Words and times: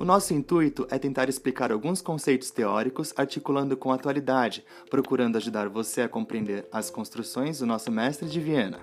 O 0.00 0.04
nosso 0.06 0.32
intuito 0.32 0.86
é 0.88 0.98
tentar 0.98 1.28
explicar 1.28 1.70
alguns 1.70 2.00
conceitos 2.00 2.50
teóricos 2.50 3.12
articulando 3.18 3.76
com 3.76 3.92
a 3.92 3.96
atualidade, 3.96 4.64
procurando 4.88 5.36
ajudar 5.36 5.68
você 5.68 6.00
a 6.00 6.08
compreender 6.08 6.66
as 6.72 6.88
construções 6.88 7.58
do 7.58 7.66
nosso 7.66 7.92
mestre 7.92 8.26
de 8.26 8.40
Viena. 8.40 8.80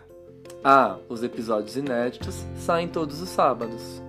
Ah, 0.63 0.99
os 1.09 1.23
episódios 1.23 1.75
inéditos 1.75 2.45
saem 2.55 2.87
todos 2.87 3.19
os 3.19 3.29
sábados. 3.29 3.99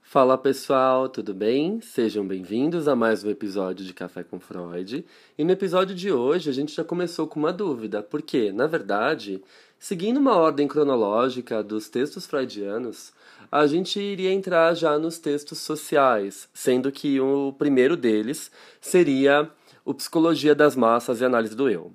Fala 0.00 0.36
pessoal, 0.36 1.08
tudo 1.08 1.32
bem? 1.32 1.80
Sejam 1.80 2.26
bem-vindos 2.26 2.86
a 2.86 2.94
mais 2.94 3.24
um 3.24 3.30
episódio 3.30 3.82
de 3.82 3.94
Café 3.94 4.22
com 4.22 4.38
Freud. 4.38 5.06
E 5.38 5.42
no 5.42 5.52
episódio 5.52 5.94
de 5.94 6.12
hoje 6.12 6.50
a 6.50 6.52
gente 6.52 6.74
já 6.74 6.84
começou 6.84 7.26
com 7.26 7.38
uma 7.38 7.50
dúvida, 7.50 8.02
porque, 8.02 8.52
na 8.52 8.66
verdade, 8.66 9.40
seguindo 9.82 10.18
uma 10.18 10.36
ordem 10.36 10.68
cronológica 10.68 11.60
dos 11.60 11.88
textos 11.88 12.24
freudianos, 12.24 13.12
a 13.50 13.66
gente 13.66 13.98
iria 13.98 14.30
entrar 14.30 14.74
já 14.74 14.96
nos 14.96 15.18
textos 15.18 15.58
sociais, 15.58 16.48
sendo 16.54 16.92
que 16.92 17.18
o 17.18 17.52
primeiro 17.58 17.96
deles 17.96 18.48
seria 18.80 19.50
o 19.84 19.92
Psicologia 19.92 20.54
das 20.54 20.76
Massas 20.76 21.20
e 21.20 21.24
Análise 21.24 21.56
do 21.56 21.68
Eu. 21.68 21.90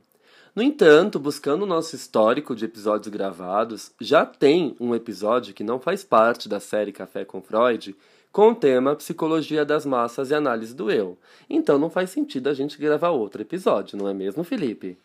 No 0.53 0.61
entanto, 0.61 1.17
buscando 1.17 1.61
o 1.61 1.65
nosso 1.65 1.95
histórico 1.95 2.53
de 2.53 2.65
episódios 2.65 3.07
gravados, 3.07 3.93
já 4.01 4.25
tem 4.25 4.75
um 4.81 4.93
episódio 4.93 5.53
que 5.53 5.63
não 5.63 5.79
faz 5.79 6.03
parte 6.03 6.49
da 6.49 6.59
série 6.59 6.91
Café 6.91 7.23
com 7.23 7.41
Freud, 7.41 7.95
com 8.33 8.49
o 8.49 8.55
tema 8.55 8.97
Psicologia 8.97 9.63
das 9.63 9.85
Massas 9.85 10.29
e 10.29 10.35
Análise 10.35 10.75
do 10.75 10.91
Eu. 10.91 11.17
Então 11.49 11.79
não 11.79 11.89
faz 11.89 12.09
sentido 12.09 12.49
a 12.49 12.53
gente 12.53 12.77
gravar 12.77 13.11
outro 13.11 13.41
episódio, 13.41 13.97
não 13.97 14.09
é 14.09 14.13
mesmo, 14.13 14.43
Felipe? 14.43 14.97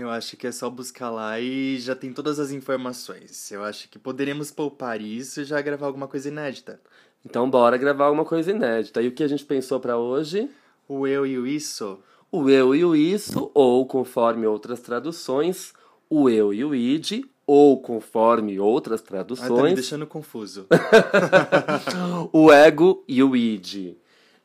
Eu 0.00 0.10
acho 0.10 0.36
que 0.36 0.46
é 0.46 0.52
só 0.52 0.70
buscar 0.70 1.10
lá 1.10 1.40
e 1.40 1.78
já 1.78 1.94
tem 1.94 2.12
todas 2.12 2.38
as 2.38 2.50
informações. 2.50 3.50
Eu 3.50 3.64
acho 3.64 3.88
que 3.88 3.98
poderíamos 3.98 4.50
poupar 4.50 5.00
isso 5.00 5.40
e 5.40 5.44
já 5.44 5.60
gravar 5.60 5.86
alguma 5.86 6.08
coisa 6.08 6.28
inédita. 6.28 6.80
Então 7.24 7.50
bora 7.50 7.76
gravar 7.76 8.06
alguma 8.06 8.24
coisa 8.24 8.50
inédita. 8.50 9.02
E 9.02 9.08
o 9.08 9.12
que 9.12 9.24
a 9.24 9.28
gente 9.28 9.44
pensou 9.44 9.80
para 9.80 9.96
hoje? 9.96 10.48
O 10.88 11.06
eu 11.06 11.26
e 11.26 11.38
o 11.38 11.46
isso 11.46 11.98
o 12.30 12.48
eu 12.48 12.74
e 12.74 12.84
o 12.84 12.94
isso, 12.94 13.50
ou 13.54 13.86
conforme 13.86 14.46
outras 14.46 14.80
traduções, 14.80 15.72
o 16.08 16.28
eu 16.28 16.52
e 16.52 16.64
o 16.64 16.74
id, 16.74 17.24
ou 17.46 17.80
conforme 17.80 18.60
outras 18.60 19.00
traduções. 19.00 19.50
Ah, 19.50 19.56
tá 19.56 19.62
me 19.62 19.74
deixando 19.74 20.06
confuso. 20.06 20.66
o 22.32 22.52
ego 22.52 23.02
e 23.08 23.22
o 23.22 23.34
id. 23.34 23.96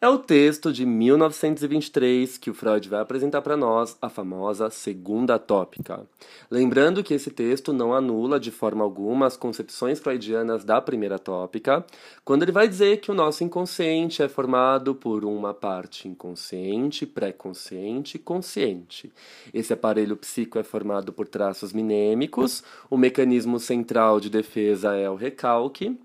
É 0.03 0.09
o 0.09 0.17
texto 0.17 0.73
de 0.73 0.85
1923 0.85 2.37
que 2.37 2.49
o 2.49 2.53
Freud 2.53 2.89
vai 2.89 2.99
apresentar 2.99 3.41
para 3.41 3.55
nós, 3.55 3.97
a 4.01 4.09
famosa 4.09 4.69
segunda 4.69 5.39
tópica. 5.39 6.05
Lembrando 6.51 7.01
que 7.01 7.13
esse 7.13 7.31
texto 7.31 7.71
não 7.71 7.93
anula 7.93 8.37
de 8.37 8.51
forma 8.51 8.83
alguma 8.83 9.27
as 9.27 9.37
concepções 9.37 10.01
freudianas 10.01 10.65
da 10.65 10.81
primeira 10.81 11.17
tópica, 11.17 11.85
quando 12.25 12.43
ele 12.43 12.51
vai 12.51 12.67
dizer 12.67 12.99
que 12.99 13.11
o 13.11 13.13
nosso 13.13 13.45
inconsciente 13.45 14.21
é 14.21 14.27
formado 14.27 14.93
por 14.93 15.23
uma 15.23 15.53
parte 15.53 16.05
inconsciente, 16.09 17.05
pré-consciente 17.05 18.17
e 18.17 18.19
consciente. 18.19 19.09
Esse 19.53 19.71
aparelho 19.71 20.17
psíquico 20.17 20.59
é 20.59 20.63
formado 20.63 21.13
por 21.13 21.29
traços 21.29 21.71
minêmicos, 21.71 22.61
o 22.89 22.97
mecanismo 22.97 23.57
central 23.57 24.19
de 24.19 24.29
defesa 24.29 24.97
é 24.97 25.09
o 25.09 25.15
recalque, 25.15 25.97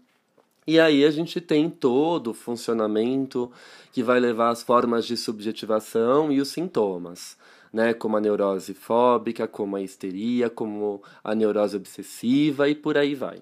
e 0.69 0.79
aí 0.79 1.03
a 1.03 1.11
gente 1.11 1.41
tem 1.41 1.71
todo 1.71 2.33
o 2.33 2.35
funcionamento 2.35 3.51
que 3.91 4.03
vai 4.03 4.21
levar 4.21 4.51
às 4.51 4.63
formas 4.63 5.07
de 5.07 5.17
subjetivação 5.17 6.31
e 6.31 6.43
os 6.43 6.49
sintomas, 6.49 7.39
né? 7.73 7.95
Como 7.95 8.19
a 8.19 8.21
neurose 8.21 8.75
fóbica, 8.75 9.49
como 9.49 9.77
a 9.77 9.81
histeria, 9.81 10.51
como 10.51 11.03
a 11.25 11.35
neurose 11.35 11.75
obsessiva 11.75 12.69
e 12.69 12.75
por 12.75 12.99
aí 12.99 13.15
vai. 13.15 13.41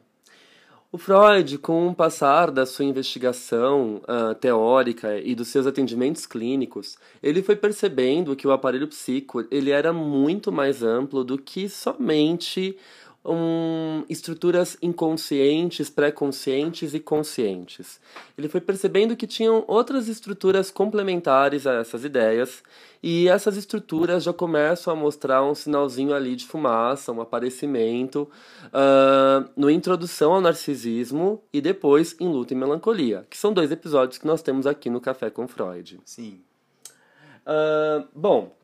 O 0.93 0.99
Freud, 0.99 1.59
com 1.59 1.89
o 1.89 1.95
passar 1.97 2.53
da 2.53 2.65
sua 2.65 2.85
investigação 2.85 4.01
uh, 4.05 4.33
teórica 4.37 5.19
e 5.19 5.35
dos 5.35 5.49
seus 5.49 5.67
atendimentos 5.67 6.27
clínicos, 6.27 6.97
ele 7.21 7.43
foi 7.43 7.57
percebendo 7.57 8.37
que 8.37 8.47
o 8.47 8.53
aparelho 8.53 8.87
psíquico 8.87 9.45
ele 9.51 9.73
era 9.73 9.93
muito 9.93 10.53
mais 10.53 10.85
amplo 10.85 11.25
do 11.25 11.37
que 11.37 11.69
somente 11.69 12.79
um, 13.27 14.05
estruturas 14.09 14.77
inconscientes, 14.81 15.91
pré-conscientes 15.91 16.95
e 16.95 17.01
conscientes. 17.01 18.01
Ele 18.39 18.49
foi 18.49 18.61
percebendo 18.61 19.17
que 19.17 19.27
tinham 19.27 19.65
outras 19.67 20.09
estruturas 20.09 20.71
complementares 20.71 21.67
a 21.67 21.75
essas 21.75 22.05
ideias, 22.05 22.63
e 23.03 23.29
essas 23.29 23.57
estruturas 23.57 24.25
já 24.25 24.33
começam 24.33 24.93
a 24.93 24.97
mostrar 24.97 25.45
um 25.45 25.55
sinalzinho 25.55 26.15
ali 26.15 26.35
de 26.35 26.47
fumaça, 26.47 27.13
um 27.13 27.21
aparecimento 27.21 28.29
uh, 28.67 29.49
no 29.57 29.71
Introdução 29.71 30.33
ao 30.33 30.41
Narcisismo 30.41 31.43
e 31.53 31.61
depois 31.61 32.17
em 32.19 32.29
Luta 32.29 32.55
e 32.55 32.57
Melancolia, 32.57 33.27
que 33.29 33.37
são 33.37 33.53
dois 33.53 33.71
episódios 33.71 34.19
que 34.19 34.27
nós 34.27 34.43
temos 34.43 34.67
aqui 34.67 34.91
no 34.91 35.01
Café 35.01 35.31
com 35.31 35.47
Freud. 35.47 36.01
Sim. 36.05 36.41
Uh, 37.47 38.09
bom, 38.13 38.57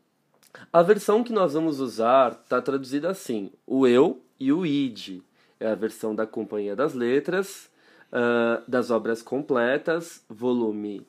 a 0.71 0.81
versão 0.81 1.23
que 1.23 1.31
nós 1.31 1.53
vamos 1.53 1.79
usar 1.79 2.39
está 2.43 2.61
traduzida 2.61 3.09
assim: 3.09 3.51
o 3.65 3.87
eu 3.87 4.22
e 4.39 4.51
o 4.51 4.65
id 4.65 5.21
é 5.59 5.67
a 5.67 5.75
versão 5.75 6.13
da 6.13 6.27
Companhia 6.27 6.75
das 6.75 6.93
Letras, 6.93 7.69
uh, 8.11 8.61
das 8.67 8.91
obras 8.91 9.21
completas, 9.21 10.23
volume 10.29 11.05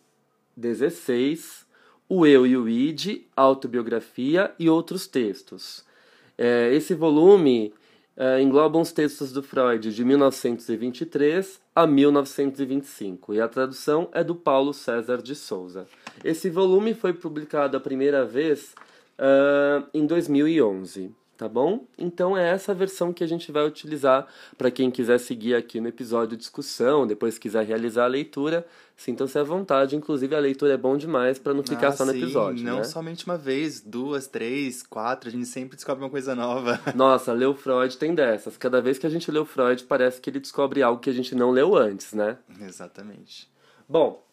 16, 0.57 1.67
o 2.09 2.27
eu 2.27 2.47
e 2.47 2.57
o 2.57 2.69
id, 2.69 3.27
autobiografia 3.37 4.55
e 4.59 4.69
outros 4.69 5.07
textos. 5.07 5.85
É, 6.37 6.73
esse 6.75 6.95
volume 6.95 7.73
uh, 8.17 8.41
engloba 8.41 8.79
os 8.79 8.93
textos 8.93 9.33
do 9.33 9.43
Freud 9.43 9.93
de 9.93 10.05
1923 10.05 11.61
a 11.75 11.87
1925 11.87 13.35
e 13.35 13.41
a 13.41 13.49
tradução 13.49 14.09
é 14.13 14.23
do 14.23 14.35
Paulo 14.35 14.73
César 14.73 15.23
de 15.23 15.35
Souza. 15.35 15.87
Esse 16.23 16.51
volume 16.51 16.95
foi 16.95 17.13
publicado 17.13 17.77
a 17.77 17.81
primeira 17.81 18.25
vez 18.25 18.75
uh, 19.19 19.87
em 19.93 20.07
2011 20.07 21.13
tá 21.37 21.49
bom? 21.49 21.85
Então 21.99 22.37
é 22.37 22.51
essa 22.51 22.75
versão 22.75 23.13
que 23.13 23.25
a 23.25 23.27
gente 23.27 23.51
vai 23.51 23.67
utilizar 23.67 24.27
para 24.57 24.71
quem 24.71 24.91
quiser 24.91 25.19
seguir 25.19 25.55
aqui 25.55 25.81
no 25.81 25.89
episódio 25.89 26.31
de 26.31 26.37
discussão, 26.37 27.07
depois 27.07 27.39
quiser 27.39 27.65
realizar 27.65 28.05
a 28.05 28.09
leitura, 28.09 28.67
sintam-se 28.97 29.39
à 29.39 29.43
vontade. 29.43 29.97
Inclusive 29.97 30.35
a 30.35 30.39
leitura 30.39 30.75
é 30.75 30.77
bom 30.77 30.97
demais 30.97 31.39
para 31.39 31.53
não 31.53 31.63
ficar 31.63 31.89
ah, 31.89 31.93
só 31.93 32.05
no 32.05 32.13
sim, 32.13 32.19
episódio, 32.19 32.65
não 32.65 32.79
né? 32.79 32.85
somente 32.85 33.27
uma 33.27 33.37
vez, 33.37 33.81
duas, 33.81 34.27
três, 34.27 34.83
quatro, 34.83 35.29
a 35.29 35.33
gente 35.33 35.47
sempre 35.47 35.77
descobre 35.77 36.05
uma 36.05 36.11
coisa 36.11 36.35
nova. 36.35 36.81
Nossa, 36.95 37.33
ler 37.33 37.47
o 37.47 37.55
Freud 37.55 37.97
tem 37.97 38.15
dessas. 38.15 38.57
Cada 38.57 38.81
vez 38.81 38.99
que 38.99 39.07
a 39.07 39.11
gente 39.11 39.31
lê 39.31 39.39
o 39.39 39.45
Freud, 39.45 39.85
parece 39.85 40.21
que 40.21 40.31
ele 40.31 40.41
descobre 40.41 40.83
algo 40.83 41.01
que 41.01 41.11
a 41.11 41.15
gente 41.15 41.35
não 41.35 41.51
leu 41.51 41.77
antes, 41.77 42.13
né? 42.13 42.39
Exatamente. 42.61 43.53
Bom, 43.89 44.24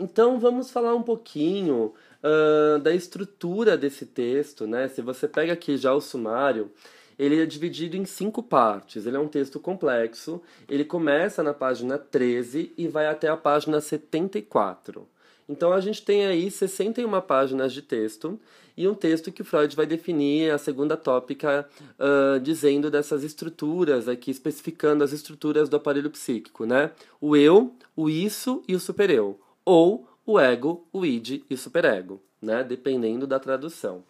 então 0.00 0.40
vamos 0.40 0.70
falar 0.70 0.94
um 0.94 1.02
pouquinho 1.02 1.92
uh, 2.22 2.78
da 2.78 2.94
estrutura 2.94 3.76
desse 3.76 4.06
texto, 4.06 4.66
né? 4.66 4.88
Se 4.88 5.02
você 5.02 5.28
pega 5.28 5.52
aqui 5.52 5.76
já 5.76 5.92
o 5.94 6.00
sumário, 6.00 6.70
ele 7.18 7.40
é 7.40 7.44
dividido 7.44 7.96
em 7.96 8.06
cinco 8.06 8.42
partes. 8.42 9.04
Ele 9.04 9.16
é 9.16 9.20
um 9.20 9.28
texto 9.28 9.60
complexo. 9.60 10.40
Ele 10.68 10.84
começa 10.84 11.42
na 11.42 11.52
página 11.52 11.98
13 11.98 12.72
e 12.78 12.88
vai 12.88 13.06
até 13.06 13.28
a 13.28 13.36
página 13.36 13.78
74. 13.78 15.06
Então 15.46 15.72
a 15.72 15.80
gente 15.80 16.02
tem 16.02 16.26
aí 16.26 16.50
61 16.50 17.20
páginas 17.20 17.72
de 17.72 17.82
texto 17.82 18.40
e 18.76 18.88
um 18.88 18.94
texto 18.94 19.30
que 19.30 19.44
Freud 19.44 19.76
vai 19.76 19.84
definir 19.84 20.50
a 20.50 20.56
segunda 20.56 20.96
tópica, 20.96 21.68
uh, 21.98 22.40
dizendo 22.40 22.90
dessas 22.90 23.22
estruturas 23.22 24.08
aqui, 24.08 24.30
especificando 24.30 25.04
as 25.04 25.12
estruturas 25.12 25.68
do 25.68 25.76
aparelho 25.76 26.08
psíquico, 26.08 26.64
né? 26.64 26.90
O 27.20 27.36
eu, 27.36 27.74
o 27.94 28.08
isso 28.08 28.62
e 28.66 28.74
o 28.74 28.80
supereu. 28.80 29.38
Ou 29.72 30.04
o 30.26 30.40
ego, 30.40 30.84
o 30.92 31.06
id 31.06 31.44
e 31.48 31.54
o 31.54 31.56
superego, 31.56 32.20
né? 32.42 32.64
dependendo 32.64 33.24
da 33.24 33.38
tradução. 33.38 34.02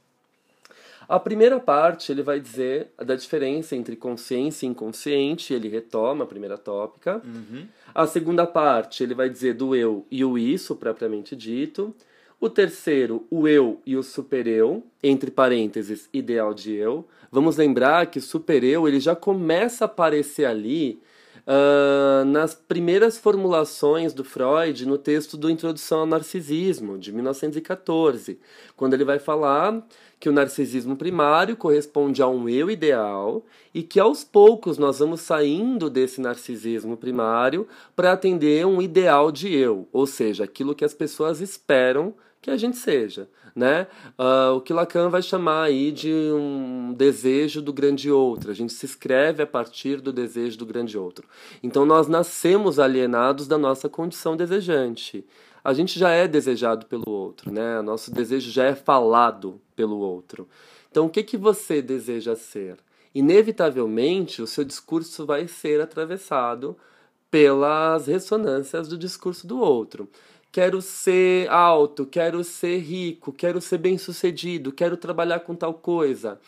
A 1.07 1.21
primeira 1.21 1.61
parte 1.61 2.11
ele 2.11 2.23
vai 2.23 2.41
dizer 2.41 2.89
da 2.97 3.15
diferença 3.15 3.77
entre 3.77 3.95
consciência 3.95 4.65
e 4.65 4.71
inconsciente, 4.71 5.53
ele 5.53 5.69
retoma 5.69 6.25
a 6.25 6.27
primeira 6.27 6.57
tópica. 6.57 7.21
Uhum. 7.23 7.67
A 7.95 8.07
segunda 8.07 8.47
parte 8.47 9.03
ele 9.03 9.13
vai 9.13 9.29
dizer 9.29 9.53
do 9.53 9.77
eu 9.77 10.07
e 10.11 10.25
o 10.25 10.39
isso 10.39 10.75
propriamente 10.77 11.37
dito. 11.37 11.95
O 12.41 12.49
terceiro, 12.49 13.27
o 13.31 13.47
eu 13.47 13.83
e 13.85 13.99
o 13.99 14.03
supereu, 14.03 14.83
entre 15.03 15.31
parênteses, 15.31 16.09
ideal 16.11 16.55
de 16.55 16.73
eu. 16.73 17.07
Vamos 17.31 17.59
lembrar 17.59 18.07
que 18.07 18.19
o 18.19 18.23
supereu 18.23 18.89
ele 18.89 18.99
já 18.99 19.15
começa 19.15 19.85
a 19.85 19.87
aparecer 19.87 20.47
ali 20.47 21.03
uh, 21.47 22.25
nas 22.25 22.55
primeiras 22.55 23.19
formulações 23.19 24.13
do 24.13 24.25
Freud 24.25 24.87
no 24.87 24.99
texto 24.99 25.37
do 25.37 25.51
Introdução 25.51 26.01
ao 26.01 26.07
Narcisismo, 26.07 26.99
de 26.99 27.13
1914, 27.13 28.39
quando 28.77 28.95
ele 28.95 29.05
vai 29.05 29.19
falar 29.19 29.87
que 30.19 30.29
o 30.29 30.33
narcisismo 30.33 30.97
primário 30.97 31.57
corresponde 31.57 32.21
a 32.23 32.29
um 32.29 32.47
eu 32.47 32.71
ideal 32.71 33.43
e 33.73 33.83
que 33.83 33.99
aos 33.99 34.23
poucos 34.23 34.77
nós 34.77 34.99
vamos 34.99 35.23
saindo 35.23 35.89
desse 35.89 36.21
narcisismo 36.21 36.95
primário 36.97 37.67
para 37.97 38.13
atender 38.13 38.67
um 38.67 38.83
ideal 38.83 39.33
de 39.33 39.55
eu, 39.55 39.89
ou 39.91 40.07
seja, 40.07 40.45
aquilo 40.45 40.75
que 40.75 40.85
as 40.85 40.93
pessoas 40.93 41.41
esperam 41.41 42.15
que 42.41 42.51
a 42.51 42.57
gente 42.57 42.79
seja, 42.79 43.29
né? 43.55 43.87
Uh, 44.19 44.55
o 44.57 44.61
que 44.61 44.73
Lacan 44.73 45.11
vai 45.11 45.21
chamar 45.21 45.65
aí 45.65 45.93
de 45.93 46.11
um 46.11 46.95
desejo 46.95 47.61
do 47.61 47.73
grande 47.73 48.11
outro. 48.11 48.51
A 48.51 48.55
gente 48.55 48.73
se 48.73 48.87
escreve 48.87 49.43
a 49.43 49.47
partir 49.47 50.01
do 50.01 50.13
desejo 50.13 50.57
do 50.57 50.65
grande 50.65 50.97
outro. 50.97 51.29
Então 51.63 51.85
nós 51.85 52.09
nascemos 52.09 52.79
alienados 52.79 53.47
da 53.47 53.59
nossa 53.59 53.89
condição 53.89 54.37
desejante. 54.37 55.25
A 55.63 55.75
gente 55.75 55.99
já 55.99 56.11
é 56.11 56.27
desejado 56.27 56.87
pelo 56.87 57.11
outro, 57.11 57.53
né? 57.53 57.83
Nosso 57.83 58.11
desejo 58.11 58.51
já 58.51 58.65
é 58.65 58.75
falado 58.75 59.61
pelo 59.77 59.99
outro. 59.99 60.49
Então 60.91 61.07
o 61.07 61.11
que 61.11 61.23
que 61.23 61.37
você 61.37 61.83
deseja 61.83 62.35
ser? 62.35 62.79
Inevitavelmente 63.15 64.41
o 64.41 64.47
seu 64.47 64.65
discurso 64.65 65.27
vai 65.27 65.47
ser 65.47 65.81
atravessado 65.81 66.75
pelas 67.31 68.07
ressonâncias 68.07 68.89
do 68.89 68.97
discurso 68.97 69.47
do 69.47 69.61
outro 69.61 70.09
quero 70.53 70.83
ser 70.83 71.49
alto, 71.49 72.05
quero 72.05 72.43
ser 72.43 72.79
rico, 72.79 73.33
quero 73.33 73.61
ser 73.61 73.79
bem-sucedido, 73.79 74.73
quero 74.73 74.97
trabalhar 74.97 75.41
com 75.41 75.55
tal 75.55 75.75
coisa. 75.75 76.41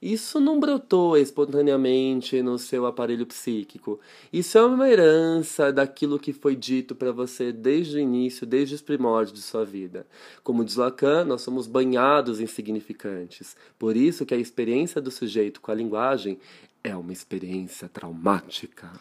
Isso 0.00 0.38
não 0.38 0.60
brotou 0.60 1.16
espontaneamente 1.16 2.42
no 2.42 2.58
seu 2.58 2.84
aparelho 2.84 3.24
psíquico. 3.24 3.98
Isso 4.30 4.58
é 4.58 4.64
uma 4.64 4.88
herança 4.88 5.72
daquilo 5.72 6.18
que 6.18 6.34
foi 6.34 6.54
dito 6.54 6.94
para 6.94 7.10
você 7.10 7.50
desde 7.50 7.96
o 7.96 8.00
início, 8.00 8.46
desde 8.46 8.74
os 8.74 8.82
primórdios 8.82 9.32
de 9.32 9.42
sua 9.42 9.64
vida. 9.64 10.06
Como 10.44 10.64
diz 10.64 10.76
Lacan, 10.76 11.24
nós 11.24 11.40
somos 11.40 11.66
banhados 11.66 12.40
em 12.40 12.46
significantes. 12.46 13.56
Por 13.78 13.96
isso 13.96 14.26
que 14.26 14.34
a 14.34 14.38
experiência 14.38 15.00
do 15.00 15.10
sujeito 15.10 15.62
com 15.62 15.70
a 15.70 15.74
linguagem 15.74 16.38
é 16.84 16.94
uma 16.94 17.12
experiência 17.12 17.88
traumática. 17.88 18.92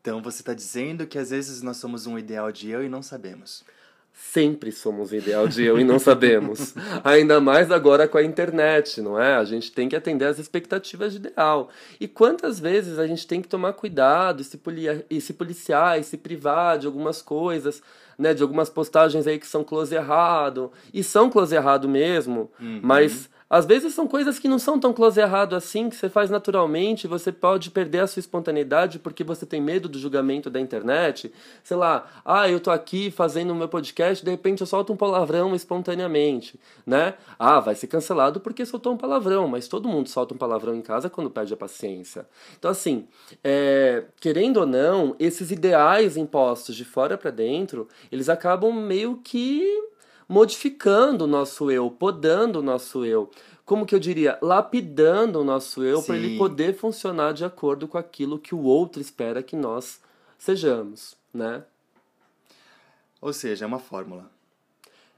Então 0.00 0.22
você 0.22 0.40
está 0.40 0.54
dizendo 0.54 1.06
que 1.06 1.18
às 1.18 1.30
vezes 1.30 1.62
nós 1.62 1.78
somos 1.78 2.06
um 2.06 2.16
ideal 2.16 2.52
de 2.52 2.70
eu 2.70 2.84
e 2.84 2.88
não 2.88 3.02
sabemos. 3.02 3.64
Sempre 4.16 4.70
somos 4.70 5.10
o 5.10 5.16
ideal 5.16 5.48
de 5.48 5.64
eu 5.64 5.76
e 5.76 5.82
não 5.82 5.98
sabemos. 5.98 6.72
Ainda 7.02 7.40
mais 7.40 7.72
agora 7.72 8.06
com 8.06 8.16
a 8.16 8.22
internet, 8.22 9.00
não 9.00 9.20
é? 9.20 9.34
A 9.34 9.44
gente 9.44 9.72
tem 9.72 9.88
que 9.88 9.96
atender 9.96 10.26
às 10.26 10.38
expectativas 10.38 11.12
de 11.12 11.18
ideal. 11.18 11.68
E 11.98 12.06
quantas 12.06 12.60
vezes 12.60 13.00
a 13.00 13.08
gente 13.08 13.26
tem 13.26 13.42
que 13.42 13.48
tomar 13.48 13.72
cuidado 13.72 14.40
e 14.40 14.44
se, 14.44 14.60
e 15.10 15.20
se 15.20 15.32
policiar 15.32 15.98
e 15.98 16.04
se 16.04 16.16
privar 16.16 16.78
de 16.78 16.86
algumas 16.86 17.20
coisas, 17.20 17.82
né? 18.16 18.32
De 18.32 18.42
algumas 18.42 18.70
postagens 18.70 19.26
aí 19.26 19.36
que 19.36 19.48
são 19.48 19.64
close 19.64 19.92
errado. 19.92 20.70
E 20.92 21.02
são 21.02 21.28
close 21.28 21.52
errado 21.52 21.88
mesmo, 21.88 22.52
uhum. 22.60 22.80
mas 22.84 23.28
às 23.48 23.66
vezes 23.66 23.94
são 23.94 24.06
coisas 24.06 24.38
que 24.38 24.48
não 24.48 24.58
são 24.58 24.80
tão 24.80 24.92
close 24.92 25.20
errado 25.20 25.54
assim, 25.54 25.88
que 25.88 25.96
você 25.96 26.08
faz 26.08 26.30
naturalmente, 26.30 27.06
você 27.06 27.30
pode 27.30 27.70
perder 27.70 28.00
a 28.00 28.06
sua 28.06 28.20
espontaneidade 28.20 28.98
porque 28.98 29.22
você 29.22 29.44
tem 29.44 29.60
medo 29.60 29.88
do 29.88 29.98
julgamento 29.98 30.48
da 30.48 30.60
internet. 30.60 31.32
Sei 31.62 31.76
lá, 31.76 32.06
ah, 32.24 32.48
eu 32.48 32.58
tô 32.58 32.70
aqui 32.70 33.10
fazendo 33.10 33.50
o 33.50 33.54
meu 33.54 33.68
podcast, 33.68 34.24
de 34.24 34.30
repente 34.30 34.60
eu 34.60 34.66
solto 34.66 34.92
um 34.92 34.96
palavrão 34.96 35.54
espontaneamente, 35.54 36.58
né? 36.86 37.14
Ah, 37.38 37.60
vai 37.60 37.74
ser 37.74 37.86
cancelado 37.86 38.40
porque 38.40 38.64
soltou 38.64 38.94
um 38.94 38.96
palavrão, 38.96 39.46
mas 39.46 39.68
todo 39.68 39.88
mundo 39.88 40.08
solta 40.08 40.34
um 40.34 40.38
palavrão 40.38 40.74
em 40.74 40.82
casa 40.82 41.10
quando 41.10 41.30
perde 41.30 41.52
a 41.54 41.56
paciência. 41.56 42.26
Então, 42.58 42.70
assim, 42.70 43.06
é, 43.42 44.04
querendo 44.20 44.58
ou 44.58 44.66
não, 44.66 45.14
esses 45.18 45.50
ideais 45.50 46.16
impostos 46.16 46.74
de 46.74 46.84
fora 46.84 47.18
para 47.18 47.30
dentro, 47.30 47.88
eles 48.10 48.28
acabam 48.28 48.72
meio 48.72 49.20
que 49.22 49.93
modificando 50.28 51.24
o 51.24 51.28
nosso 51.28 51.70
eu, 51.70 51.90
podando 51.90 52.60
o 52.60 52.62
nosso 52.62 53.04
eu. 53.04 53.30
Como 53.64 53.86
que 53.86 53.94
eu 53.94 53.98
diria? 53.98 54.38
Lapidando 54.42 55.40
o 55.40 55.44
nosso 55.44 55.82
eu 55.82 56.02
para 56.02 56.16
ele 56.16 56.36
poder 56.36 56.74
funcionar 56.74 57.32
de 57.32 57.44
acordo 57.44 57.88
com 57.88 57.96
aquilo 57.96 58.38
que 58.38 58.54
o 58.54 58.62
outro 58.62 59.00
espera 59.00 59.42
que 59.42 59.56
nós 59.56 60.00
sejamos, 60.38 61.16
né? 61.32 61.64
Ou 63.20 63.32
seja, 63.32 63.64
é 63.64 63.68
uma 63.68 63.78
fórmula. 63.78 64.30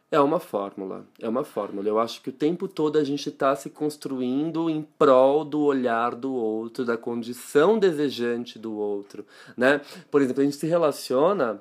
É 0.08 0.20
uma 0.20 0.38
fórmula, 0.38 1.04
é 1.20 1.28
uma 1.28 1.42
fórmula. 1.42 1.88
Eu 1.88 1.98
acho 1.98 2.22
que 2.22 2.30
o 2.30 2.32
tempo 2.32 2.68
todo 2.68 2.96
a 2.96 3.02
gente 3.02 3.28
está 3.28 3.56
se 3.56 3.68
construindo 3.68 4.70
em 4.70 4.82
prol 4.96 5.44
do 5.44 5.62
olhar 5.62 6.14
do 6.14 6.32
outro, 6.32 6.84
da 6.84 6.96
condição 6.96 7.76
desejante 7.76 8.56
do 8.56 8.76
outro, 8.76 9.26
né? 9.56 9.80
Por 10.08 10.22
exemplo, 10.22 10.42
a 10.42 10.44
gente 10.44 10.56
se 10.56 10.66
relaciona 10.68 11.60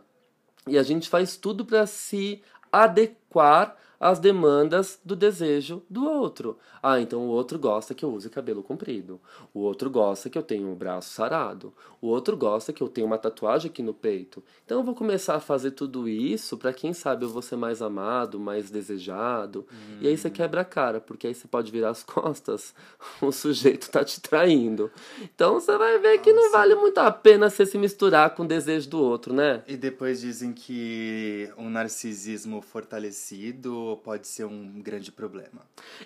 e 0.68 0.77
a 0.77 0.83
gente 0.83 1.09
faz 1.09 1.36
tudo 1.36 1.65
para 1.65 1.88
se 1.88 2.44
adequar 2.71 3.25
adequar 3.40 3.76
às 4.06 4.19
demandas 4.19 5.00
do 5.04 5.16
desejo 5.16 5.81
do 5.90 6.07
outro. 6.07 6.60
Ah, 6.81 7.02
então 7.02 7.22
o 7.22 7.30
outro 7.30 7.57
gosta 7.57 7.96
que 7.96 8.06
eu 8.06 8.13
use 8.13 8.30
cabelo 8.30 8.62
comprido. 8.62 9.19
O 9.52 9.62
outro 9.62 9.90
gosta 9.90 10.30
que 10.30 10.38
eu 10.38 10.44
tenha 10.44 10.68
o 10.68 10.75
braço 10.75 11.10
sarado. 11.10 11.74
O 12.00 12.06
outro 12.10 12.38
gosta 12.38 12.72
que 12.72 12.84
eu 12.84 12.88
tenha 12.88 13.07
uma 13.07 13.18
tatuagem 13.18 13.72
aqui 13.72 13.81
no 13.81 13.96
peito. 13.96 14.44
Então 14.63 14.78
eu 14.78 14.84
vou 14.84 14.94
começar 14.94 15.34
a 15.34 15.40
fazer 15.40 15.72
tudo 15.72 16.07
isso 16.07 16.56
para 16.56 16.72
quem 16.72 16.94
sabe 16.94 17.25
eu 17.25 17.30
vou 17.30 17.42
ser 17.42 17.56
mais 17.56 17.81
amado, 17.81 18.40
mais 18.40 18.69
desejado. 18.69 19.66
Hum. 19.72 19.98
E 20.02 20.07
aí 20.07 20.16
você 20.16 20.30
quebra 20.30 20.62
a 20.62 20.66
cara, 20.66 21.02
porque 21.02 21.25
aí 21.25 21.34
você 21.34 21.48
pode 21.48 21.72
virar 21.72 21.90
as 21.90 22.04
costas, 22.06 22.75
o 23.19 23.31
sujeito 23.31 23.90
tá 23.90 24.06
te 24.06 24.22
traindo. 24.22 24.92
Então 25.34 25.56
você 25.56 25.75
vai 25.80 25.98
ver 25.98 26.19
que 26.19 26.31
Nossa. 26.31 26.46
não 26.46 26.52
vale 26.52 26.75
muito 26.75 27.00
a 27.00 27.10
pena 27.10 27.50
você 27.50 27.66
se 27.66 27.80
misturar 27.80 28.36
com 28.36 28.44
o 28.44 28.48
desejo 28.48 28.88
do 28.88 29.02
outro, 29.02 29.34
né? 29.34 29.63
E 29.68 29.75
depois 29.75 30.22
dizem 30.22 30.54
que 30.54 31.50
um 31.57 31.72
narcisismo 31.72 32.62
fortalecido 32.62 33.94
pode 33.95 34.28
ser 34.28 34.45
um 34.45 34.81
grande 34.81 35.11
problema. 35.11 35.61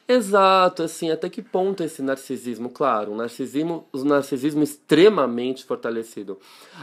Exato, 0.08 0.84
assim, 0.84 1.12
até 1.12 1.30
que 1.30 1.42
ponto 1.42 1.84
esse 1.84 2.02
narcisismo, 2.02 2.70
claro, 2.70 3.12
um 3.12 3.16
narcisismo, 3.16 3.88
um 3.94 4.04
narcisismo 4.04 4.64
extremamente 4.64 5.64
fortalecido, 5.66 6.40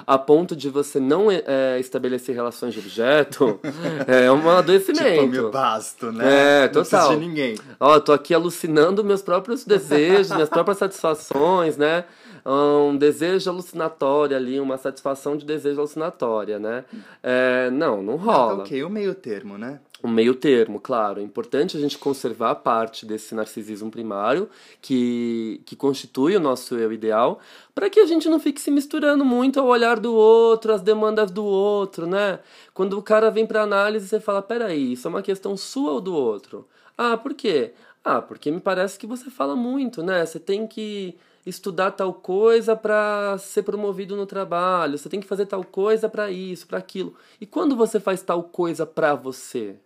a 0.07 0.19
ponto 0.19 0.55
de 0.55 0.69
você 0.69 1.01
não 1.01 1.31
é, 1.31 1.79
estabelecer 1.79 2.35
relações 2.35 2.75
de 2.75 2.81
objeto, 2.81 3.61
é 4.07 4.31
um 4.31 4.49
adoecimento. 4.51 5.21
Tipo, 5.21 5.27
meu 5.27 5.51
basto, 5.51 6.13
né? 6.13 6.65
É, 6.65 6.69
total. 6.69 7.13
Não 7.13 7.19
de 7.19 7.27
ninguém. 7.27 7.55
Ó, 7.79 7.99
tô 8.01 8.13
aqui 8.13 8.35
alucinando 8.35 9.05
meus 9.05 9.23
próprios 9.23 9.65
desejos, 9.65 10.31
minhas 10.31 10.49
próprias 10.49 10.79
satisfações, 10.79 11.77
né? 11.77 12.05
um 12.47 12.97
desejo 12.97 13.51
alucinatório 13.51 14.37
ali, 14.37 14.61
uma 14.61 14.79
satisfação 14.79 15.37
de 15.37 15.45
desejo 15.45 15.81
alucinatória, 15.81 16.59
né? 16.59 16.85
É, 17.23 17.69
não, 17.71 18.03
não 18.03 18.17
rola. 18.17 18.61
Ah, 18.61 18.65
ok, 18.65 18.85
o 18.85 18.91
meio 18.91 19.15
termo, 19.15 19.59
né? 19.59 19.81
Um 20.05 20.09
meio 20.09 20.35
termo, 20.35 20.79
claro. 20.79 21.21
É 21.21 21.23
importante 21.23 21.77
a 21.77 21.81
gente 21.81 21.99
conservar 21.99 22.55
parte 22.57 23.07
desse 23.07 23.35
narcisismo 23.35 23.91
primário 23.91 24.49
que, 24.81 25.61
que 25.65 25.75
constitui 25.75 26.37
o 26.37 26.41
nosso 26.41 26.77
eu 26.77 26.93
ideal, 26.93 27.41
para 27.75 27.89
que 27.89 28.01
a 28.01 28.07
gente 28.07 28.29
não 28.29 28.39
fique 28.39 28.61
se 28.61 28.71
misturando 28.71 29.25
muito 29.25 29.59
ao 29.59 29.67
olhar 29.67 29.99
do 29.99 30.15
outro, 30.15 30.73
às 30.73 30.83
demandas 30.83 31.31
do 31.31 31.45
outro, 31.45 32.07
né? 32.07 32.41
Quando 32.75 32.99
o 32.99 33.03
cara 33.03 33.31
vem 33.31 33.47
para 33.47 33.63
análise, 33.63 34.09
você 34.09 34.21
fala: 34.21 34.43
peraí, 34.43 34.93
isso 34.93 35.09
é 35.09 35.11
uma 35.11 35.23
questão 35.23 35.57
sua 35.57 35.93
ou 35.93 36.01
do 36.01 36.15
outro? 36.15 36.69
Ah, 36.97 37.17
por 37.17 37.35
quê? 37.35 37.73
Ah, 38.05 38.23
porque 38.23 38.51
me 38.51 38.61
parece 38.61 38.99
que 38.99 39.07
você 39.07 39.31
fala 39.31 39.57
muito, 39.57 40.03
né? 40.03 40.25
Você 40.25 40.39
tem 40.39 40.67
que 40.67 41.17
estudar 41.45 41.93
tal 41.93 42.13
coisa 42.13 42.77
para 42.77 43.39
ser 43.39 43.63
promovido 43.63 44.17
no 44.17 44.27
trabalho, 44.27 44.99
você 44.99 45.09
tem 45.09 45.21
que 45.21 45.27
fazer 45.27 45.47
tal 45.47 45.65
coisa 45.65 46.09
para 46.09 46.31
isso, 46.31 46.67
para 46.67 46.79
aquilo. 46.79 47.15
E 47.41 47.47
quando 47.47 47.77
você 47.77 48.01
faz 48.01 48.23
tal 48.23 48.43
coisa 48.43 48.85
para 48.85 49.15
você? 49.15 49.77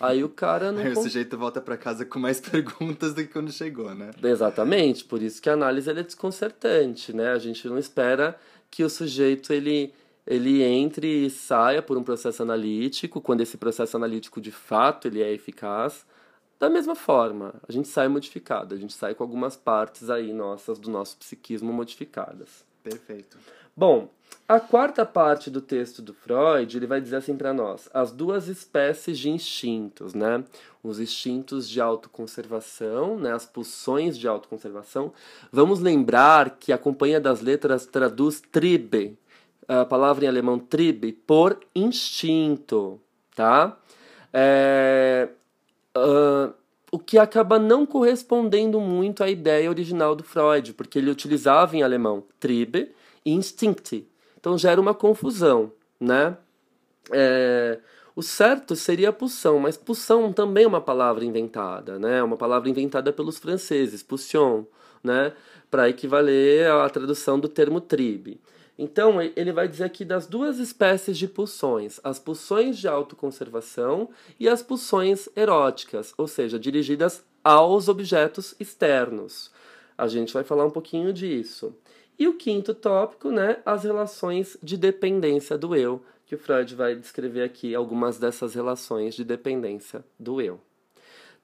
Aí 0.00 0.22
o 0.22 0.28
cara 0.28 0.70
não. 0.70 0.82
Aí 0.82 0.92
o 0.92 1.02
sujeito 1.02 1.36
volta 1.38 1.60
para 1.60 1.76
casa 1.76 2.04
com 2.04 2.18
mais 2.18 2.40
perguntas 2.40 3.14
do 3.14 3.22
que 3.22 3.32
quando 3.32 3.50
chegou, 3.50 3.94
né? 3.94 4.10
Exatamente, 4.22 5.04
por 5.04 5.22
isso 5.22 5.40
que 5.40 5.48
a 5.48 5.54
análise 5.54 5.90
é 5.90 5.94
desconcertante, 5.94 7.12
né? 7.12 7.30
A 7.32 7.38
gente 7.38 7.66
não 7.68 7.78
espera 7.78 8.38
que 8.70 8.84
o 8.84 8.90
sujeito 8.90 9.52
ele, 9.52 9.92
ele 10.26 10.62
entre 10.62 11.26
e 11.26 11.30
saia 11.30 11.80
por 11.80 11.96
um 11.96 12.02
processo 12.02 12.42
analítico, 12.42 13.20
quando 13.20 13.40
esse 13.40 13.56
processo 13.56 13.96
analítico 13.96 14.40
de 14.40 14.52
fato 14.52 15.08
ele 15.08 15.22
é 15.22 15.32
eficaz. 15.32 16.04
Da 16.58 16.70
mesma 16.70 16.94
forma, 16.94 17.54
a 17.68 17.72
gente 17.72 17.88
sai 17.88 18.08
modificado, 18.08 18.74
a 18.74 18.78
gente 18.78 18.94
sai 18.94 19.14
com 19.14 19.22
algumas 19.22 19.56
partes 19.56 20.08
aí 20.08 20.32
nossas 20.32 20.78
do 20.78 20.90
nosso 20.90 21.16
psiquismo 21.18 21.72
modificadas. 21.72 22.64
Perfeito. 22.82 23.36
Bom, 23.76 24.08
a 24.48 24.58
quarta 24.58 25.04
parte 25.04 25.50
do 25.50 25.60
texto 25.60 26.00
do 26.00 26.14
Freud, 26.14 26.74
ele 26.74 26.86
vai 26.86 26.98
dizer 26.98 27.16
assim 27.16 27.36
para 27.36 27.52
nós: 27.52 27.90
as 27.92 28.10
duas 28.10 28.48
espécies 28.48 29.18
de 29.18 29.28
instintos, 29.28 30.14
né? 30.14 30.42
Os 30.82 30.98
instintos 30.98 31.68
de 31.68 31.78
autoconservação, 31.78 33.18
né? 33.18 33.32
As 33.34 33.44
pulsões 33.44 34.16
de 34.16 34.26
autoconservação. 34.26 35.12
Vamos 35.52 35.80
lembrar 35.80 36.56
que 36.58 36.72
a 36.72 36.78
Companhia 36.78 37.20
das 37.20 37.42
Letras 37.42 37.84
traduz 37.84 38.40
tribe, 38.40 39.18
a 39.68 39.84
palavra 39.84 40.24
em 40.24 40.28
alemão 40.28 40.58
tribe, 40.58 41.12
por 41.12 41.60
instinto, 41.74 42.98
tá? 43.34 43.76
É, 44.32 45.28
uh, 45.94 46.54
o 46.90 46.98
que 46.98 47.18
acaba 47.18 47.58
não 47.58 47.84
correspondendo 47.84 48.80
muito 48.80 49.22
à 49.22 49.28
ideia 49.28 49.68
original 49.68 50.14
do 50.14 50.24
Freud, 50.24 50.72
porque 50.72 50.98
ele 50.98 51.10
utilizava 51.10 51.76
em 51.76 51.82
alemão 51.82 52.24
tribe 52.40 52.94
instinct, 53.26 54.06
então 54.38 54.56
gera 54.56 54.80
uma 54.80 54.94
confusão, 54.94 55.72
né? 56.00 56.36
É, 57.12 57.78
o 58.14 58.22
certo 58.22 58.74
seria 58.74 59.12
pulsão, 59.12 59.58
mas 59.58 59.76
pulsão 59.76 60.32
também 60.32 60.64
é 60.64 60.66
uma 60.68 60.80
palavra 60.80 61.24
inventada, 61.24 61.98
né? 61.98 62.22
Uma 62.22 62.36
palavra 62.36 62.70
inventada 62.70 63.12
pelos 63.12 63.36
franceses, 63.38 64.02
pulsion, 64.02 64.64
né? 65.04 65.32
Para 65.70 65.88
equivaler 65.88 66.70
à 66.70 66.88
tradução 66.88 67.38
do 67.38 67.48
termo 67.48 67.80
tribe. 67.80 68.40
Então, 68.78 69.20
ele 69.20 69.52
vai 69.52 69.66
dizer 69.68 69.84
aqui 69.84 70.04
das 70.04 70.26
duas 70.26 70.58
espécies 70.58 71.16
de 71.16 71.26
pulsões, 71.26 71.98
as 72.04 72.18
pulsões 72.18 72.78
de 72.78 72.86
autoconservação 72.86 74.10
e 74.38 74.48
as 74.48 74.62
pulsões 74.62 75.28
eróticas, 75.34 76.12
ou 76.18 76.28
seja, 76.28 76.58
dirigidas 76.58 77.24
aos 77.42 77.88
objetos 77.88 78.54
externos. 78.60 79.50
A 79.96 80.06
gente 80.08 80.34
vai 80.34 80.44
falar 80.44 80.66
um 80.66 80.70
pouquinho 80.70 81.12
disso. 81.12 81.74
E 82.18 82.26
o 82.26 82.34
quinto 82.34 82.74
tópico, 82.74 83.30
né, 83.30 83.60
as 83.64 83.84
relações 83.84 84.56
de 84.62 84.76
dependência 84.76 85.58
do 85.58 85.76
eu, 85.76 86.02
que 86.24 86.34
o 86.34 86.38
Freud 86.38 86.74
vai 86.74 86.96
descrever 86.96 87.42
aqui 87.42 87.74
algumas 87.74 88.18
dessas 88.18 88.54
relações 88.54 89.14
de 89.14 89.24
dependência 89.24 90.04
do 90.18 90.40
eu. 90.40 90.58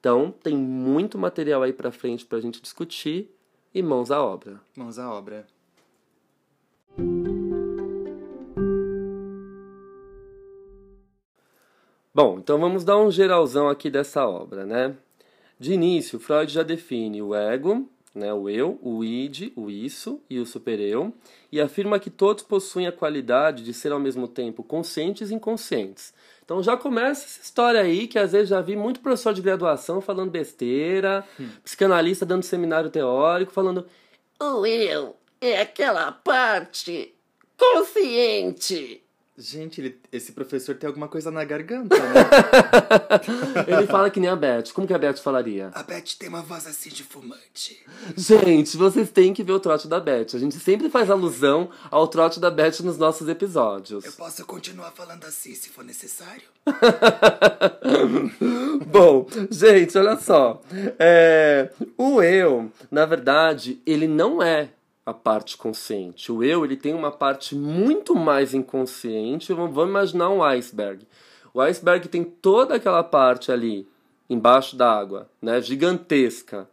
Então, 0.01 0.35
tem 0.43 0.57
muito 0.57 1.19
material 1.19 1.63
aí 1.63 1.73
para 1.73 1.93
frente 1.93 2.25
para 2.25 2.39
a 2.39 2.41
gente 2.41 2.61
discutir 2.61 3.31
e 3.75 3.83
mãos 3.83 4.11
à 4.11 4.23
obra. 4.23 4.61
Mãos 4.75 4.99
à 4.99 5.13
obra. 5.13 5.47
Bom, 12.15 12.39
então 12.39 12.59
vamos 12.59 12.85
dar 12.85 12.99
um 12.99 13.11
geralzão 13.11 13.69
aqui 13.69 13.89
dessa 13.89 14.27
obra, 14.27 14.67
né? 14.67 14.97
De 15.59 15.73
início, 15.73 16.19
Freud 16.19 16.53
já 16.53 16.63
define 16.63 17.23
o 17.23 17.35
ego, 17.35 17.89
né, 18.15 18.33
o 18.33 18.49
eu, 18.49 18.79
o 18.83 19.03
id, 19.03 19.53
o 19.57 19.71
isso 19.71 20.21
e 20.29 20.39
o 20.39 20.47
supereu, 20.47 21.15
e 21.51 21.61
afirma 21.61 21.99
que 21.99 22.11
todos 22.11 22.43
possuem 22.43 22.87
a 22.87 22.93
qualidade 22.93 23.65
de 23.65 23.73
ser 23.73 23.93
ao 23.93 24.01
mesmo 24.01 24.29
tempo 24.29 24.63
conscientes 24.63 25.31
e 25.31 25.35
inconscientes. 25.35 26.13
Então 26.45 26.63
já 26.63 26.77
começa 26.77 27.25
essa 27.25 27.41
história 27.43 27.81
aí 27.81 28.07
que 28.07 28.19
às 28.19 28.33
vezes 28.33 28.49
já 28.49 28.61
vi 28.61 28.77
muito 28.77 29.01
professor 29.01 29.33
de 29.33 29.41
graduação 29.41 30.01
falando 30.01 30.31
besteira, 30.31 31.25
hum. 31.39 31.49
psicanalista 31.65 32.27
dando 32.27 32.43
seminário 32.43 32.91
teórico 32.91 33.53
falando 33.53 33.87
o 34.41 34.67
eu 34.67 35.17
é 35.41 35.61
aquela 35.61 36.11
parte 36.13 37.15
consciente 37.57 39.03
Gente, 39.37 39.81
ele, 39.81 39.99
esse 40.13 40.33
professor 40.33 40.75
tem 40.75 40.87
alguma 40.87 41.09
coisa 41.09 41.31
na 41.31 41.43
garganta, 41.43 41.97
né? 41.99 42.15
ele 43.67 43.87
fala 43.87 44.11
que 44.11 44.21
nem 44.21 44.29
a 44.29 44.37
Beth. 44.37 44.65
Como 44.75 44.87
que 44.87 44.93
a 44.93 44.99
Beth 44.99 45.17
falaria? 45.17 45.71
A 45.73 45.83
Beth 45.83 46.19
tem 46.19 46.29
uma 46.29 46.43
voz 46.43 46.67
assim 46.67 46.91
de 46.91 47.03
fumante. 47.03 47.83
Gente, 48.15 48.77
vocês 48.77 49.11
têm 49.11 49.33
que 49.33 49.43
ver 49.43 49.53
o 49.53 49.61
trote 49.61 49.89
da 49.89 49.99
Beth. 49.99 50.35
A 50.35 50.39
gente 50.39 50.59
sempre 50.59 50.91
faz 50.91 51.09
alusão 51.09 51.71
ao 51.91 52.07
trote 52.09 52.39
da 52.39 52.51
Beth 52.51 52.81
nos 52.81 52.99
nossos 52.99 53.27
episódios. 53.27 54.05
Eu 54.05 54.13
posso 54.13 54.45
continuar 54.45 54.91
falando 54.91 55.25
assim 55.25 55.55
se 55.55 55.71
for 55.71 55.83
necessário? 55.83 56.43
Bom, 58.87 59.27
gente, 59.51 59.97
olha 59.97 60.19
só. 60.19 60.61
É, 60.99 61.71
o 61.97 62.23
eu, 62.23 62.71
na 62.91 63.07
verdade, 63.07 63.81
ele 63.87 64.07
não 64.07 64.43
é 64.43 64.69
a 65.05 65.13
parte 65.13 65.57
consciente. 65.57 66.31
O 66.31 66.43
eu 66.43 66.65
ele 66.65 66.77
tem 66.77 66.95
uma 66.95 67.11
parte 67.11 67.55
muito 67.55 68.15
mais 68.15 68.55
inconsciente. 68.55 69.53
Vamos 69.53 69.89
imaginar 69.89 70.31
um 70.31 70.43
iceberg. 70.43 71.07
O 71.53 71.61
iceberg 71.61 72.09
tem 72.09 72.25
toda 72.25 72.77
aquela 72.77 73.03
parte 73.03 73.51
ali 73.51 73.89
embaixo 74.31 74.77
d'água, 74.77 75.29
né, 75.41 75.61
gigantesca. 75.61 76.69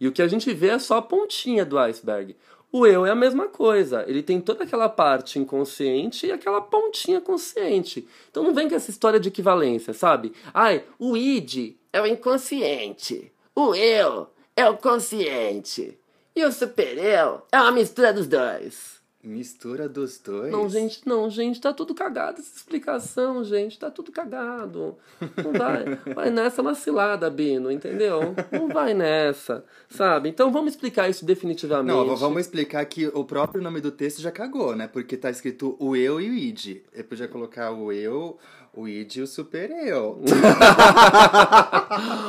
E 0.00 0.06
o 0.06 0.12
que 0.12 0.22
a 0.22 0.28
gente 0.28 0.52
vê 0.52 0.68
é 0.68 0.78
só 0.78 0.98
a 0.98 1.02
pontinha 1.02 1.64
do 1.64 1.78
iceberg. 1.78 2.36
O 2.70 2.86
eu 2.86 3.06
é 3.06 3.10
a 3.10 3.14
mesma 3.14 3.48
coisa. 3.48 4.04
Ele 4.06 4.22
tem 4.22 4.40
toda 4.40 4.64
aquela 4.64 4.88
parte 4.88 5.38
inconsciente 5.38 6.26
e 6.26 6.32
aquela 6.32 6.60
pontinha 6.60 7.20
consciente. 7.20 8.06
Então 8.30 8.42
não 8.42 8.52
vem 8.52 8.68
com 8.68 8.74
essa 8.74 8.90
história 8.90 9.18
de 9.18 9.28
equivalência, 9.28 9.94
sabe? 9.94 10.32
Ai, 10.52 10.84
o 10.98 11.16
id 11.16 11.76
é 11.92 12.00
o 12.02 12.06
inconsciente. 12.06 13.32
O 13.54 13.74
eu 13.74 14.28
é 14.54 14.68
o 14.68 14.76
consciente. 14.76 15.98
E 16.38 16.44
o 16.44 16.52
super-eu 16.52 17.42
é 17.50 17.60
uma 17.60 17.72
mistura 17.72 18.12
dos 18.12 18.28
dois. 18.28 18.98
Mistura 19.20 19.88
dos 19.88 20.20
dois? 20.20 20.52
Não, 20.52 20.68
gente, 20.68 21.00
não, 21.04 21.28
gente, 21.28 21.60
tá 21.60 21.72
tudo 21.72 21.92
cagado 21.96 22.38
essa 22.38 22.56
explicação, 22.56 23.42
gente, 23.42 23.76
tá 23.76 23.90
tudo 23.90 24.12
cagado. 24.12 24.96
Não 25.20 25.52
vai, 25.52 25.96
vai 26.14 26.30
nessa 26.30 26.62
cilada, 26.76 27.28
Bino, 27.28 27.72
entendeu? 27.72 28.36
Não 28.52 28.68
vai 28.68 28.94
nessa, 28.94 29.64
sabe? 29.88 30.28
Então 30.28 30.52
vamos 30.52 30.74
explicar 30.74 31.10
isso 31.10 31.24
definitivamente. 31.24 31.92
Não, 31.92 32.14
vamos 32.14 32.42
explicar 32.42 32.84
que 32.84 33.08
o 33.08 33.24
próprio 33.24 33.60
nome 33.60 33.80
do 33.80 33.90
texto 33.90 34.22
já 34.22 34.30
cagou, 34.30 34.76
né? 34.76 34.86
Porque 34.86 35.16
tá 35.16 35.30
escrito 35.30 35.74
o 35.80 35.96
eu 35.96 36.20
e 36.20 36.30
o 36.30 36.34
id. 36.34 36.82
Eu 36.92 37.02
podia 37.02 37.26
colocar 37.26 37.72
o 37.72 37.90
eu, 37.90 38.38
o 38.78 38.86
id 38.86 39.16
e 39.16 39.22
o 39.22 39.26
super 39.26 39.68
eu. 39.72 40.22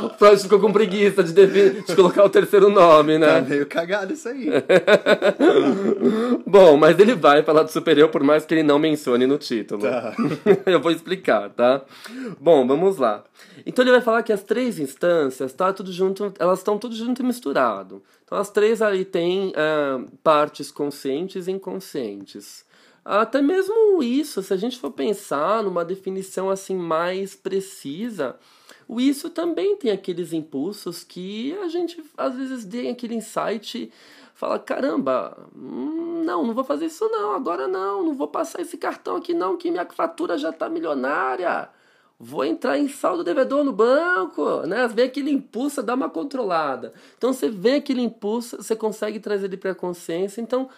o 0.03 0.09
Freud 0.17 0.41
ficou 0.41 0.59
com 0.59 0.73
preguiça 0.73 1.23
de, 1.23 1.31
definir, 1.31 1.83
de 1.83 1.95
colocar 1.95 2.23
o 2.23 2.29
terceiro 2.29 2.71
nome, 2.71 3.19
né? 3.19 3.39
Tá 3.39 3.41
meio 3.41 3.67
cagado 3.67 4.13
isso 4.13 4.27
aí. 4.27 4.47
Bom, 6.47 6.75
mas 6.75 6.97
ele 6.97 7.13
vai 7.13 7.43
falar 7.43 7.61
do 7.61 7.71
super 7.71 7.95
eu 7.99 8.09
por 8.09 8.23
mais 8.23 8.45
que 8.47 8.55
ele 8.55 8.63
não 8.63 8.79
mencione 8.79 9.27
no 9.27 9.37
título. 9.37 9.83
Tá. 9.83 10.15
eu 10.65 10.81
vou 10.81 10.91
explicar, 10.91 11.51
tá? 11.51 11.83
Bom, 12.41 12.65
vamos 12.65 12.97
lá. 12.97 13.23
Então 13.63 13.83
ele 13.83 13.91
vai 13.91 14.01
falar 14.01 14.23
que 14.23 14.33
as 14.33 14.41
três 14.41 14.79
instâncias 14.79 15.53
tá 15.53 15.71
tudo 15.71 15.91
junto, 15.91 16.33
elas 16.39 16.59
estão 16.59 16.79
tudo 16.79 16.95
junto 16.95 17.21
e 17.21 17.25
misturado. 17.25 18.01
Então 18.25 18.39
as 18.39 18.49
três 18.49 18.81
aí 18.81 19.05
têm 19.05 19.49
uh, 19.49 20.03
partes 20.23 20.71
conscientes 20.71 21.47
e 21.47 21.51
inconscientes. 21.51 22.67
Até 23.03 23.41
mesmo 23.41 24.03
isso, 24.03 24.41
se 24.43 24.53
a 24.53 24.57
gente 24.57 24.77
for 24.77 24.91
pensar 24.91 25.63
numa 25.63 25.85
definição 25.85 26.49
assim 26.49 26.75
mais 26.75 27.35
precisa, 27.35 28.37
o 28.87 28.99
isso 28.99 29.29
também 29.29 29.75
tem 29.77 29.91
aqueles 29.91 30.33
impulsos 30.33 31.03
que 31.03 31.57
a 31.59 31.67
gente 31.67 32.03
às 32.17 32.35
vezes 32.35 32.65
tem 32.65 32.89
aquele 32.89 33.15
insight, 33.15 33.91
fala, 34.33 34.57
caramba, 34.57 35.37
hum, 35.55 36.23
não, 36.25 36.45
não 36.45 36.53
vou 36.53 36.63
fazer 36.63 36.87
isso 36.87 37.07
não, 37.09 37.33
agora 37.33 37.67
não, 37.67 38.03
não 38.03 38.13
vou 38.13 38.27
passar 38.27 38.61
esse 38.61 38.77
cartão 38.77 39.15
aqui 39.17 39.33
não, 39.33 39.57
que 39.57 39.69
minha 39.69 39.85
fatura 39.85 40.37
já 40.37 40.49
está 40.49 40.69
milionária. 40.69 41.69
Vou 42.21 42.43
entrar 42.43 42.77
em 42.77 42.89
saldo 42.89 43.23
devedor 43.23 43.63
no 43.63 43.71
banco, 43.71 44.61
né? 44.67 44.85
Vê 44.89 45.03
aquele 45.03 45.31
impulso, 45.31 45.81
dá 45.81 45.95
uma 45.95 46.09
controlada. 46.09 46.93
Então 47.17 47.31
você 47.31 47.47
vê 47.49 47.75
aquele 47.75 48.01
impulso, 48.01 48.57
você 48.57 48.75
consegue 48.75 49.21
trazer 49.21 49.45
ele 49.45 49.55
para 49.55 49.71
a 49.71 49.75
consciência. 49.75 50.41
Então 50.41 50.69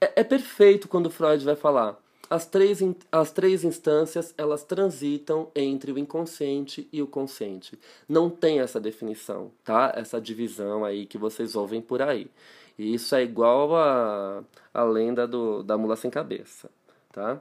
é, 0.00 0.20
é 0.20 0.24
perfeito 0.24 0.88
quando 0.88 1.10
Freud 1.10 1.44
vai 1.44 1.56
falar. 1.56 1.98
As 2.28 2.44
três, 2.44 2.80
as 3.12 3.30
três 3.30 3.62
instâncias 3.62 4.34
elas 4.36 4.64
transitam 4.64 5.48
entre 5.54 5.92
o 5.92 5.98
inconsciente 5.98 6.88
e 6.92 7.00
o 7.00 7.06
consciente. 7.06 7.78
Não 8.08 8.28
tem 8.28 8.58
essa 8.58 8.80
definição, 8.80 9.52
tá? 9.64 9.92
Essa 9.94 10.20
divisão 10.20 10.84
aí 10.84 11.06
que 11.06 11.16
vocês 11.16 11.54
ouvem 11.54 11.80
por 11.80 12.02
aí. 12.02 12.28
E 12.76 12.94
isso 12.94 13.14
é 13.14 13.22
igual 13.22 13.76
a, 13.76 14.42
a 14.74 14.82
lenda 14.82 15.26
do, 15.26 15.62
da 15.62 15.78
mula 15.78 15.94
sem 15.94 16.10
cabeça, 16.10 16.68
tá? 17.12 17.38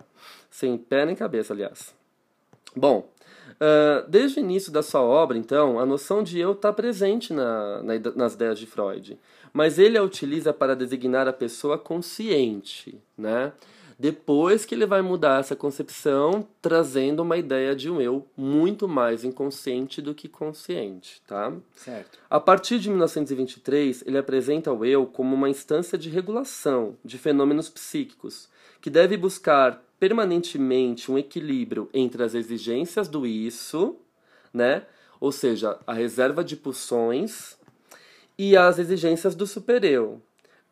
Sem 0.51 0.77
pé 0.77 1.05
nem 1.05 1.15
cabeça, 1.15 1.51
aliás. 1.51 1.93
Bom, 2.75 3.09
uh, 3.53 4.07
desde 4.07 4.39
o 4.39 4.43
início 4.43 4.71
da 4.71 4.83
sua 4.83 5.01
obra, 5.01 5.37
então, 5.37 5.79
a 5.79 5.85
noção 5.85 6.21
de 6.21 6.39
eu 6.39 6.51
está 6.51 6.71
presente 6.71 7.33
na, 7.33 7.81
na, 7.81 7.93
nas 8.15 8.35
ideias 8.35 8.59
de 8.59 8.67
Freud 8.67 9.17
mas 9.55 9.79
ele 9.79 9.97
a 9.97 10.03
utiliza 10.03 10.51
para 10.51 10.75
designar 10.75 11.29
a 11.29 11.33
pessoa 11.33 11.77
consciente, 11.77 13.01
né? 13.17 13.53
Depois 13.97 14.65
que 14.65 14.75
ele 14.75 14.85
vai 14.85 15.01
mudar 15.01 15.39
essa 15.39 15.55
concepção, 15.55 16.45
trazendo 16.61 17.21
uma 17.21 17.37
ideia 17.37 17.73
de 17.73 17.89
um 17.89 18.01
eu 18.01 18.27
muito 18.35 18.85
mais 18.85 19.23
inconsciente 19.23 20.01
do 20.01 20.13
que 20.13 20.27
consciente, 20.27 21.21
tá? 21.25 21.53
Certo. 21.73 22.19
A 22.29 22.37
partir 22.37 22.79
de 22.79 22.89
1923, 22.89 24.03
ele 24.05 24.17
apresenta 24.17 24.73
o 24.73 24.83
eu 24.83 25.05
como 25.05 25.33
uma 25.33 25.49
instância 25.49 25.97
de 25.97 26.09
regulação 26.09 26.97
de 27.05 27.17
fenômenos 27.17 27.69
psíquicos, 27.69 28.49
que 28.81 28.89
deve 28.89 29.15
buscar 29.15 29.81
permanentemente 29.97 31.09
um 31.09 31.17
equilíbrio 31.17 31.89
entre 31.93 32.21
as 32.21 32.35
exigências 32.35 33.07
do 33.07 33.25
isso, 33.25 33.95
né? 34.53 34.83
Ou 35.17 35.31
seja, 35.31 35.79
a 35.87 35.93
reserva 35.93 36.43
de 36.43 36.57
pulsões 36.57 37.57
e 38.37 38.55
as 38.57 38.79
exigências 38.79 39.35
do 39.35 39.47
supereu. 39.47 40.21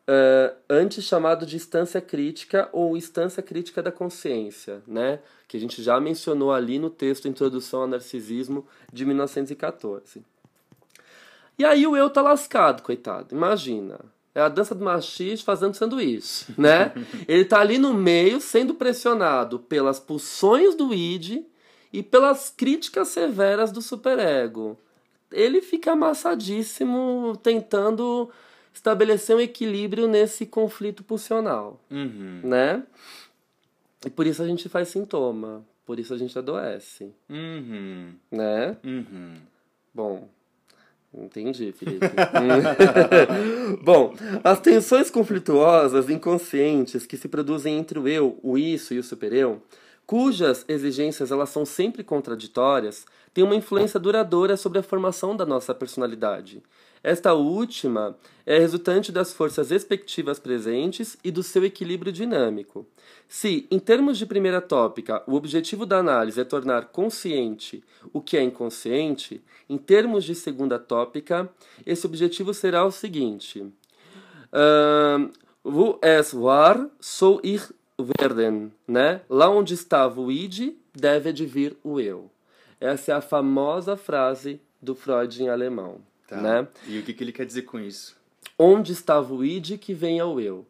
uh, 0.08 0.54
antes 0.68 1.04
chamado 1.04 1.46
de 1.46 1.56
instância 1.56 2.00
crítica 2.00 2.68
ou 2.72 2.96
instância 2.96 3.42
crítica 3.42 3.82
da 3.82 3.90
consciência, 3.90 4.82
né? 4.86 5.20
Que 5.48 5.56
a 5.56 5.60
gente 5.60 5.82
já 5.82 5.98
mencionou 5.98 6.52
ali 6.52 6.78
no 6.78 6.90
texto 6.90 7.28
Introdução 7.28 7.82
ao 7.82 7.86
Narcisismo 7.86 8.66
de 8.92 9.04
1914. 9.04 10.22
E 11.58 11.64
aí 11.64 11.86
o 11.86 11.96
eu 11.96 12.10
tá 12.10 12.20
lascado, 12.20 12.82
coitado. 12.82 13.34
Imagina. 13.34 13.98
É 14.34 14.40
a 14.40 14.48
dança 14.48 14.74
do 14.74 14.84
machista 14.84 15.46
fazendo 15.46 15.74
sanduíche, 15.74 16.46
né? 16.58 16.92
Ele 17.28 17.44
tá 17.44 17.60
ali 17.60 17.78
no 17.78 17.94
meio, 17.94 18.40
sendo 18.40 18.74
pressionado 18.74 19.60
pelas 19.60 20.00
pulsões 20.00 20.74
do 20.74 20.92
id 20.92 21.44
e 21.92 22.02
pelas 22.02 22.50
críticas 22.50 23.08
severas 23.08 23.70
do 23.70 23.80
superego. 23.80 24.76
Ele 25.34 25.60
fica 25.60 25.92
amassadíssimo 25.92 27.38
tentando 27.42 28.30
estabelecer 28.72 29.36
um 29.36 29.40
equilíbrio 29.40 30.06
nesse 30.08 30.46
conflito 30.46 31.02
pulsional, 31.04 31.80
Uhum. 31.90 32.40
né? 32.42 32.82
E 34.06 34.10
por 34.10 34.26
isso 34.26 34.42
a 34.42 34.46
gente 34.46 34.68
faz 34.68 34.88
sintoma, 34.88 35.64
por 35.86 35.98
isso 35.98 36.12
a 36.14 36.18
gente 36.18 36.38
adoece, 36.38 37.12
Uhum. 37.28 38.12
né? 38.30 38.76
Uhum. 38.84 39.34
Bom, 39.94 40.28
entendi, 41.12 41.72
Felipe. 41.72 42.04
Bom, 43.82 44.14
as 44.42 44.60
tensões 44.60 45.10
conflituosas 45.10 46.10
inconscientes 46.10 47.06
que 47.06 47.16
se 47.16 47.28
produzem 47.28 47.78
entre 47.78 47.98
o 47.98 48.08
eu, 48.08 48.38
o 48.42 48.58
isso 48.58 48.92
e 48.92 48.98
o 48.98 49.02
supereu, 49.04 49.62
cujas 50.06 50.64
exigências 50.68 51.30
elas 51.30 51.48
são 51.50 51.64
sempre 51.64 52.02
contraditórias, 52.04 53.06
têm 53.34 53.42
uma 53.42 53.56
influência 53.56 53.98
duradoura 53.98 54.56
sobre 54.56 54.78
a 54.78 54.82
formação 54.82 55.36
da 55.36 55.44
nossa 55.44 55.74
personalidade. 55.74 56.62
Esta 57.02 57.34
última 57.34 58.16
é 58.46 58.58
resultante 58.58 59.12
das 59.12 59.34
forças 59.34 59.70
expectivas 59.70 60.38
presentes 60.38 61.18
e 61.22 61.30
do 61.30 61.42
seu 61.42 61.62
equilíbrio 61.62 62.10
dinâmico. 62.10 62.86
Se, 63.28 63.66
em 63.70 63.78
termos 63.78 64.16
de 64.16 64.24
primeira 64.24 64.62
tópica, 64.62 65.22
o 65.26 65.34
objetivo 65.34 65.84
da 65.84 65.98
análise 65.98 66.40
é 66.40 66.44
tornar 66.44 66.86
consciente 66.86 67.84
o 68.12 68.22
que 68.22 68.38
é 68.38 68.42
inconsciente, 68.42 69.42
em 69.68 69.76
termos 69.76 70.24
de 70.24 70.34
segunda 70.34 70.78
tópica, 70.78 71.50
esse 71.84 72.06
objetivo 72.06 72.54
será 72.54 72.86
o 72.86 72.90
seguinte: 72.90 73.66
Wo 75.62 75.98
es 76.00 76.32
war, 76.32 76.88
soll 77.00 77.40
ich 77.42 77.70
werden, 77.98 78.72
né? 78.86 79.20
Lá 79.28 79.50
onde 79.50 79.74
estava 79.74 80.20
o 80.20 80.30
id, 80.30 80.74
deve 80.94 81.30
advir 81.30 81.76
o 81.82 82.00
eu. 82.00 82.30
Essa 82.84 83.12
é 83.12 83.14
a 83.14 83.20
famosa 83.22 83.96
frase 83.96 84.60
do 84.80 84.94
Freud 84.94 85.42
em 85.42 85.48
alemão, 85.48 86.02
Tá. 86.28 86.36
né? 86.36 86.68
E 86.86 86.98
o 86.98 87.02
que, 87.02 87.14
que 87.14 87.24
ele 87.24 87.32
quer 87.32 87.46
dizer 87.46 87.62
com 87.62 87.80
isso? 87.80 88.14
Onde 88.58 88.92
estava 88.92 89.32
o 89.32 89.42
id 89.42 89.78
que 89.78 89.94
vem 89.94 90.20
ao 90.20 90.38
eu. 90.38 90.66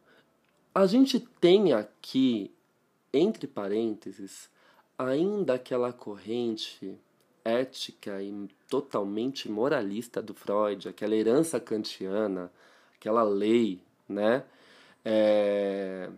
A 0.72 0.86
gente 0.86 1.18
tem 1.18 1.72
aqui, 1.72 2.52
entre 3.12 3.48
parênteses, 3.48 4.48
ainda 4.96 5.54
aquela 5.54 5.92
corrente 5.92 6.96
ética 7.44 8.22
e 8.22 8.48
totalmente 8.68 9.50
moralista 9.50 10.22
do 10.22 10.34
Freud, 10.34 10.88
aquela 10.88 11.16
herança 11.16 11.58
kantiana, 11.58 12.48
aquela 12.96 13.24
lei, 13.24 13.80
né? 14.08 14.44
É, 15.04 16.10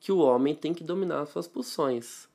que 0.00 0.10
o 0.10 0.18
homem 0.18 0.52
tem 0.54 0.74
que 0.74 0.82
dominar 0.82 1.22
as 1.22 1.28
suas 1.28 1.46
pulsões. 1.46 2.28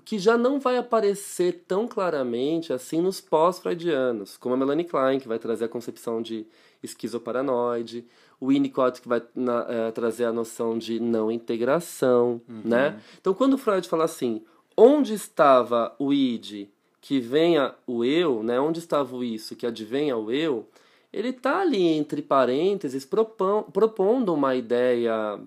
O 0.00 0.02
que 0.02 0.18
já 0.18 0.38
não 0.38 0.58
vai 0.58 0.78
aparecer 0.78 1.64
tão 1.68 1.86
claramente 1.86 2.72
assim 2.72 3.02
nos 3.02 3.20
pós-freudianos, 3.20 4.38
como 4.38 4.54
a 4.54 4.56
Melanie 4.56 4.84
Klein, 4.86 5.20
que 5.20 5.28
vai 5.28 5.38
trazer 5.38 5.66
a 5.66 5.68
concepção 5.68 6.22
de 6.22 6.46
esquizoparanoide, 6.82 8.06
o 8.40 8.46
Winnicott, 8.46 9.02
que 9.02 9.08
vai 9.08 9.22
na- 9.34 9.66
eh, 9.68 9.90
trazer 9.92 10.24
a 10.24 10.32
noção 10.32 10.78
de 10.78 10.98
não 10.98 11.30
integração, 11.30 12.40
né? 12.64 12.98
Então, 13.20 13.34
quando 13.34 13.58
Freud 13.58 13.86
fala 13.86 14.04
assim, 14.04 14.42
onde 14.74 15.12
estava 15.12 15.94
o 15.98 16.12
id 16.14 16.68
que 17.02 17.20
venha 17.20 17.74
o 17.86 18.02
eu, 18.02 18.42
né? 18.42 18.58
Onde 18.58 18.78
estava 18.78 19.14
o 19.14 19.22
isso 19.22 19.54
que 19.54 19.66
advenha 19.66 20.16
o 20.16 20.30
eu, 20.30 20.66
ele 21.12 21.28
está 21.28 21.60
ali 21.60 21.82
entre 21.82 22.22
parênteses 22.22 23.04
propon- 23.04 23.64
propondo 23.64 24.32
uma 24.32 24.54
ideia 24.54 25.38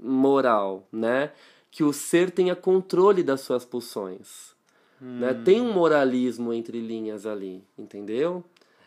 moral, 0.00 0.86
né? 0.92 1.32
Que 1.70 1.84
o 1.84 1.92
ser 1.92 2.30
tenha 2.30 2.56
controle 2.56 3.22
das 3.22 3.40
suas 3.40 3.64
pulsões. 3.64 4.56
Né? 5.00 5.34
Tem 5.44 5.60
um 5.60 5.72
moralismo 5.72 6.52
entre 6.52 6.80
linhas 6.80 7.24
ali, 7.24 7.62
entendeu? 7.76 8.44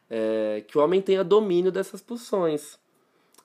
É, 0.10 0.64
que 0.68 0.78
o 0.78 0.82
homem 0.82 1.02
tenha 1.02 1.24
domínio 1.24 1.72
dessas 1.72 2.02
pulsões. 2.02 2.78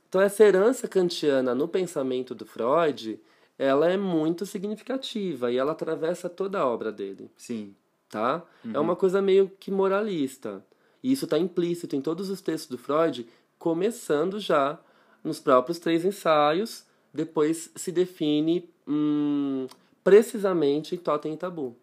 Então 0.09 0.21
essa 0.21 0.45
herança 0.45 0.89
kantiana 0.89 1.55
no 1.55 1.69
pensamento 1.69 2.35
do 2.35 2.45
Freud, 2.45 3.21
ela 3.59 3.89
é 3.89 3.97
muito 3.97 4.45
significativa 4.45 5.51
e 5.53 5.57
ela 5.57 5.73
atravessa 5.73 6.29
toda 6.29 6.59
a 6.59 6.67
obra 6.67 6.91
dele 6.91 7.31
Sim. 7.37 7.75
tá? 8.09 8.43
É 8.73 8.79
uma 8.79 8.97
coisa 8.97 9.23
meio 9.23 9.51
que 9.61 9.71
moralista. 9.71 10.65
E 11.03 11.13
isso 11.13 11.25
está 11.25 11.39
implícito 11.39 11.95
em 11.95 12.01
todos 12.01 12.31
os 12.31 12.41
textos 12.41 12.71
do 12.71 12.79
Freud, 12.79 13.29
começando 13.59 14.41
já 14.41 14.79
nos 15.23 15.39
próprios 15.39 15.79
três 15.79 16.05
ensaios, 16.05 16.85
depois 17.17 17.71
se 17.75 17.91
define 17.91 18.69
hum, 18.87 19.67
precisamente 20.05 20.95
em 20.95 20.99
Totem 20.99 21.33
e 21.33 21.37
Tabu. 21.37 21.75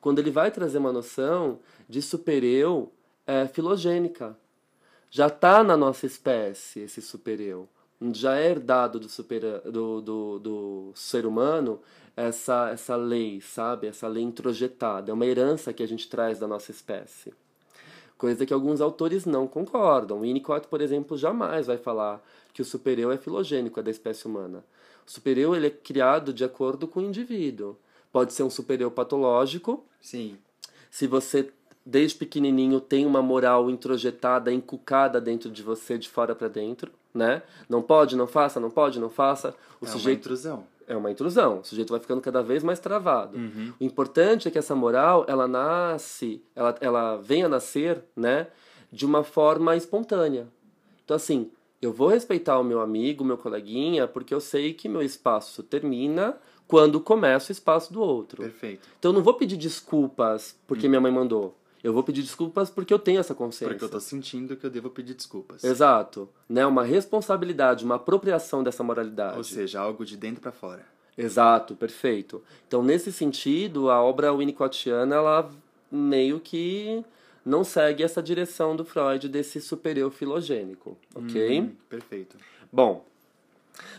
Quando 0.00 0.18
ele 0.18 0.30
vai 0.30 0.50
trazer 0.50 0.78
uma 0.78 0.92
noção 0.92 1.58
de 1.88 2.00
supereu 2.00 2.92
é, 3.26 3.46
filogênica. 3.46 4.36
Já 5.10 5.28
está 5.28 5.62
na 5.62 5.76
nossa 5.76 6.06
espécie 6.06 6.80
esse 6.80 7.00
supereu. 7.00 7.68
Já 8.12 8.36
é 8.36 8.50
herdado 8.50 9.00
do, 9.00 9.08
super, 9.08 9.42
do, 9.62 10.00
do, 10.00 10.38
do 10.38 10.92
ser 10.94 11.24
humano 11.24 11.80
essa, 12.16 12.70
essa 12.70 12.96
lei, 12.96 13.40
sabe? 13.40 13.86
Essa 13.86 14.08
lei 14.08 14.22
introjetada. 14.22 15.10
É 15.10 15.14
uma 15.14 15.26
herança 15.26 15.72
que 15.72 15.82
a 15.82 15.88
gente 15.88 16.08
traz 16.08 16.38
da 16.38 16.46
nossa 16.46 16.70
espécie. 16.70 17.32
Coisa 18.16 18.46
que 18.46 18.52
alguns 18.52 18.80
autores 18.80 19.24
não 19.24 19.46
concordam. 19.46 20.20
Winnicott, 20.20 20.68
por 20.68 20.80
exemplo, 20.80 21.16
jamais 21.16 21.66
vai 21.66 21.76
falar 21.76 22.22
que 22.52 22.62
o 22.62 22.64
supereu 22.64 23.10
é 23.10 23.16
filogênico, 23.16 23.80
é 23.80 23.82
da 23.82 23.90
espécie 23.90 24.26
humana. 24.26 24.64
O 25.06 25.10
supereu 25.10 25.54
ele 25.54 25.66
é 25.66 25.70
criado 25.70 26.32
de 26.32 26.44
acordo 26.44 26.86
com 26.88 27.00
o 27.00 27.02
indivíduo. 27.02 27.76
Pode 28.12 28.32
ser 28.32 28.42
um 28.42 28.50
supereu 28.50 28.90
patológico, 28.90 29.84
Sim. 30.00 30.36
se 30.90 31.06
você 31.06 31.50
desde 31.84 32.16
pequenininho 32.16 32.80
tem 32.80 33.04
uma 33.04 33.20
moral 33.20 33.68
introjetada, 33.68 34.52
encucada 34.52 35.20
dentro 35.20 35.50
de 35.50 35.62
você, 35.62 35.98
de 35.98 36.08
fora 36.08 36.34
para 36.34 36.48
dentro, 36.48 36.90
né? 37.12 37.42
Não 37.68 37.82
pode, 37.82 38.16
não 38.16 38.26
faça, 38.26 38.58
não 38.58 38.70
pode, 38.70 38.98
não 38.98 39.10
faça. 39.10 39.50
O 39.80 39.84
é 39.84 39.88
uma 39.88 39.92
sujeito 39.92 40.20
intrusão. 40.20 40.64
é 40.86 40.96
uma 40.96 41.10
intrusão. 41.10 41.60
O 41.60 41.64
sujeito 41.64 41.90
vai 41.90 42.00
ficando 42.00 42.20
cada 42.20 42.42
vez 42.42 42.62
mais 42.62 42.78
travado. 42.80 43.36
Uhum. 43.36 43.72
O 43.78 43.84
importante 43.84 44.48
é 44.48 44.50
que 44.50 44.58
essa 44.58 44.74
moral, 44.74 45.24
ela 45.28 45.46
nasce, 45.46 46.42
ela, 46.56 46.74
ela 46.80 47.16
venha 47.16 47.46
a 47.46 47.48
nascer, 47.50 48.02
né, 48.16 48.46
de 48.90 49.04
uma 49.04 49.22
forma 49.22 49.76
espontânea. 49.76 50.46
Então, 51.04 51.16
assim, 51.16 51.50
eu 51.84 51.92
vou 51.92 52.08
respeitar 52.08 52.58
o 52.58 52.64
meu 52.64 52.80
amigo, 52.80 53.24
meu 53.24 53.36
coleguinha, 53.36 54.06
porque 54.06 54.34
eu 54.34 54.40
sei 54.40 54.72
que 54.72 54.88
meu 54.88 55.02
espaço 55.02 55.62
termina 55.62 56.36
quando 56.66 57.00
começa 57.00 57.50
o 57.50 57.52
espaço 57.52 57.92
do 57.92 58.00
outro. 58.00 58.42
Perfeito. 58.42 58.88
Então, 58.98 59.10
eu 59.10 59.14
não 59.14 59.22
vou 59.22 59.34
pedir 59.34 59.56
desculpas 59.56 60.56
porque 60.66 60.88
minha 60.88 61.00
mãe 61.00 61.12
mandou. 61.12 61.56
Eu 61.82 61.92
vou 61.92 62.02
pedir 62.02 62.22
desculpas 62.22 62.70
porque 62.70 62.94
eu 62.94 62.98
tenho 62.98 63.20
essa 63.20 63.34
consciência. 63.34 63.68
Porque 63.74 63.84
eu 63.84 63.90
tô 63.90 64.00
sentindo 64.00 64.56
que 64.56 64.64
eu 64.64 64.70
devo 64.70 64.88
pedir 64.88 65.12
desculpas. 65.12 65.62
Exato. 65.62 66.28
Né? 66.48 66.64
Uma 66.64 66.82
responsabilidade, 66.82 67.84
uma 67.84 67.96
apropriação 67.96 68.64
dessa 68.64 68.82
moralidade. 68.82 69.36
Ou 69.36 69.44
seja, 69.44 69.80
algo 69.80 70.04
de 70.04 70.16
dentro 70.16 70.40
pra 70.40 70.50
fora. 70.50 70.86
Exato, 71.16 71.76
perfeito. 71.76 72.42
Então, 72.66 72.82
nesse 72.82 73.12
sentido, 73.12 73.90
a 73.90 74.02
obra 74.02 74.32
winnicottiana, 74.32 75.16
ela 75.16 75.50
meio 75.92 76.40
que 76.40 77.04
não 77.44 77.62
segue 77.62 78.02
essa 78.02 78.22
direção 78.22 78.74
do 78.74 78.84
Freud 78.84 79.28
desse 79.28 79.60
supereu 79.60 80.10
filogênico, 80.10 80.96
ok? 81.14 81.60
Hum, 81.60 81.72
perfeito. 81.88 82.36
Bom, 82.72 83.04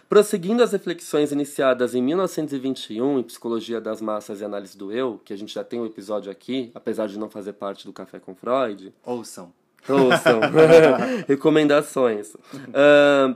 prosseguindo 0.10 0.64
as 0.64 0.72
reflexões 0.72 1.32
iniciadas 1.32 1.94
em 1.94 2.02
1921 2.02 3.20
em 3.20 3.24
Psicologia 3.24 3.80
das 3.80 4.02
Massas 4.02 4.42
e 4.42 4.46
Análise 4.46 4.78
do 4.78 4.92
Eu, 4.92 5.20
que 5.24 5.34
a 5.34 5.38
gente 5.38 5.54
já 5.54 5.64
tem 5.64 5.80
um 5.80 5.86
episódio 5.86 6.32
aqui, 6.32 6.72
apesar 6.74 7.08
de 7.08 7.20
não 7.20 7.30
fazer 7.30 7.54
parte 7.54 7.86
do 7.86 7.94
Café 7.94 8.20
com 8.20 8.34
Freud, 8.34 8.94
Ouçam. 9.04 9.54
Ouçam. 9.88 10.40
Recomendações. 11.28 12.36
Ahn, 12.74 13.36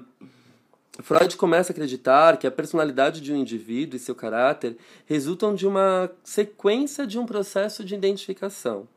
Freud 1.02 1.38
começa 1.38 1.72
a 1.72 1.74
acreditar 1.74 2.38
que 2.38 2.46
a 2.46 2.52
personalidade 2.52 3.22
de 3.22 3.32
um 3.32 3.36
indivíduo 3.36 3.96
e 3.96 4.00
seu 4.00 4.16
caráter 4.16 4.78
resultam 5.06 5.56
de 5.56 5.66
uma 5.66 6.10
sequência 6.24 7.08
de 7.08 7.18
um 7.18 7.26
processo 7.26 7.84
de 7.84 7.96
identificação. 7.96 8.88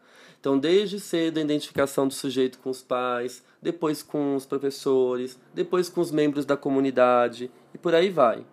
Então, 0.43 0.59
desde 0.59 0.99
cedo, 0.99 1.39
a 1.39 1.41
identificação 1.41 2.09
do 2.09 2.13
sujeito 2.13 2.59
com 2.59 2.69
os 2.69 2.83
pais, 2.83 3.45
depois 3.63 4.03
com 4.03 4.35
os 4.35 4.45
professores, 4.45 5.39
depois 5.55 5.89
com 5.89 6.01
os 6.01 6.11
membros 6.11 6.45
da 6.45 6.57
comunidade 6.57 7.49
e 7.73 7.79
por 7.79 7.95
aí 7.95 8.11
vai. 8.11 8.45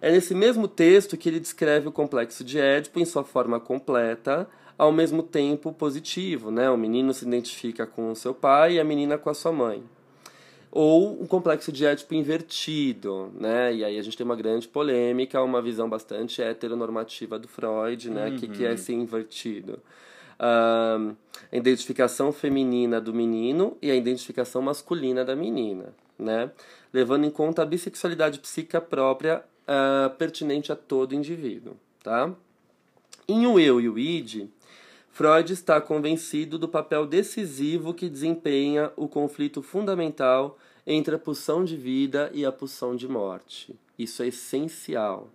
É 0.00 0.10
nesse 0.10 0.34
mesmo 0.34 0.66
texto 0.66 1.16
que 1.16 1.28
ele 1.28 1.38
descreve 1.38 1.86
o 1.86 1.92
complexo 1.92 2.42
de 2.42 2.58
Édipo 2.58 2.98
em 2.98 3.04
sua 3.04 3.22
forma 3.22 3.60
completa, 3.60 4.48
ao 4.76 4.90
mesmo 4.90 5.22
tempo 5.22 5.72
positivo, 5.72 6.50
né? 6.50 6.68
O 6.68 6.76
menino 6.76 7.14
se 7.14 7.24
identifica 7.24 7.86
com 7.86 8.10
o 8.10 8.16
seu 8.16 8.34
pai 8.34 8.72
e 8.72 8.80
a 8.80 8.84
menina 8.84 9.16
com 9.16 9.30
a 9.30 9.34
sua 9.34 9.52
mãe. 9.52 9.80
ou 10.72 11.22
um 11.22 11.26
complexo 11.26 11.70
de 11.70 11.86
Édipo 11.86 12.14
invertido, 12.14 13.30
né? 13.38 13.72
E 13.72 13.84
aí 13.84 13.96
a 13.96 14.02
gente 14.02 14.16
tem 14.16 14.24
uma 14.24 14.34
grande 14.34 14.66
polêmica, 14.66 15.40
uma 15.40 15.62
visão 15.62 15.88
bastante 15.88 16.42
heteronormativa 16.42 17.38
do 17.38 17.46
Freud, 17.46 18.10
né? 18.10 18.26
O 18.26 18.30
uhum. 18.32 18.38
que, 18.38 18.48
que 18.48 18.64
é 18.64 18.76
ser 18.76 18.94
invertido? 18.94 19.78
A 20.38 21.14
identificação 21.56 22.32
feminina 22.32 23.00
do 23.00 23.12
menino 23.12 23.76
e 23.80 23.90
a 23.90 23.94
identificação 23.94 24.62
masculina 24.62 25.24
da 25.24 25.36
menina, 25.36 25.94
né? 26.18 26.50
Levando 26.92 27.24
em 27.24 27.30
conta 27.30 27.62
a 27.62 27.66
bissexualidade 27.66 28.38
psíquica 28.38 28.80
própria 28.80 29.42
uh, 29.62 30.10
pertinente 30.16 30.72
a 30.72 30.76
todo 30.76 31.14
indivíduo, 31.14 31.76
tá? 32.02 32.32
Em 33.28 33.46
O 33.46 33.58
Eu 33.58 33.80
e 33.80 33.88
o 33.88 33.98
Id, 33.98 34.48
Freud 35.10 35.52
está 35.52 35.78
convencido 35.80 36.58
do 36.58 36.66
papel 36.66 37.06
decisivo 37.06 37.92
que 37.92 38.08
desempenha 38.08 38.90
o 38.96 39.06
conflito 39.06 39.62
fundamental 39.62 40.58
entre 40.86 41.14
a 41.14 41.18
pulsão 41.18 41.64
de 41.64 41.76
vida 41.76 42.30
e 42.32 42.46
a 42.46 42.50
pulsão 42.50 42.96
de 42.96 43.06
morte. 43.06 43.78
Isso 43.98 44.22
é 44.22 44.28
essencial. 44.28 45.28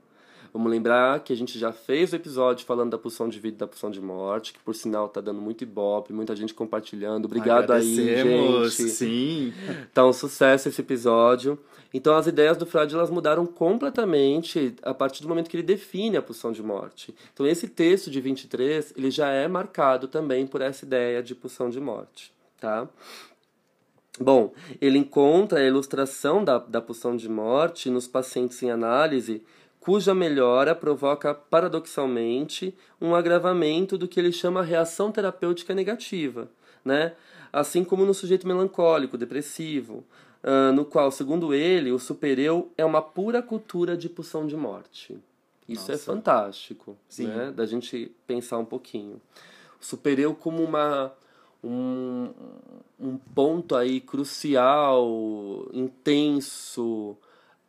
Vamos 0.58 0.72
lembrar 0.72 1.20
que 1.20 1.32
a 1.32 1.36
gente 1.36 1.60
já 1.60 1.72
fez 1.72 2.12
o 2.12 2.16
episódio 2.16 2.66
falando 2.66 2.90
da 2.90 2.98
pulsão 2.98 3.30
de 3.30 3.40
vida 3.40 3.58
e 3.58 3.60
da 3.60 3.68
pulsão 3.68 3.92
de 3.92 4.02
morte, 4.02 4.54
que 4.54 4.60
por 4.60 4.74
sinal 4.74 5.08
tá 5.08 5.22
dando 5.22 5.40
muito 5.40 5.62
ibope, 5.62 6.12
muita 6.12 6.36
gente 6.36 6.52
compartilhando. 6.52 7.26
Obrigado 7.26 7.72
aí, 7.72 7.96
gente. 7.96 8.72
Sim. 8.72 9.54
Tá 9.94 10.04
um 10.04 10.12
sucesso 10.12 10.68
esse 10.68 10.82
episódio. 10.82 11.60
Então 11.94 12.16
as 12.16 12.26
ideias 12.26 12.58
do 12.58 12.66
Freud 12.66 12.92
elas 12.92 13.12
mudaram 13.12 13.46
completamente 13.46 14.74
a 14.82 14.96
partir 14.96 15.22
do 15.22 15.30
momento 15.30 15.48
que 15.48 15.58
ele 15.58 15.62
define 15.62 16.18
a 16.18 16.24
pulsão 16.24 16.52
de 16.52 16.64
morte. 16.64 17.14
Então 17.32 17.46
esse 17.46 17.68
texto 17.68 18.10
de 18.10 18.20
23, 18.20 18.96
ele 18.98 19.12
já 19.12 19.30
é 19.30 19.48
marcado 19.48 20.08
também 20.08 20.48
por 20.48 20.62
essa 20.62 20.84
ideia 20.84 21.22
de 21.22 21.36
pulsão 21.36 21.70
de 21.70 21.80
morte, 21.80 22.34
tá? 22.60 22.90
Bom, 24.20 24.52
ele 24.82 24.98
encontra 24.98 25.60
a 25.60 25.64
ilustração 25.64 26.44
da, 26.44 26.58
da 26.58 26.82
pulsão 26.82 27.16
de 27.16 27.30
morte 27.30 27.92
nos 27.92 28.08
pacientes 28.08 28.64
em 28.64 28.72
análise 28.72 29.44
cuja 29.88 30.14
melhora 30.14 30.76
provoca 30.76 31.34
paradoxalmente 31.34 32.76
um 33.00 33.16
agravamento 33.16 33.98
do 33.98 34.06
que 34.06 34.20
ele 34.20 34.34
chama 34.34 34.62
reação 34.62 35.14
terapêutica 35.14 35.74
negativa, 35.74 36.52
né? 36.84 37.14
Assim 37.54 37.86
como 37.86 38.06
no 38.06 38.14
sujeito 38.14 38.46
melancólico, 38.46 39.18
depressivo, 39.18 40.04
uh, 40.44 40.74
no 40.74 40.84
qual, 40.84 41.10
segundo 41.10 41.54
ele, 41.54 41.90
o 41.94 42.00
supereu 42.00 42.70
é 42.78 42.84
uma 42.84 43.02
pura 43.02 43.42
cultura 43.42 43.96
de 43.96 44.10
pulsão 44.10 44.46
de 44.46 44.58
morte. 44.58 45.18
Isso 45.70 45.90
é 45.90 45.94
Nossa. 45.94 45.94
é 45.94 45.98
fantástico, 45.98 46.98
Sim. 47.08 47.28
né? 47.28 47.54
Da 47.56 47.66
gente 47.66 48.12
pensar 48.28 48.58
um 48.58 48.66
pouquinho. 48.66 49.22
O 49.80 49.86
supereu 49.86 50.36
como 50.36 50.62
uma 50.62 51.14
um, 51.64 52.34
um 53.00 53.18
ponto 53.18 53.74
aí 53.74 54.02
crucial, 54.02 55.66
intenso 55.72 57.16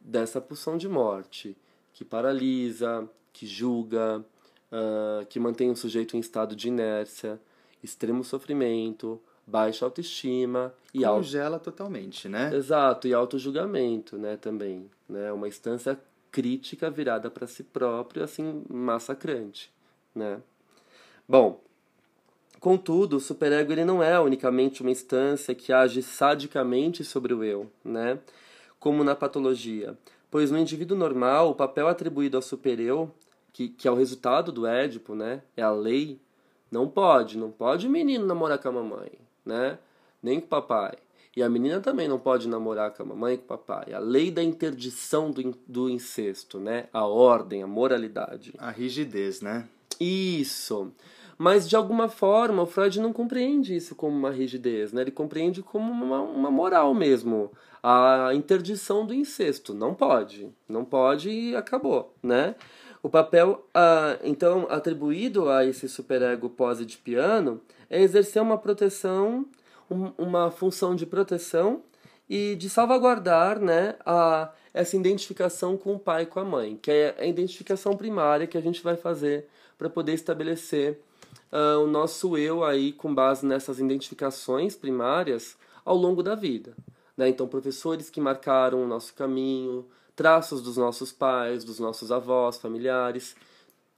dessa 0.00 0.40
pulsão 0.40 0.76
de 0.76 0.88
morte 0.88 1.56
que 1.98 2.04
paralisa, 2.04 3.10
que 3.32 3.44
julga, 3.44 4.24
uh, 4.70 5.26
que 5.26 5.40
mantém 5.40 5.68
o 5.68 5.74
sujeito 5.74 6.16
em 6.16 6.20
estado 6.20 6.54
de 6.54 6.68
inércia, 6.68 7.40
extremo 7.82 8.22
sofrimento, 8.22 9.20
baixa 9.44 9.84
autoestima 9.84 10.72
e 10.94 11.02
congela 11.02 11.56
auto... 11.56 11.64
totalmente, 11.64 12.28
né? 12.28 12.54
Exato, 12.54 13.08
e 13.08 13.12
auto-julgamento, 13.12 14.16
né, 14.16 14.36
também, 14.36 14.88
né? 15.08 15.32
Uma 15.32 15.48
instância 15.48 16.00
crítica 16.30 16.88
virada 16.88 17.28
para 17.28 17.48
si 17.48 17.64
próprio, 17.64 18.22
assim, 18.22 18.62
massacrante, 18.70 19.68
né? 20.14 20.40
Bom, 21.28 21.60
contudo, 22.60 23.16
o 23.16 23.20
superego 23.20 23.72
ele 23.72 23.84
não 23.84 24.00
é 24.00 24.20
unicamente 24.20 24.82
uma 24.82 24.92
instância 24.92 25.52
que 25.52 25.72
age 25.72 26.00
sadicamente 26.00 27.02
sobre 27.02 27.34
o 27.34 27.42
eu, 27.42 27.68
né? 27.84 28.20
Como 28.78 29.02
na 29.02 29.16
patologia 29.16 29.98
pois 30.30 30.50
no 30.50 30.58
indivíduo 30.58 30.96
normal, 30.96 31.50
o 31.50 31.54
papel 31.54 31.88
atribuído 31.88 32.36
ao 32.36 32.42
supereu, 32.42 33.10
que, 33.52 33.68
que 33.68 33.88
é 33.88 33.90
o 33.90 33.94
resultado 33.94 34.52
do 34.52 34.66
Édipo, 34.66 35.14
né, 35.14 35.42
é 35.56 35.62
a 35.62 35.70
lei, 35.70 36.20
não 36.70 36.88
pode, 36.88 37.38
não 37.38 37.50
pode 37.50 37.86
o 37.86 37.90
menino 37.90 38.26
namorar 38.26 38.58
com 38.58 38.68
a 38.68 38.72
mamãe, 38.72 39.12
né, 39.44 39.78
nem 40.22 40.40
com 40.40 40.46
o 40.46 40.48
papai. 40.48 40.96
E 41.36 41.42
a 41.42 41.48
menina 41.48 41.80
também 41.80 42.08
não 42.08 42.18
pode 42.18 42.48
namorar 42.48 42.90
com 42.90 43.02
a 43.04 43.06
mamãe 43.06 43.34
e 43.34 43.38
com 43.38 43.44
o 43.44 43.46
papai. 43.46 43.92
A 43.92 44.00
lei 44.00 44.28
da 44.28 44.42
interdição 44.42 45.30
do, 45.30 45.56
do 45.68 45.88
incesto, 45.88 46.58
né? 46.58 46.88
A 46.92 47.06
ordem, 47.06 47.62
a 47.62 47.66
moralidade. 47.66 48.52
A 48.58 48.72
rigidez, 48.72 49.40
né? 49.40 49.68
Isso. 50.00 50.90
Mas, 51.38 51.68
de 51.68 51.76
alguma 51.76 52.08
forma, 52.08 52.64
o 52.64 52.66
Freud 52.66 53.00
não 53.00 53.12
compreende 53.12 53.76
isso 53.76 53.94
como 53.94 54.16
uma 54.16 54.30
rigidez, 54.30 54.92
né? 54.92 55.02
Ele 55.02 55.12
compreende 55.12 55.62
como 55.62 55.92
uma, 55.92 56.20
uma 56.20 56.50
moral 56.50 56.92
mesmo 56.92 57.52
a 57.80 58.34
interdição 58.34 59.06
do 59.06 59.14
incesto. 59.14 59.72
Não 59.72 59.94
pode. 59.94 60.52
Não 60.68 60.84
pode 60.84 61.30
e 61.30 61.54
acabou, 61.54 62.12
né? 62.20 62.56
O 63.00 63.08
papel, 63.08 63.64
ah, 63.72 64.18
então, 64.24 64.66
atribuído 64.68 65.48
a 65.48 65.64
esse 65.64 65.88
superego 65.88 66.50
pós-edipiano 66.50 67.60
é 67.88 68.02
exercer 68.02 68.42
uma 68.42 68.58
proteção, 68.58 69.46
um, 69.88 70.10
uma 70.18 70.50
função 70.50 70.96
de 70.96 71.06
proteção 71.06 71.82
e 72.28 72.56
de 72.56 72.68
salvaguardar 72.68 73.60
né, 73.60 73.94
a, 74.04 74.50
essa 74.74 74.96
identificação 74.96 75.76
com 75.76 75.94
o 75.94 75.98
pai 75.98 76.24
e 76.24 76.26
com 76.26 76.40
a 76.40 76.44
mãe, 76.44 76.76
que 76.76 76.90
é 76.90 77.14
a 77.18 77.24
identificação 77.24 77.96
primária 77.96 78.46
que 78.46 78.58
a 78.58 78.60
gente 78.60 78.82
vai 78.82 78.96
fazer 78.96 79.46
para 79.78 79.88
poder 79.88 80.12
estabelecer 80.12 81.00
uh, 81.52 81.82
o 81.82 81.86
nosso 81.86 82.36
eu 82.36 82.64
aí 82.64 82.92
com 82.92 83.14
base 83.14 83.44
nessas 83.44 83.78
identificações 83.78 84.76
primárias 84.76 85.56
ao 85.84 85.96
longo 85.96 86.22
da 86.22 86.34
vida. 86.34 86.76
Né? 87.16 87.28
Então, 87.28 87.48
professores 87.48 88.10
que 88.10 88.20
marcaram 88.20 88.82
o 88.82 88.86
nosso 88.86 89.14
caminho, 89.14 89.86
traços 90.14 90.60
dos 90.60 90.76
nossos 90.76 91.12
pais, 91.12 91.62
dos 91.62 91.78
nossos 91.78 92.10
avós, 92.10 92.58
familiares. 92.58 93.36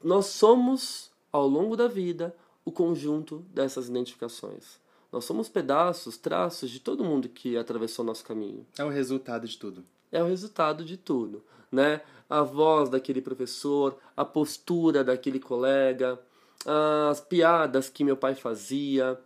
Nós 0.04 0.26
somos, 0.26 1.10
ao 1.32 1.46
longo 1.46 1.76
da 1.76 1.88
vida, 1.88 2.36
o 2.64 2.70
conjunto 2.70 3.44
dessas 3.54 3.88
identificações. 3.88 4.78
Nós 5.10 5.24
somos 5.24 5.48
pedaços, 5.48 6.16
traços 6.16 6.70
de 6.70 6.78
todo 6.78 7.04
mundo 7.04 7.28
que 7.28 7.56
atravessou 7.56 8.04
nosso 8.04 8.24
caminho. 8.24 8.66
É 8.78 8.84
o 8.84 8.88
resultado 8.88 9.48
de 9.48 9.58
tudo. 9.58 9.84
É 10.12 10.22
o 10.22 10.26
resultado 10.26 10.84
de 10.84 10.96
tudo, 10.96 11.42
né? 11.70 12.02
A 12.28 12.42
voz 12.42 12.88
daquele 12.88 13.20
professor, 13.20 13.96
a 14.16 14.24
postura 14.24 15.02
daquele 15.02 15.40
colega, 15.40 16.20
as 16.66 17.20
piadas 17.20 17.88
que 17.88 18.04
meu 18.04 18.16
pai 18.16 18.34
fazia, 18.34 19.18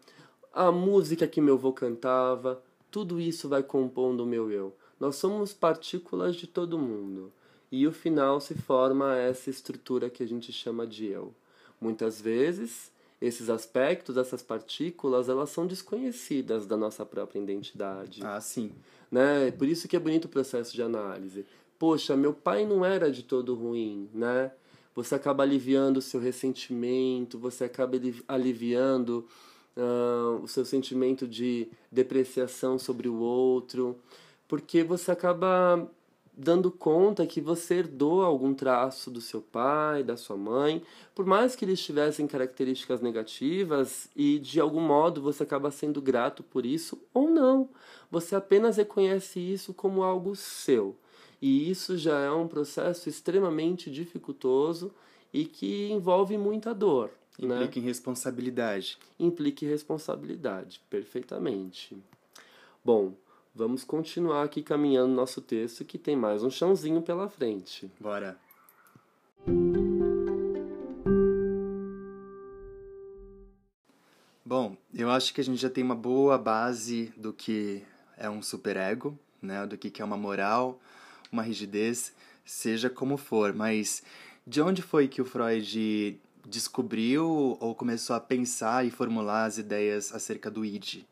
a 0.52 0.70
música 0.70 1.26
que 1.26 1.40
meu 1.40 1.54
avô 1.54 1.72
cantava, 1.72 2.62
tudo 2.90 3.20
isso 3.20 3.48
vai 3.48 3.62
compondo 3.62 4.22
o 4.22 4.26
meu 4.26 4.50
eu. 4.50 4.74
Nós 5.00 5.16
somos 5.16 5.52
partículas 5.52 6.36
de 6.36 6.46
todo 6.46 6.78
mundo. 6.78 7.32
E 7.70 7.86
o 7.88 7.92
final 7.92 8.40
se 8.40 8.54
forma 8.54 9.16
essa 9.16 9.50
estrutura 9.50 10.08
que 10.08 10.22
a 10.22 10.28
gente 10.28 10.52
chama 10.52 10.86
de 10.86 11.06
eu. 11.06 11.34
Muitas 11.80 12.20
vezes, 12.20 12.92
esses 13.20 13.50
aspectos, 13.50 14.16
essas 14.16 14.42
partículas, 14.42 15.28
elas 15.28 15.50
são 15.50 15.66
desconhecidas 15.66 16.66
da 16.66 16.76
nossa 16.76 17.04
própria 17.04 17.40
identidade. 17.40 18.20
Ah, 18.24 18.40
sim. 18.40 18.70
Né? 19.10 19.50
Por 19.50 19.66
isso 19.66 19.88
que 19.88 19.96
é 19.96 19.98
bonito 19.98 20.26
o 20.26 20.28
processo 20.28 20.72
de 20.72 20.82
análise. 20.82 21.44
Poxa, 21.78 22.16
meu 22.16 22.32
pai 22.32 22.64
não 22.64 22.84
era 22.84 23.10
de 23.10 23.24
todo 23.24 23.54
ruim, 23.54 24.08
né? 24.14 24.52
Você 24.94 25.14
acaba 25.14 25.42
aliviando 25.42 25.98
o 25.98 26.02
seu 26.02 26.20
ressentimento, 26.20 27.38
você 27.38 27.64
acaba 27.64 27.96
aliviando 28.28 29.26
uh, 29.76 30.42
o 30.42 30.48
seu 30.48 30.64
sentimento 30.64 31.26
de 31.26 31.68
depreciação 31.90 32.78
sobre 32.78 33.08
o 33.08 33.16
outro, 33.16 33.98
porque 34.46 34.84
você 34.84 35.10
acaba 35.10 35.90
dando 36.36 36.70
conta 36.70 37.26
que 37.26 37.40
você 37.40 37.74
herdou 37.74 38.22
algum 38.22 38.52
traço 38.54 39.10
do 39.10 39.20
seu 39.20 39.40
pai, 39.40 40.02
da 40.02 40.16
sua 40.16 40.36
mãe, 40.36 40.82
por 41.14 41.24
mais 41.24 41.54
que 41.54 41.64
eles 41.64 41.80
tivessem 41.80 42.26
características 42.26 43.00
negativas 43.00 44.08
e 44.16 44.38
de 44.40 44.60
algum 44.60 44.80
modo 44.80 45.22
você 45.22 45.44
acaba 45.44 45.70
sendo 45.70 46.02
grato 46.02 46.42
por 46.42 46.66
isso 46.66 47.00
ou 47.12 47.28
não. 47.28 47.68
Você 48.10 48.34
apenas 48.34 48.76
reconhece 48.76 49.38
isso 49.38 49.72
como 49.72 50.02
algo 50.02 50.34
seu. 50.34 50.96
E 51.40 51.70
isso 51.70 51.96
já 51.96 52.18
é 52.20 52.30
um 52.30 52.48
processo 52.48 53.08
extremamente 53.08 53.90
dificultoso 53.90 54.92
e 55.32 55.44
que 55.44 55.90
envolve 55.90 56.38
muita 56.38 56.74
dor. 56.74 57.10
Implica 57.38 57.64
né? 57.64 57.70
em 57.76 57.80
responsabilidade. 57.80 58.98
Implica 59.18 59.64
em 59.64 59.68
responsabilidade, 59.68 60.80
perfeitamente. 60.88 61.96
Bom, 62.84 63.14
vamos 63.54 63.82
continuar 63.82 64.44
aqui 64.44 64.62
caminhando 64.62 65.12
nosso 65.12 65.40
texto 65.40 65.84
que 65.84 65.98
tem 65.98 66.14
mais 66.14 66.44
um 66.44 66.50
chãozinho 66.50 67.02
pela 67.02 67.28
frente. 67.28 67.90
Bora. 67.98 68.38
Bom, 74.46 74.76
eu 74.94 75.10
acho 75.10 75.34
que 75.34 75.40
a 75.40 75.44
gente 75.44 75.60
já 75.60 75.70
tem 75.70 75.82
uma 75.82 75.96
boa 75.96 76.38
base 76.38 77.12
do 77.16 77.32
que 77.32 77.82
é 78.16 78.30
um 78.30 78.40
superego, 78.40 79.18
né? 79.42 79.66
Do 79.66 79.76
que 79.76 80.00
é 80.00 80.04
uma 80.04 80.16
moral, 80.16 80.78
uma 81.34 81.42
rigidez, 81.42 82.14
seja 82.44 82.88
como 82.88 83.16
for. 83.16 83.52
Mas 83.52 84.02
de 84.46 84.62
onde 84.62 84.80
foi 84.80 85.06
que 85.08 85.20
o 85.20 85.24
Freud 85.24 86.18
descobriu 86.46 87.58
ou 87.60 87.74
começou 87.74 88.14
a 88.14 88.20
pensar 88.20 88.86
e 88.86 88.90
formular 88.90 89.44
as 89.44 89.58
ideias 89.58 90.14
acerca 90.14 90.50
do 90.50 90.64
id 90.64 91.02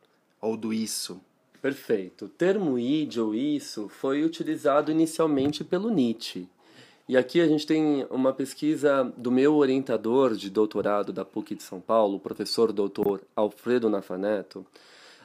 ou 0.40 0.56
do 0.56 0.72
isso? 0.72 1.20
Perfeito. 1.60 2.24
O 2.24 2.28
termo 2.28 2.78
id 2.78 3.18
ou 3.18 3.34
isso 3.34 3.88
foi 3.88 4.24
utilizado 4.24 4.90
inicialmente 4.90 5.62
pelo 5.62 5.90
Nietzsche. 5.90 6.48
E 7.08 7.16
aqui 7.16 7.40
a 7.40 7.46
gente 7.46 7.66
tem 7.66 8.06
uma 8.10 8.32
pesquisa 8.32 9.04
do 9.16 9.30
meu 9.30 9.54
orientador 9.56 10.34
de 10.34 10.48
doutorado 10.48 11.12
da 11.12 11.24
PUC 11.24 11.56
de 11.56 11.62
São 11.62 11.80
Paulo, 11.80 12.16
o 12.16 12.20
professor 12.20 12.72
doutor 12.72 13.22
Alfredo 13.34 13.90
Nafaneto. 13.90 14.64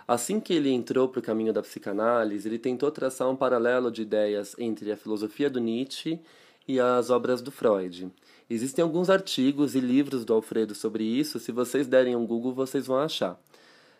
Assim 0.07 0.39
que 0.39 0.53
ele 0.53 0.71
entrou 0.71 1.09
para 1.09 1.19
o 1.19 1.23
caminho 1.23 1.51
da 1.51 1.61
psicanálise, 1.61 2.47
ele 2.47 2.57
tentou 2.57 2.89
traçar 2.89 3.29
um 3.29 3.35
paralelo 3.35 3.91
de 3.91 4.03
ideias 4.03 4.55
entre 4.57 4.89
a 4.91 4.95
filosofia 4.95 5.49
do 5.49 5.59
Nietzsche 5.59 6.19
e 6.65 6.79
as 6.79 7.09
obras 7.09 7.41
do 7.41 7.51
Freud. 7.51 8.09
Existem 8.49 8.81
alguns 8.81 9.09
artigos 9.09 9.75
e 9.75 9.81
livros 9.81 10.23
do 10.23 10.33
Alfredo 10.33 10.73
sobre 10.73 11.03
isso, 11.03 11.39
se 11.39 11.51
vocês 11.51 11.87
derem 11.87 12.15
um 12.15 12.25
Google, 12.25 12.53
vocês 12.53 12.87
vão 12.87 12.99
achar. 12.99 13.37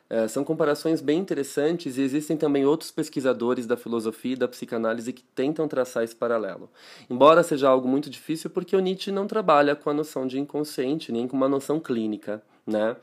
É, 0.09 0.25
são 0.29 0.45
comparações 0.45 1.01
bem 1.01 1.19
interessantes 1.19 1.97
e 1.97 2.01
existem 2.01 2.37
também 2.37 2.65
outros 2.65 2.89
pesquisadores 2.89 3.67
da 3.67 3.75
filosofia 3.75 4.33
e 4.33 4.37
da 4.37 4.47
psicanálise 4.47 5.11
que 5.11 5.21
tentam 5.21 5.67
traçar 5.67 6.03
esse 6.03 6.15
paralelo. 6.15 6.69
Embora 7.09 7.43
seja 7.43 7.67
algo 7.67 7.89
muito 7.89 8.09
difícil, 8.09 8.49
porque 8.49 8.75
o 8.75 8.79
Nietzsche 8.79 9.11
não 9.11 9.27
trabalha 9.27 9.75
com 9.75 9.89
a 9.89 9.93
noção 9.93 10.25
de 10.25 10.39
inconsciente, 10.39 11.11
nem 11.11 11.27
com 11.27 11.35
uma 11.35 11.49
noção 11.49 11.77
clínica, 11.77 12.41
né? 12.65 12.95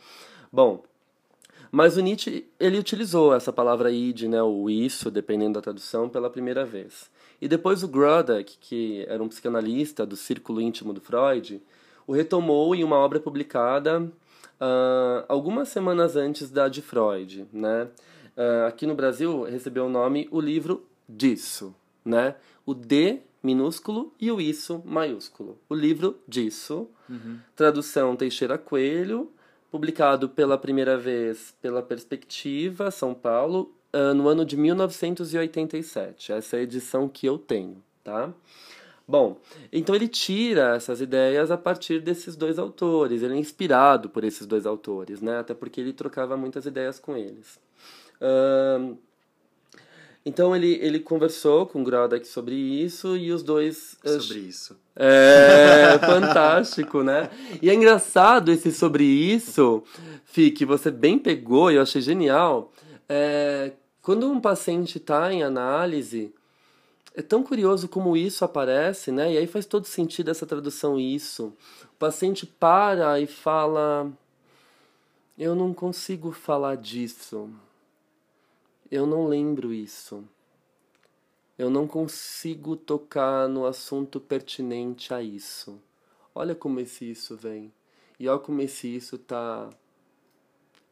Bom, 0.50 0.82
mas 1.74 1.96
o 1.96 2.00
Nietzsche, 2.00 2.46
ele 2.60 2.78
utilizou 2.78 3.34
essa 3.34 3.52
palavra 3.52 3.90
id, 3.90 4.28
né, 4.28 4.40
o 4.40 4.70
isso, 4.70 5.10
dependendo 5.10 5.54
da 5.54 5.60
tradução, 5.60 6.08
pela 6.08 6.30
primeira 6.30 6.64
vez. 6.64 7.10
E 7.40 7.48
depois 7.48 7.82
o 7.82 7.88
Grodek, 7.88 8.56
que 8.60 9.04
era 9.08 9.20
um 9.20 9.26
psicanalista 9.26 10.06
do 10.06 10.14
círculo 10.14 10.60
íntimo 10.60 10.92
do 10.92 11.00
Freud, 11.00 11.60
o 12.06 12.12
retomou 12.12 12.76
em 12.76 12.84
uma 12.84 12.94
obra 12.94 13.18
publicada 13.18 14.00
uh, 14.00 15.24
algumas 15.26 15.68
semanas 15.68 16.14
antes 16.14 16.48
da 16.48 16.68
de 16.68 16.80
Freud, 16.80 17.44
né? 17.52 17.88
Uh, 18.36 18.68
aqui 18.68 18.86
no 18.86 18.94
Brasil 18.94 19.42
recebeu 19.42 19.86
o 19.86 19.90
nome 19.90 20.28
o 20.30 20.40
livro 20.40 20.86
Disso, 21.08 21.74
né? 22.04 22.36
O 22.64 22.72
D 22.72 23.18
minúsculo 23.42 24.14
e 24.20 24.30
o 24.30 24.40
isso 24.40 24.80
maiúsculo. 24.84 25.58
O 25.68 25.74
livro 25.74 26.20
Disso, 26.28 26.88
uhum. 27.10 27.40
tradução 27.56 28.14
Teixeira 28.14 28.56
Coelho, 28.56 29.28
publicado 29.74 30.28
pela 30.28 30.56
primeira 30.56 30.96
vez 30.96 31.52
pela 31.60 31.82
Perspectiva, 31.82 32.92
São 32.92 33.12
Paulo, 33.12 33.74
uh, 33.92 34.14
no 34.14 34.28
ano 34.28 34.44
de 34.44 34.56
1987. 34.56 36.30
Essa 36.30 36.56
é 36.56 36.60
a 36.60 36.62
edição 36.62 37.08
que 37.08 37.26
eu 37.26 37.36
tenho, 37.36 37.82
tá? 38.04 38.32
Bom, 39.06 39.36
então 39.72 39.92
ele 39.92 40.06
tira 40.06 40.76
essas 40.76 41.00
ideias 41.00 41.50
a 41.50 41.58
partir 41.58 42.00
desses 42.00 42.36
dois 42.36 42.56
autores, 42.56 43.20
ele 43.20 43.34
é 43.34 43.36
inspirado 43.36 44.08
por 44.08 44.22
esses 44.22 44.46
dois 44.46 44.64
autores, 44.64 45.20
né? 45.20 45.40
até 45.40 45.52
porque 45.54 45.80
ele 45.80 45.92
trocava 45.92 46.36
muitas 46.36 46.66
ideias 46.66 47.00
com 47.00 47.16
eles. 47.16 47.58
Uh, 48.20 48.96
então 50.24 50.56
ele, 50.56 50.78
ele 50.80 51.00
conversou 51.00 51.66
com 51.66 51.84
Grodek 51.84 52.26
sobre 52.26 52.54
isso 52.54 53.16
e 53.16 53.30
os 53.30 53.42
dois. 53.42 53.96
Eh, 54.02 54.18
sobre 54.18 54.38
isso. 54.40 54.76
É 54.96 55.98
fantástico, 56.04 57.02
né? 57.02 57.30
E 57.60 57.68
é 57.68 57.74
engraçado 57.74 58.50
esse 58.50 58.72
sobre 58.72 59.04
isso, 59.04 59.82
Fih, 60.24 60.50
que 60.50 60.64
você 60.64 60.90
bem 60.90 61.18
pegou 61.18 61.70
e 61.70 61.74
eu 61.74 61.82
achei 61.82 62.00
genial. 62.00 62.72
É, 63.08 63.72
quando 64.00 64.30
um 64.30 64.40
paciente 64.40 64.98
está 64.98 65.32
em 65.32 65.42
análise 65.42 66.32
é 67.14 67.22
tão 67.22 67.44
curioso 67.44 67.86
como 67.86 68.16
isso 68.16 68.44
aparece, 68.44 69.12
né? 69.12 69.32
E 69.32 69.38
aí 69.38 69.46
faz 69.46 69.66
todo 69.66 69.86
sentido 69.86 70.30
essa 70.30 70.44
tradução 70.44 70.98
isso. 70.98 71.52
O 71.84 71.96
paciente 71.98 72.44
para 72.44 73.20
e 73.20 73.26
fala: 73.26 74.10
Eu 75.38 75.54
não 75.54 75.72
consigo 75.72 76.32
falar 76.32 76.76
disso. 76.76 77.48
Eu 78.90 79.06
não 79.06 79.26
lembro 79.26 79.72
isso. 79.72 80.24
Eu 81.56 81.70
não 81.70 81.86
consigo 81.86 82.76
tocar 82.76 83.48
no 83.48 83.64
assunto 83.66 84.20
pertinente 84.20 85.14
a 85.14 85.22
isso. 85.22 85.80
Olha 86.34 86.54
como 86.54 86.80
esse 86.80 87.08
isso 87.10 87.36
vem. 87.36 87.72
E 88.18 88.28
olha 88.28 88.40
como 88.40 88.60
esse 88.60 88.88
isso 88.88 89.16
tá 89.16 89.70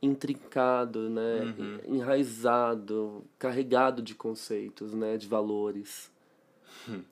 intrincado, 0.00 1.08
né? 1.08 1.54
Uhum. 1.58 1.96
enraizado, 1.96 3.24
carregado 3.38 4.02
de 4.02 4.14
conceitos, 4.14 4.92
né? 4.92 5.16
de 5.16 5.26
valores. 5.26 6.10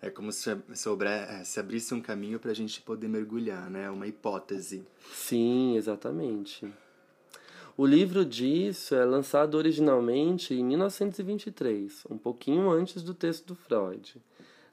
É 0.00 0.08
como 0.10 0.30
se, 0.30 0.56
sobre, 0.76 1.08
é, 1.08 1.42
se 1.42 1.58
abrisse 1.58 1.92
um 1.92 2.00
caminho 2.00 2.38
para 2.38 2.52
a 2.52 2.54
gente 2.54 2.80
poder 2.80 3.08
mergulhar, 3.08 3.68
né? 3.68 3.90
Uma 3.90 4.06
hipótese. 4.06 4.86
Sim, 5.12 5.76
exatamente. 5.76 6.72
O 7.80 7.86
livro 7.86 8.24
disso 8.24 8.92
é 8.96 9.04
lançado 9.04 9.54
originalmente 9.54 10.52
em 10.52 10.64
1923, 10.64 12.06
um 12.10 12.18
pouquinho 12.18 12.68
antes 12.72 13.04
do 13.04 13.14
texto 13.14 13.46
do 13.46 13.54
Freud. 13.54 14.16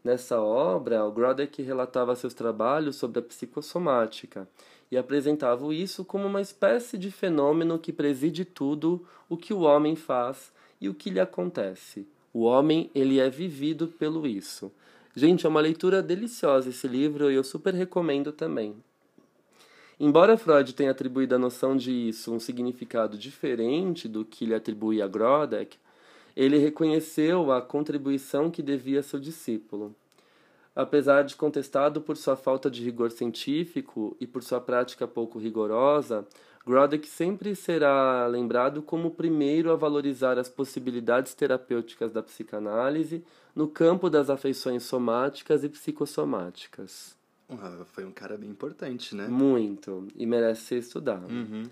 Nessa 0.03 0.41
obra, 0.41 1.05
o 1.05 1.11
Grodek 1.11 1.61
relatava 1.61 2.15
seus 2.15 2.33
trabalhos 2.33 2.95
sobre 2.95 3.19
a 3.19 3.21
psicossomática 3.21 4.49
e 4.89 4.97
apresentava 4.97 5.71
isso 5.71 6.03
como 6.03 6.25
uma 6.25 6.41
espécie 6.41 6.97
de 6.97 7.11
fenômeno 7.11 7.77
que 7.77 7.93
preside 7.93 8.43
tudo 8.43 9.05
o 9.29 9.37
que 9.37 9.53
o 9.53 9.59
homem 9.59 9.95
faz 9.95 10.51
e 10.81 10.89
o 10.89 10.93
que 10.95 11.11
lhe 11.11 11.19
acontece, 11.19 12.07
o 12.33 12.41
homem, 12.41 12.89
ele 12.95 13.19
é 13.19 13.29
vivido 13.29 13.87
pelo 13.87 14.25
isso. 14.25 14.71
Gente, 15.15 15.45
é 15.45 15.49
uma 15.49 15.61
leitura 15.61 16.01
deliciosa 16.01 16.69
esse 16.69 16.87
livro 16.87 17.29
e 17.29 17.35
eu 17.35 17.43
super 17.43 17.75
recomendo 17.75 18.31
também. 18.31 18.75
Embora 19.99 20.37
Freud 20.37 20.73
tenha 20.73 20.91
atribuído 20.91 21.35
à 21.35 21.39
noção 21.39 21.77
de 21.77 21.91
isso 21.91 22.33
um 22.33 22.39
significado 22.39 23.17
diferente 23.17 24.09
do 24.09 24.25
que 24.25 24.45
lhe 24.45 24.53
atribui 24.53 25.01
a 25.01 25.07
Grodek, 25.07 25.77
ele 26.35 26.57
reconheceu 26.57 27.49
a 27.51 27.61
contribuição 27.61 28.51
que 28.51 28.61
devia 28.61 28.99
a 28.99 29.03
seu 29.03 29.19
discípulo. 29.19 29.95
Apesar 30.75 31.23
de 31.23 31.37
contestado 31.37 32.01
por 32.01 32.17
sua 32.17 32.35
falta 32.35 32.69
de 32.69 32.83
rigor 32.83 33.09
científico 33.09 34.17
e 34.19 34.27
por 34.27 34.43
sua 34.43 34.59
prática 34.59 35.07
pouco 35.07 35.39
rigorosa, 35.39 36.27
Grodek 36.67 37.07
sempre 37.07 37.55
será 37.55 38.27
lembrado 38.27 38.81
como 38.81 39.07
o 39.07 39.11
primeiro 39.11 39.71
a 39.71 39.77
valorizar 39.77 40.37
as 40.37 40.49
possibilidades 40.49 41.33
terapêuticas 41.33 42.11
da 42.11 42.21
psicanálise 42.21 43.23
no 43.55 43.69
campo 43.69 44.09
das 44.09 44.29
afeições 44.29 44.83
somáticas 44.83 45.63
e 45.63 45.69
psicossomáticas. 45.69 47.15
Uh, 47.49 47.85
foi 47.91 48.05
um 48.05 48.11
cara 48.11 48.37
bem 48.37 48.49
importante, 48.49 49.15
né? 49.15 49.27
Muito, 49.27 50.07
e 50.15 50.25
merece 50.25 50.61
ser 50.61 50.77
estudado. 50.77 51.31
Uhum. 51.31 51.63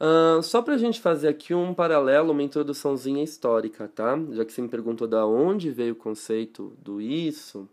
Uh, 0.00 0.42
só 0.42 0.62
para 0.62 0.74
a 0.74 0.78
gente 0.78 1.00
fazer 1.00 1.26
aqui 1.26 1.52
um 1.52 1.74
paralelo, 1.74 2.32
uma 2.32 2.42
introduçãozinha 2.42 3.24
histórica, 3.24 3.88
tá? 3.88 4.16
Já 4.30 4.44
que 4.44 4.52
você 4.52 4.62
me 4.62 4.68
perguntou 4.68 5.08
da 5.08 5.26
onde 5.26 5.70
veio 5.70 5.94
o 5.94 5.96
conceito 5.96 6.72
do 6.80 7.00
isso, 7.00 7.68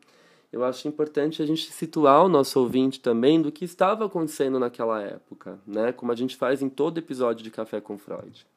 eu 0.55 0.63
acho 0.63 0.87
importante 0.87 1.43
a 1.43 1.45
gente 1.45 1.71
situar 1.71 2.23
o 2.23 2.29
nosso 2.29 2.59
ouvinte 2.59 2.99
também 2.99 3.41
do 3.41 3.51
que 3.51 3.65
estava 3.65 4.05
acontecendo 4.05 4.57
naquela 4.57 5.01
época, 5.01 5.59
né? 5.67 5.91
como 5.91 6.13
a 6.13 6.15
gente 6.15 6.35
faz 6.37 6.61
em 6.61 6.69
todo 6.69 6.97
episódio 6.97 7.43
de 7.43 7.51
Café 7.51 7.81
com 7.81 7.97
Freud. 7.97 8.47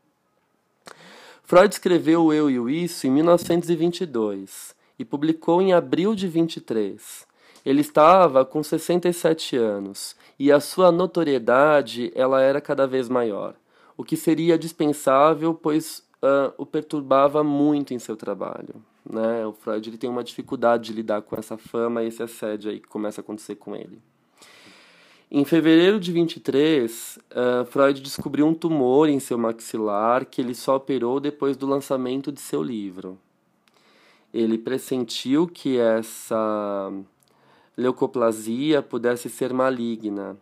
Freud 1.43 1.75
escreveu 1.75 2.27
O 2.27 2.33
Eu 2.33 2.49
e 2.49 2.59
o 2.59 2.71
Isso 2.71 3.07
em 3.07 3.11
1922 3.11 4.77
e 4.97 5.05
publicou 5.05 5.61
em 5.61 5.73
abril 5.73 6.15
de 6.15 6.29
23. 6.29 7.28
Ele 7.69 7.83
estava 7.83 8.47
com 8.47 8.63
67 8.63 9.55
anos 9.55 10.17
e 10.39 10.51
a 10.51 10.59
sua 10.59 10.91
notoriedade 10.91 12.11
ela 12.15 12.41
era 12.41 12.63
cada 12.63 12.87
vez 12.87 13.11
maior, 13.11 13.57
o 13.95 14.03
que 14.03 14.17
seria 14.17 14.59
dispensável, 14.59 15.53
pois 15.53 16.03
uh, 16.23 16.51
o 16.57 16.65
perturbava 16.65 17.45
muito 17.45 17.93
em 17.93 17.99
seu 17.99 18.17
trabalho. 18.17 18.77
Né? 19.05 19.45
O 19.45 19.53
Freud 19.53 19.87
ele 19.87 19.99
tem 19.99 20.09
uma 20.09 20.25
dificuldade 20.25 20.85
de 20.85 20.95
lidar 20.95 21.21
com 21.21 21.37
essa 21.37 21.59
fama 21.59 22.03
e 22.03 22.07
esse 22.07 22.23
assédio 22.23 22.71
aí 22.71 22.81
que 22.81 22.89
começa 22.89 23.21
a 23.21 23.23
acontecer 23.23 23.57
com 23.57 23.77
ele. 23.77 24.01
Em 25.31 25.45
fevereiro 25.45 26.01
de 26.01 26.11
23, 26.11 27.19
uh, 27.19 27.67
Freud 27.67 28.01
descobriu 28.01 28.47
um 28.47 28.55
tumor 28.55 29.11
em 29.11 29.21
seu 29.21 29.37
maxilar 29.37 30.25
que 30.25 30.41
ele 30.41 30.55
só 30.55 30.77
operou 30.77 31.21
depois 31.21 31.55
do 31.55 31.67
lançamento 31.67 32.33
de 32.33 32.41
seu 32.41 32.63
livro. 32.63 33.19
Ele 34.33 34.57
pressentiu 34.57 35.47
que 35.47 35.77
essa 35.79 36.91
leucoplasia 37.79 38.83
pudesse 38.83 39.31
ser 39.31 39.55
maligna 39.55 40.37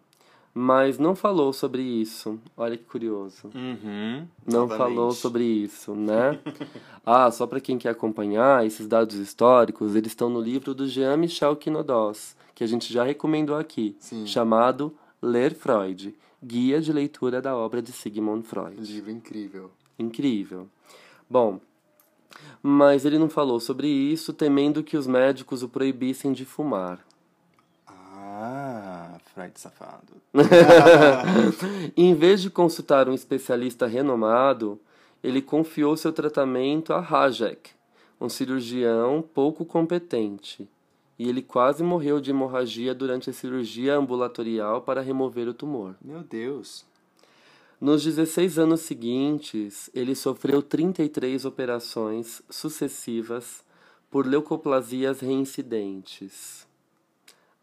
mas 0.58 0.98
não 0.98 1.14
falou 1.14 1.52
sobre 1.52 1.82
isso. 1.82 2.40
Olha 2.56 2.78
que 2.78 2.84
curioso. 2.84 3.50
Uhum, 3.54 4.26
não 4.46 4.60
novamente. 4.60 4.78
falou 4.78 5.10
sobre 5.10 5.44
isso, 5.44 5.94
né? 5.94 6.40
ah, 7.04 7.30
só 7.30 7.46
para 7.46 7.60
quem 7.60 7.76
quer 7.76 7.90
acompanhar, 7.90 8.64
esses 8.64 8.88
dados 8.88 9.16
históricos, 9.16 9.94
eles 9.94 10.12
estão 10.12 10.30
no 10.30 10.40
livro 10.40 10.72
do 10.72 10.88
Jean-Michel 10.88 11.56
Quinodos, 11.56 12.34
que 12.54 12.64
a 12.64 12.66
gente 12.66 12.90
já 12.90 13.04
recomendou 13.04 13.54
aqui, 13.54 13.96
Sim. 14.00 14.26
chamado 14.26 14.96
Ler 15.20 15.54
Freud, 15.54 16.14
Guia 16.42 16.80
de 16.80 16.90
Leitura 16.90 17.42
da 17.42 17.54
Obra 17.54 17.82
de 17.82 17.92
Sigmund 17.92 18.46
Freud. 18.46 18.80
Livro 18.80 19.10
incrível. 19.10 19.70
Incrível. 19.98 20.68
Bom, 21.28 21.60
mas 22.62 23.04
ele 23.04 23.18
não 23.18 23.28
falou 23.28 23.60
sobre 23.60 23.88
isso, 23.88 24.32
temendo 24.32 24.82
que 24.82 24.96
os 24.96 25.06
médicos 25.06 25.62
o 25.62 25.68
proibissem 25.68 26.32
de 26.32 26.46
fumar. 26.46 26.98
Freud 29.36 29.60
safado. 29.60 30.14
em 31.94 32.14
vez 32.14 32.40
de 32.40 32.48
consultar 32.48 33.06
um 33.06 33.12
especialista 33.12 33.86
renomado, 33.86 34.80
ele 35.22 35.42
confiou 35.42 35.94
seu 35.94 36.10
tratamento 36.10 36.94
a 36.94 37.00
Hajek, 37.00 37.72
um 38.18 38.30
cirurgião 38.30 39.22
pouco 39.34 39.66
competente, 39.66 40.66
e 41.18 41.28
ele 41.28 41.42
quase 41.42 41.82
morreu 41.82 42.18
de 42.18 42.30
hemorragia 42.30 42.94
durante 42.94 43.28
a 43.28 43.32
cirurgia 43.34 43.96
ambulatorial 43.96 44.80
para 44.80 45.02
remover 45.02 45.46
o 45.48 45.54
tumor. 45.54 45.94
Meu 46.00 46.22
Deus. 46.22 46.86
Nos 47.78 48.04
16 48.04 48.58
anos 48.58 48.80
seguintes, 48.80 49.90
ele 49.92 50.14
sofreu 50.14 50.62
33 50.62 51.44
operações 51.44 52.40
sucessivas 52.48 53.62
por 54.10 54.26
leucoplasias 54.26 55.20
reincidentes, 55.20 56.65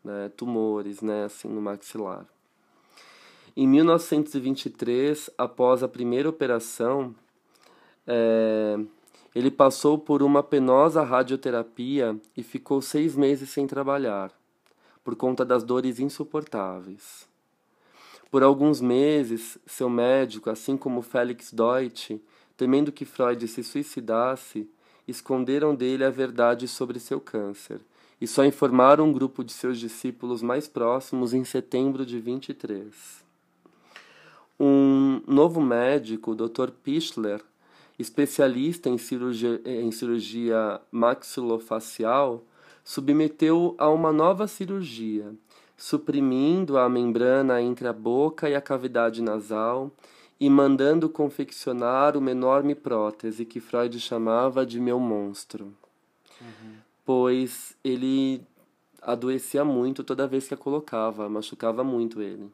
né, 0.03 0.29
tumores, 0.35 1.01
né, 1.01 1.25
assim, 1.25 1.47
no 1.47 1.61
maxilar. 1.61 2.25
Em 3.55 3.67
1923, 3.67 5.29
após 5.37 5.83
a 5.83 5.87
primeira 5.87 6.27
operação, 6.27 7.15
é, 8.05 8.79
ele 9.33 9.51
passou 9.51 9.97
por 9.97 10.23
uma 10.23 10.41
penosa 10.41 11.03
radioterapia 11.03 12.19
e 12.35 12.43
ficou 12.43 12.81
seis 12.81 13.15
meses 13.15 13.49
sem 13.49 13.67
trabalhar, 13.67 14.31
por 15.03 15.15
conta 15.15 15.45
das 15.45 15.63
dores 15.63 15.99
insuportáveis. 15.99 17.27
Por 18.31 18.41
alguns 18.41 18.81
meses, 18.81 19.59
seu 19.67 19.89
médico, 19.89 20.49
assim 20.49 20.75
como 20.75 21.03
Felix 21.03 21.53
Deutsch, 21.53 22.19
temendo 22.57 22.91
que 22.91 23.05
Freud 23.05 23.47
se 23.47 23.63
suicidasse, 23.63 24.67
esconderam 25.07 25.75
dele 25.75 26.03
a 26.03 26.09
verdade 26.09 26.67
sobre 26.67 26.99
seu 26.99 27.21
câncer 27.21 27.79
e 28.23 28.27
só 28.27 28.45
informaram 28.45 29.09
um 29.09 29.11
grupo 29.11 29.43
de 29.43 29.51
seus 29.51 29.77
discípulos 29.77 30.41
mais 30.41 30.65
próximos 30.65 31.33
em 31.33 31.43
setembro 31.43 32.05
de 32.05 32.21
23. 32.21 33.21
Um 34.57 35.21
novo 35.27 35.59
médico, 35.59 36.31
o 36.31 36.35
Dr. 36.35 36.71
Pichler, 36.71 37.41
especialista 37.99 38.87
em 38.87 38.97
cirurgia, 38.97 39.61
em 39.65 39.91
cirurgia 39.91 40.79
maxilofacial, 40.89 42.45
submeteu 42.81 43.75
a 43.77 43.89
uma 43.89 44.13
nova 44.13 44.47
cirurgia, 44.47 45.33
suprimindo 45.75 46.77
a 46.77 46.87
membrana 46.87 47.61
entre 47.61 47.89
a 47.89 47.93
boca 47.93 48.49
e 48.49 48.55
a 48.55 48.61
cavidade 48.61 49.21
nasal 49.21 49.91
e 50.39 50.49
mandando 50.49 51.09
confeccionar 51.09 52.15
uma 52.15 52.31
enorme 52.31 52.73
prótese 52.73 53.43
que 53.43 53.59
Freud 53.59 53.99
chamava 53.99 54.65
de 54.65 54.79
meu 54.79 54.97
monstro. 54.97 55.73
Uhum. 56.39 56.82
Pois 57.05 57.77
ele 57.83 58.41
adoecia 59.01 59.65
muito 59.65 60.03
toda 60.03 60.27
vez 60.27 60.47
que 60.47 60.53
a 60.53 60.57
colocava, 60.57 61.29
machucava 61.29 61.83
muito 61.83 62.21
ele. 62.21 62.49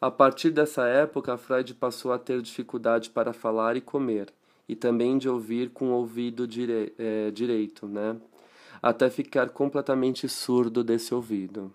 A 0.00 0.10
partir 0.10 0.50
dessa 0.50 0.86
época, 0.86 1.36
Freud 1.36 1.74
passou 1.74 2.12
a 2.12 2.18
ter 2.18 2.40
dificuldade 2.40 3.10
para 3.10 3.32
falar 3.32 3.76
e 3.76 3.80
comer 3.80 4.32
e 4.66 4.74
também 4.74 5.18
de 5.18 5.28
ouvir 5.28 5.70
com 5.70 5.90
o 5.90 5.94
ouvido 5.94 6.46
dire 6.46 6.94
é, 6.98 7.30
direito, 7.30 7.86
né? 7.86 8.16
até 8.82 9.10
ficar 9.10 9.50
completamente 9.50 10.28
surdo 10.28 10.82
desse 10.82 11.14
ouvido. 11.14 11.72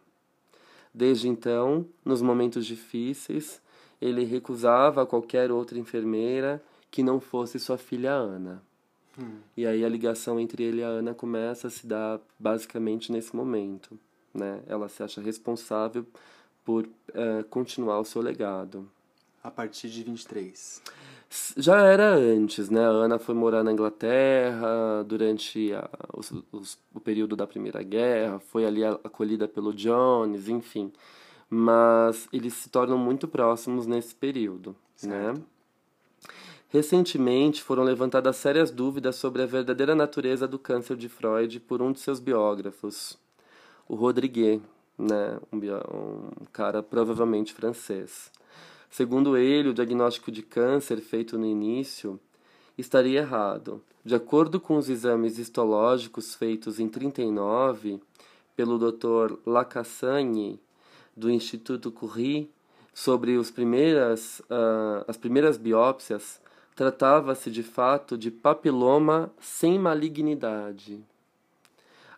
Desde 0.93 1.27
então, 1.27 1.85
nos 2.03 2.21
momentos 2.21 2.65
difíceis, 2.65 3.61
ele 4.01 4.23
recusava 4.23 5.05
qualquer 5.05 5.51
outra 5.51 5.77
enfermeira 5.77 6.63
que 6.89 7.03
não 7.03 7.19
fosse 7.19 7.59
sua 7.59 7.77
filha 7.77 8.13
Ana. 8.13 8.63
Hum. 9.19 9.39
E 9.55 9.65
aí 9.65 9.83
a 9.83 9.89
ligação 9.89 10.39
entre 10.39 10.63
ele 10.63 10.81
e 10.81 10.83
a 10.83 10.87
Ana 10.87 11.13
começa 11.13 11.67
a 11.67 11.69
se 11.69 11.85
dar 11.87 12.19
basicamente 12.39 13.11
nesse 13.11 13.35
momento. 13.35 13.97
Né? 14.33 14.61
Ela 14.67 14.89
se 14.89 15.01
acha 15.01 15.21
responsável 15.21 16.05
por 16.63 16.85
uh, 16.85 17.43
continuar 17.49 17.99
o 17.99 18.05
seu 18.05 18.21
legado. 18.21 18.89
A 19.43 19.51
partir 19.51 19.89
de 19.89 20.03
23. 20.03 20.81
Já 21.57 21.81
era 21.81 22.15
antes, 22.15 22.69
né? 22.69 22.85
A 22.85 22.89
Ana 22.89 23.19
foi 23.19 23.35
morar 23.35 23.63
na 23.63 23.71
Inglaterra 23.71 25.03
durante 25.05 25.73
a, 25.73 25.89
os, 26.13 26.31
os, 26.51 26.77
o 26.93 26.99
período 26.99 27.35
da 27.35 27.45
Primeira 27.45 27.83
Guerra, 27.83 28.39
foi 28.39 28.65
ali 28.65 28.83
acolhida 28.83 29.47
pelo 29.47 29.73
Jones, 29.73 30.47
enfim. 30.47 30.91
Mas 31.49 32.27
eles 32.31 32.53
se 32.53 32.69
tornam 32.69 32.97
muito 32.97 33.27
próximos 33.27 33.85
nesse 33.85 34.15
período, 34.15 34.75
né? 35.03 35.25
certo. 35.25 35.37
né? 35.39 35.45
Recentemente 36.75 37.63
foram 37.63 37.83
levantadas 37.83 38.35
sérias 38.35 38.69
dúvidas 38.69 39.15
sobre 39.15 39.41
a 39.41 39.45
verdadeira 39.45 39.95
natureza 39.95 40.45
do 40.45 40.59
câncer 40.59 40.97
de 40.97 41.07
Freud 41.07 41.57
por 41.61 41.81
um 41.81 41.93
de 41.93 42.01
seus 42.01 42.19
biógrafos, 42.19 43.17
o 43.87 43.95
Rodriguet, 43.95 44.61
né? 44.97 45.39
um, 45.53 45.57
um 45.57 46.45
cara 46.51 46.83
provavelmente 46.83 47.53
francês. 47.53 48.29
Segundo 48.89 49.37
ele, 49.37 49.69
o 49.69 49.73
diagnóstico 49.73 50.29
de 50.29 50.43
câncer 50.43 50.99
feito 50.99 51.37
no 51.37 51.45
início 51.45 52.19
estaria 52.77 53.21
errado. 53.21 53.81
De 54.03 54.13
acordo 54.13 54.59
com 54.59 54.75
os 54.75 54.89
exames 54.89 55.39
histológicos 55.39 56.35
feitos 56.35 56.77
em 56.77 56.89
39 56.89 58.01
pelo 58.53 58.77
Dr. 58.77 59.37
Lacassagne, 59.45 60.59
do 61.15 61.31
Instituto 61.31 61.89
Curie, 61.89 62.51
sobre 62.93 63.37
os 63.37 63.49
primeiras, 63.49 64.41
uh, 64.41 65.05
as 65.07 65.15
primeiras 65.15 65.55
biópsias, 65.55 66.43
tratava-se 66.75 67.49
de 67.49 67.63
fato 67.63 68.17
de 68.17 68.29
papiloma 68.29 69.31
sem 69.39 69.79
malignidade. 69.79 71.01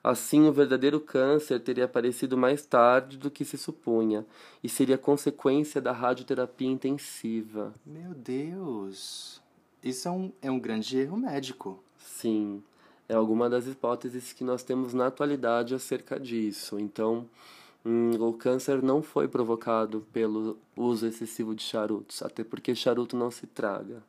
Assim, 0.04 0.48
o 0.48 0.54
verdadeiro 0.54 1.00
câncer 1.00 1.60
teria 1.60 1.86
aparecido 1.86 2.38
mais 2.38 2.66
tarde 2.66 3.18
do 3.18 3.30
que 3.30 3.44
se 3.44 3.58
supunha 3.58 4.26
e 4.64 4.70
seria 4.70 4.98
consequência 4.98 5.82
da 5.82 5.92
radioterapia 5.92 6.70
intensiva. 6.70 7.74
Meu 7.86 8.14
Deus! 8.14 9.42
Isso 9.84 10.08
é 10.08 10.12
um, 10.12 10.32
é 10.42 10.50
um 10.50 10.60
grande 10.60 10.98
erro 10.98 11.18
médico. 11.18 11.84
Sim, 12.00 12.64
é 13.08 13.14
alguma 13.14 13.50
das 13.50 13.68
hipóteses 13.68 14.34
que 14.34 14.44
nós 14.44 14.64
temos 14.64 14.94
na 14.94 15.08
atualidade 15.08 15.76
acerca 15.76 16.20
disso. 16.20 16.80
Então, 16.80 17.28
hum, 17.86 18.12
o 18.20 18.34
câncer 18.34 18.82
não 18.82 19.04
foi 19.04 19.28
provocado 19.28 20.06
pelo 20.12 20.58
uso 20.76 21.06
excessivo 21.06 21.54
de 21.54 21.64
charutos, 21.64 22.24
até 22.24 22.44
porque 22.44 22.74
charuto 22.74 23.16
não 23.16 23.30
se 23.30 23.46
traga. 23.46 24.02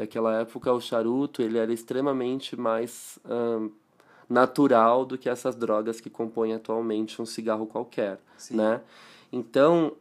Naquela 0.00 0.40
época 0.40 0.72
o 0.72 0.80
charuto 0.80 1.42
ele 1.42 1.58
era 1.58 1.70
extremamente 1.70 2.58
mais 2.58 3.18
hum, 3.28 3.70
natural 4.30 5.04
do 5.04 5.18
que 5.18 5.28
essas 5.28 5.54
drogas 5.54 6.00
que 6.00 6.08
compõem 6.08 6.54
atualmente 6.54 7.20
um 7.20 7.26
cigarro 7.26 7.66
qualquer, 7.66 8.18
Sim. 8.38 8.56
né? 8.56 8.80
Então, 9.30 9.92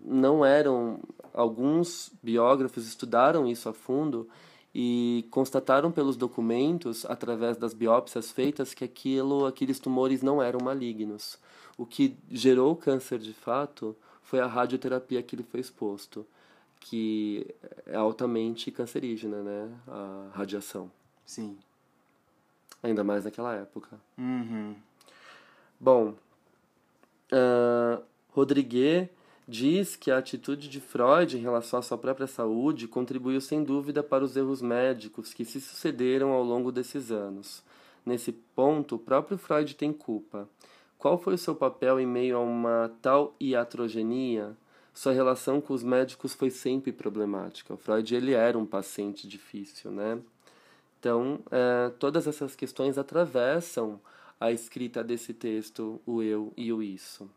não 0.00 0.44
eram... 0.44 0.98
Alguns 1.34 2.12
biógrafos 2.22 2.86
estudaram 2.86 3.46
isso 3.46 3.68
a 3.68 3.72
fundo 3.72 4.28
e 4.74 5.26
constataram 5.30 5.90
pelos 5.92 6.16
documentos, 6.16 7.04
através 7.04 7.56
das 7.56 7.74
biópsias 7.74 8.30
feitas, 8.30 8.72
que 8.72 8.84
aquilo, 8.84 9.44
aqueles 9.44 9.78
tumores 9.78 10.22
não 10.22 10.40
eram 10.40 10.60
malignos. 10.64 11.38
O 11.76 11.84
que 11.84 12.16
gerou 12.30 12.72
o 12.72 12.76
câncer 12.76 13.18
de 13.18 13.32
fato 13.32 13.94
foi 14.22 14.40
a 14.40 14.46
radioterapia 14.46 15.22
que 15.22 15.34
ele 15.36 15.42
foi 15.42 15.60
exposto, 15.60 16.24
que 16.84 17.46
é 17.86 17.96
altamente 17.96 18.70
cancerígena, 18.70 19.42
né? 19.42 19.70
A 19.88 20.28
radiação. 20.34 20.90
Sim. 21.24 21.56
Ainda 22.82 23.02
mais 23.02 23.24
naquela 23.24 23.54
época. 23.54 23.98
Uhum. 24.18 24.74
Bom, 25.80 26.14
uh, 27.32 28.02
Rodrigues 28.28 29.08
diz 29.48 29.96
que 29.96 30.10
a 30.10 30.18
atitude 30.18 30.68
de 30.68 30.78
Freud 30.78 31.38
em 31.38 31.40
relação 31.40 31.78
à 31.78 31.82
sua 31.82 31.96
própria 31.96 32.26
saúde 32.26 32.86
contribuiu 32.86 33.40
sem 33.40 33.64
dúvida 33.64 34.02
para 34.02 34.22
os 34.22 34.36
erros 34.36 34.60
médicos 34.60 35.32
que 35.32 35.44
se 35.44 35.62
sucederam 35.62 36.32
ao 36.32 36.42
longo 36.42 36.70
desses 36.70 37.10
anos. 37.10 37.62
Nesse 38.04 38.30
ponto, 38.30 38.96
o 38.96 38.98
próprio 38.98 39.38
Freud 39.38 39.74
tem 39.74 39.90
culpa. 39.90 40.46
Qual 40.98 41.16
foi 41.18 41.34
o 41.34 41.38
seu 41.38 41.54
papel 41.54 41.98
em 41.98 42.06
meio 42.06 42.36
a 42.36 42.40
uma 42.40 42.92
tal 43.00 43.34
iatrogenia? 43.40 44.54
Sua 44.94 45.12
relação 45.12 45.60
com 45.60 45.74
os 45.74 45.82
médicos 45.82 46.34
foi 46.34 46.50
sempre 46.50 46.92
problemática. 46.92 47.74
O 47.74 47.76
Freud 47.76 48.14
ele 48.14 48.32
era 48.32 48.56
um 48.56 48.64
paciente 48.64 49.26
difícil, 49.26 49.90
né? 49.90 50.20
Então, 51.00 51.40
é, 51.50 51.90
todas 51.98 52.26
essas 52.26 52.54
questões 52.54 52.96
atravessam 52.96 54.00
a 54.40 54.52
escrita 54.52 55.02
desse 55.02 55.34
texto, 55.34 56.00
o 56.06 56.22
eu 56.22 56.52
e 56.56 56.72
o 56.72 56.82
isso. 56.82 57.28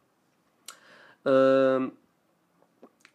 Uh, 1.25 1.91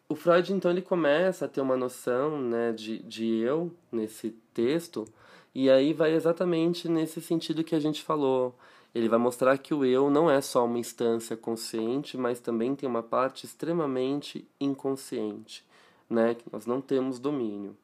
o 0.09 0.15
Freud, 0.15 0.53
então, 0.53 0.71
ele 0.71 0.83
começa 0.83 1.47
a 1.47 1.49
ter 1.49 1.61
uma 1.61 1.77
noção 1.77 2.39
né, 2.39 2.73
de, 2.73 2.99
de 2.99 3.39
eu 3.39 3.73
nesse 3.91 4.31
texto, 4.53 5.07
e 5.55 5.71
aí 5.71 5.93
vai 5.95 6.13
exatamente 6.13 6.89
nesse 6.89 7.21
sentido 7.21 7.65
que 7.65 7.75
a 7.75 7.81
gente 7.81 8.03
falou. 8.03 8.55
Ele 8.95 9.09
vai 9.09 9.19
mostrar 9.19 9.57
que 9.59 9.73
o 9.73 9.85
eu 9.85 10.11
não 10.11 10.31
é 10.31 10.41
só 10.41 10.65
uma 10.65 10.79
instância 10.79 11.37
consciente, 11.37 12.17
mas 12.17 12.41
também 12.41 12.75
tem 12.75 12.89
uma 12.89 13.03
parte 13.03 13.47
extremamente 13.47 14.47
inconsciente, 14.61 15.65
né, 16.09 16.35
que 16.35 16.45
nós 16.53 16.67
não 16.67 16.81
temos 16.81 17.19
domínio. 17.19 17.77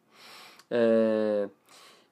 É, 0.71 1.49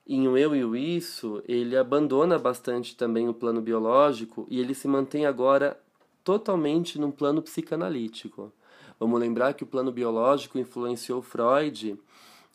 em 0.08 0.26
O 0.28 0.36
Eu 0.36 0.54
e 0.54 0.64
o 0.64 0.76
Isso, 0.76 1.42
ele 1.46 1.76
abandona 1.76 2.38
bastante 2.38 2.96
também 2.96 3.28
o 3.28 3.34
plano 3.34 3.60
biológico 3.60 4.46
e 4.48 4.60
ele 4.60 4.74
se 4.74 4.86
mantém 4.86 5.26
agora 5.26 5.78
totalmente 6.22 6.98
num 6.98 7.10
plano 7.10 7.42
psicanalítico. 7.42 8.52
Vamos 8.98 9.20
lembrar 9.20 9.52
que 9.54 9.62
o 9.62 9.66
plano 9.66 9.92
biológico 9.92 10.58
influenciou 10.58 11.20
Freud 11.20 11.98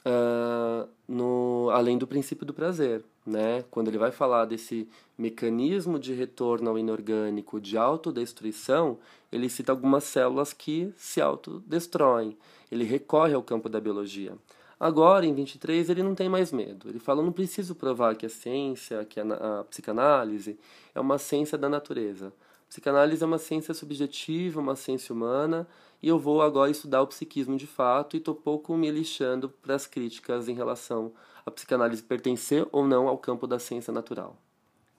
uh, 0.06 0.90
no 1.08 1.70
além 1.72 1.98
do 1.98 2.08
princípio 2.08 2.46
do 2.46 2.54
prazer, 2.54 3.04
né? 3.26 3.64
Quando 3.70 3.88
ele 3.88 3.98
vai 3.98 4.12
falar 4.12 4.46
desse 4.46 4.88
mecanismo 5.18 6.00
de 6.00 6.14
retorno 6.14 6.70
ao 6.70 6.80
inorgânico 6.80 7.60
de 7.60 7.78
autodestruição, 7.78 8.98
ele 9.32 9.50
cita 9.50 9.72
algumas 9.72 10.04
células 10.04 10.54
que 10.54 10.92
se 10.98 11.22
autodestroem. 11.22 12.38
Ele 12.72 12.84
recorre 12.84 13.34
ao 13.34 13.44
campo 13.44 13.70
da 13.70 13.80
biologia. 13.80 14.36
Agora, 14.80 15.26
em 15.26 15.34
23, 15.34 15.92
ele 15.92 16.02
não 16.02 16.16
tem 16.16 16.28
mais 16.28 16.52
medo. 16.52 16.90
Ele 16.90 16.98
fala: 16.98 17.22
não 17.22 17.32
preciso 17.32 17.76
provar 17.76 18.16
que 18.16 18.26
a 18.26 18.30
ciência, 18.30 19.06
que 19.06 19.20
a, 19.20 19.60
a 19.60 19.64
psicanálise 19.66 20.58
é 20.96 21.00
uma 21.00 21.20
ciência 21.20 21.58
da 21.58 21.70
natureza. 21.70 22.34
A 22.66 22.68
psicanálise 22.68 23.22
é 23.22 23.28
uma 23.28 23.38
ciência 23.38 23.74
subjetiva, 23.76 24.60
uma 24.60 24.76
ciência 24.76 25.14
humana, 25.14 25.68
e 26.02 26.08
eu 26.08 26.18
vou 26.18 26.42
agora 26.42 26.72
estudar 26.72 27.02
o 27.04 27.08
psiquismo 27.08 27.58
de 27.58 27.68
fato 27.68 28.16
e 28.16 28.18
estou 28.18 28.34
pouco 28.34 28.76
me 28.76 28.90
lixando 28.90 29.50
para 29.50 29.76
as 29.76 29.86
críticas 29.86 30.50
em 30.50 30.56
relação 30.56 31.14
à 31.46 31.52
psicanálise 31.52 32.04
pertencer 32.04 32.68
ou 32.72 32.86
não 32.86 33.08
ao 33.08 33.18
campo 33.18 33.48
da 33.48 33.60
ciência 33.60 33.94
natural. 33.94 34.38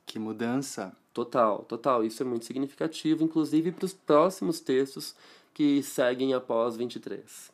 Que 0.07 0.19
mudança! 0.19 0.97
Total, 1.13 1.63
total. 1.65 2.05
Isso 2.05 2.23
é 2.23 2.27
muito 2.27 2.45
significativo, 2.47 3.23
inclusive 3.23 3.71
para 3.71 3.85
os 3.85 3.93
próximos 3.93 4.61
textos 4.61 5.15
que 5.53 5.83
seguem 5.83 6.33
após 6.33 6.77
23. 6.77 7.53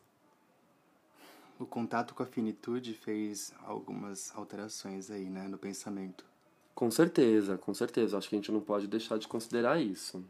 O 1.59 1.67
contato 1.67 2.15
com 2.15 2.23
a 2.23 2.27
finitude 2.27 2.95
fez 2.95 3.53
algumas 3.65 4.33
alterações 4.37 5.11
aí, 5.11 5.29
né, 5.29 5.49
no 5.49 5.59
pensamento. 5.59 6.25
Com 6.73 6.89
certeza, 6.89 7.59
com 7.59 7.75
certeza. 7.75 8.17
Acho 8.17 8.29
que 8.29 8.37
a 8.37 8.39
gente 8.39 8.53
não 8.53 8.61
pode 8.61 8.87
deixar 8.87 9.19
de 9.19 9.27
considerar 9.27 9.81
isso. 9.81 10.25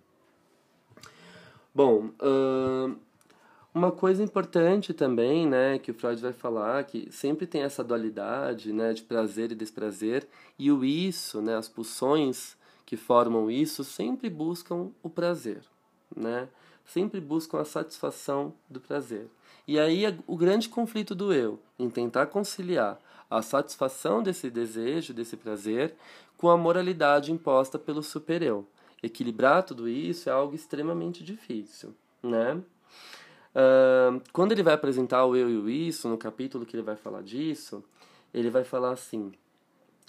Bom, 1.74 2.06
uh, 2.06 2.98
uma 3.74 3.92
coisa 3.92 4.22
importante 4.22 4.92
também, 4.92 5.46
né, 5.46 5.78
que 5.78 5.90
o 5.90 5.94
Freud 5.94 6.20
vai 6.20 6.32
falar, 6.32 6.84
que 6.84 7.08
sempre 7.12 7.46
tem 7.46 7.62
essa 7.62 7.84
dualidade, 7.84 8.72
né, 8.72 8.92
de 8.92 9.02
prazer 9.02 9.52
e 9.52 9.54
desprazer, 9.54 10.26
e 10.58 10.72
o 10.72 10.84
isso, 10.84 11.40
né, 11.40 11.56
as 11.56 11.68
pulsões 11.68 12.56
que 12.88 12.96
formam 12.96 13.50
isso 13.50 13.84
sempre 13.84 14.30
buscam 14.30 14.88
o 15.02 15.10
prazer, 15.10 15.60
né? 16.16 16.48
Sempre 16.86 17.20
buscam 17.20 17.60
a 17.60 17.64
satisfação 17.64 18.54
do 18.66 18.80
prazer. 18.80 19.28
E 19.66 19.78
aí 19.78 20.04
o 20.26 20.34
grande 20.38 20.70
conflito 20.70 21.14
do 21.14 21.30
eu, 21.30 21.60
em 21.78 21.90
tentar 21.90 22.28
conciliar 22.28 22.98
a 23.30 23.42
satisfação 23.42 24.22
desse 24.22 24.48
desejo, 24.48 25.12
desse 25.12 25.36
prazer, 25.36 25.94
com 26.38 26.48
a 26.48 26.56
moralidade 26.56 27.30
imposta 27.30 27.78
pelo 27.78 28.02
super-eu. 28.02 28.66
Equilibrar 29.02 29.64
tudo 29.64 29.86
isso 29.86 30.30
é 30.30 30.32
algo 30.32 30.54
extremamente 30.54 31.22
difícil, 31.22 31.94
né? 32.22 32.58
Uh, 33.54 34.20
quando 34.32 34.52
ele 34.52 34.62
vai 34.62 34.74
apresentar 34.74 35.24
o 35.24 35.34
eu 35.34 35.50
e 35.50 35.56
o 35.56 35.68
isso, 35.68 36.08
no 36.08 36.18
capítulo 36.18 36.66
que 36.66 36.76
ele 36.76 36.82
vai 36.82 36.96
falar 36.96 37.22
disso, 37.22 37.82
ele 38.32 38.50
vai 38.50 38.64
falar 38.64 38.92
assim: 38.92 39.32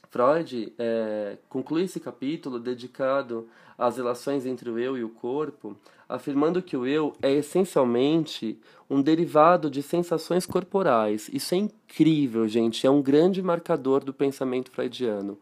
Freud 0.09 0.73
é, 0.77 1.37
conclui 1.47 1.83
esse 1.83 1.99
capítulo 1.99 2.59
dedicado 2.59 3.47
às 3.77 3.97
relações 3.97 4.45
entre 4.45 4.69
o 4.69 4.77
eu 4.77 4.97
e 4.97 5.03
o 5.03 5.09
corpo, 5.09 5.77
afirmando 6.07 6.61
que 6.61 6.75
o 6.75 6.85
eu 6.85 7.13
é 7.21 7.31
essencialmente 7.31 8.59
um 8.89 9.01
derivado 9.01 9.69
de 9.69 9.81
sensações 9.81 10.45
corporais. 10.45 11.29
Isso 11.31 11.53
é 11.53 11.59
incrível, 11.59 12.47
gente, 12.47 12.85
é 12.85 12.89
um 12.89 13.01
grande 13.01 13.41
marcador 13.41 14.03
do 14.03 14.13
pensamento 14.13 14.71
freudiano. 14.71 15.37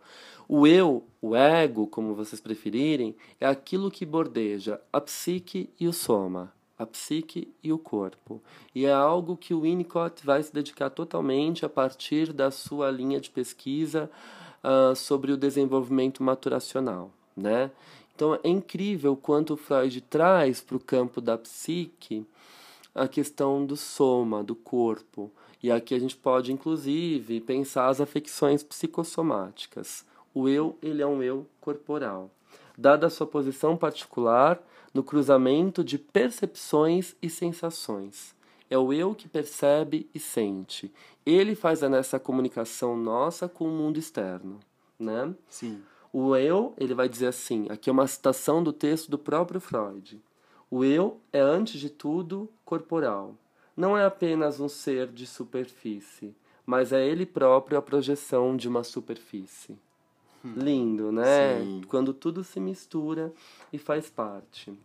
O 0.49 0.67
eu, 0.67 1.03
o 1.21 1.35
ego, 1.35 1.87
como 1.87 2.13
vocês 2.13 2.39
preferirem, 2.39 3.15
é 3.39 3.45
aquilo 3.45 3.91
que 3.91 4.05
bordeja 4.05 4.79
a 4.93 5.01
psique 5.01 5.69
e 5.79 5.87
o 5.87 5.93
soma 5.93 6.56
a 6.77 6.85
psique 6.85 7.53
e 7.63 7.73
o 7.73 7.77
corpo. 7.77 8.41
E 8.73 8.85
é 8.85 8.93
algo 8.93 9.35
que 9.35 9.53
o 9.53 9.61
Winnicott 9.61 10.25
vai 10.25 10.41
se 10.43 10.53
dedicar 10.53 10.89
totalmente 10.89 11.65
a 11.65 11.69
partir 11.69 12.31
da 12.31 12.51
sua 12.51 12.91
linha 12.91 13.19
de 13.19 13.29
pesquisa 13.29 14.09
uh, 14.63 14.95
sobre 14.95 15.31
o 15.31 15.37
desenvolvimento 15.37 16.21
maturacional. 16.21 17.11
Né? 17.35 17.71
Então 18.15 18.39
é 18.43 18.49
incrível 18.49 19.15
quanto 19.15 19.57
Freud 19.57 20.01
traz 20.01 20.61
para 20.61 20.77
o 20.77 20.79
campo 20.79 21.21
da 21.21 21.37
psique 21.37 22.25
a 22.93 23.07
questão 23.07 23.65
do 23.65 23.77
soma, 23.77 24.43
do 24.43 24.55
corpo. 24.55 25.31
E 25.61 25.71
aqui 25.71 25.93
a 25.93 25.99
gente 25.99 26.15
pode, 26.15 26.51
inclusive, 26.51 27.41
pensar 27.41 27.87
as 27.87 28.01
afecções 28.01 28.63
psicossomáticas. 28.63 30.05
O 30.33 30.47
eu, 30.47 30.77
ele 30.81 31.01
é 31.01 31.07
um 31.07 31.21
eu 31.21 31.47
corporal. 31.59 32.29
Dada 32.77 33.07
a 33.07 33.09
sua 33.09 33.25
posição 33.25 33.75
particular, 33.75 34.61
no 34.97 35.03
cruzamento 35.03 35.83
de 35.83 35.99
percepções 35.99 37.15
e 37.21 37.29
sensações. 37.29 38.35
É 38.67 38.75
o 38.79 38.91
eu 38.91 39.13
que 39.13 39.27
percebe 39.27 40.09
e 40.11 40.19
sente. 40.19 40.91
Ele 41.23 41.53
faz 41.53 41.83
essa 41.83 42.19
comunicação 42.19 42.97
nossa 42.97 43.47
com 43.47 43.65
o 43.65 43.71
mundo 43.71 43.99
externo, 43.99 44.59
né? 44.99 45.35
Sim. 45.47 45.83
O 46.11 46.35
eu, 46.35 46.73
ele 46.79 46.95
vai 46.95 47.07
dizer 47.07 47.27
assim, 47.27 47.67
aqui 47.69 47.91
é 47.91 47.93
uma 47.93 48.07
citação 48.07 48.63
do 48.63 48.73
texto 48.73 49.11
do 49.11 49.19
próprio 49.19 49.61
Freud. 49.61 50.19
O 50.67 50.83
eu 50.83 51.19
é 51.31 51.39
antes 51.39 51.79
de 51.79 51.91
tudo 51.91 52.49
corporal. 52.65 53.35
Não 53.75 53.95
é 53.95 54.03
apenas 54.03 54.59
um 54.59 54.67
ser 54.67 55.09
de 55.11 55.27
superfície, 55.27 56.33
mas 56.65 56.91
é 56.91 57.05
ele 57.05 57.27
próprio 57.27 57.77
a 57.77 57.83
projeção 57.83 58.57
de 58.57 58.67
uma 58.67 58.83
superfície. 58.83 59.77
Lindo, 60.43 61.11
né? 61.11 61.59
Sim. 61.59 61.81
Quando 61.87 62.13
tudo 62.13 62.43
se 62.43 62.59
mistura 62.59 63.33
e 63.71 63.77
faz 63.77 64.09
parte. 64.09 64.77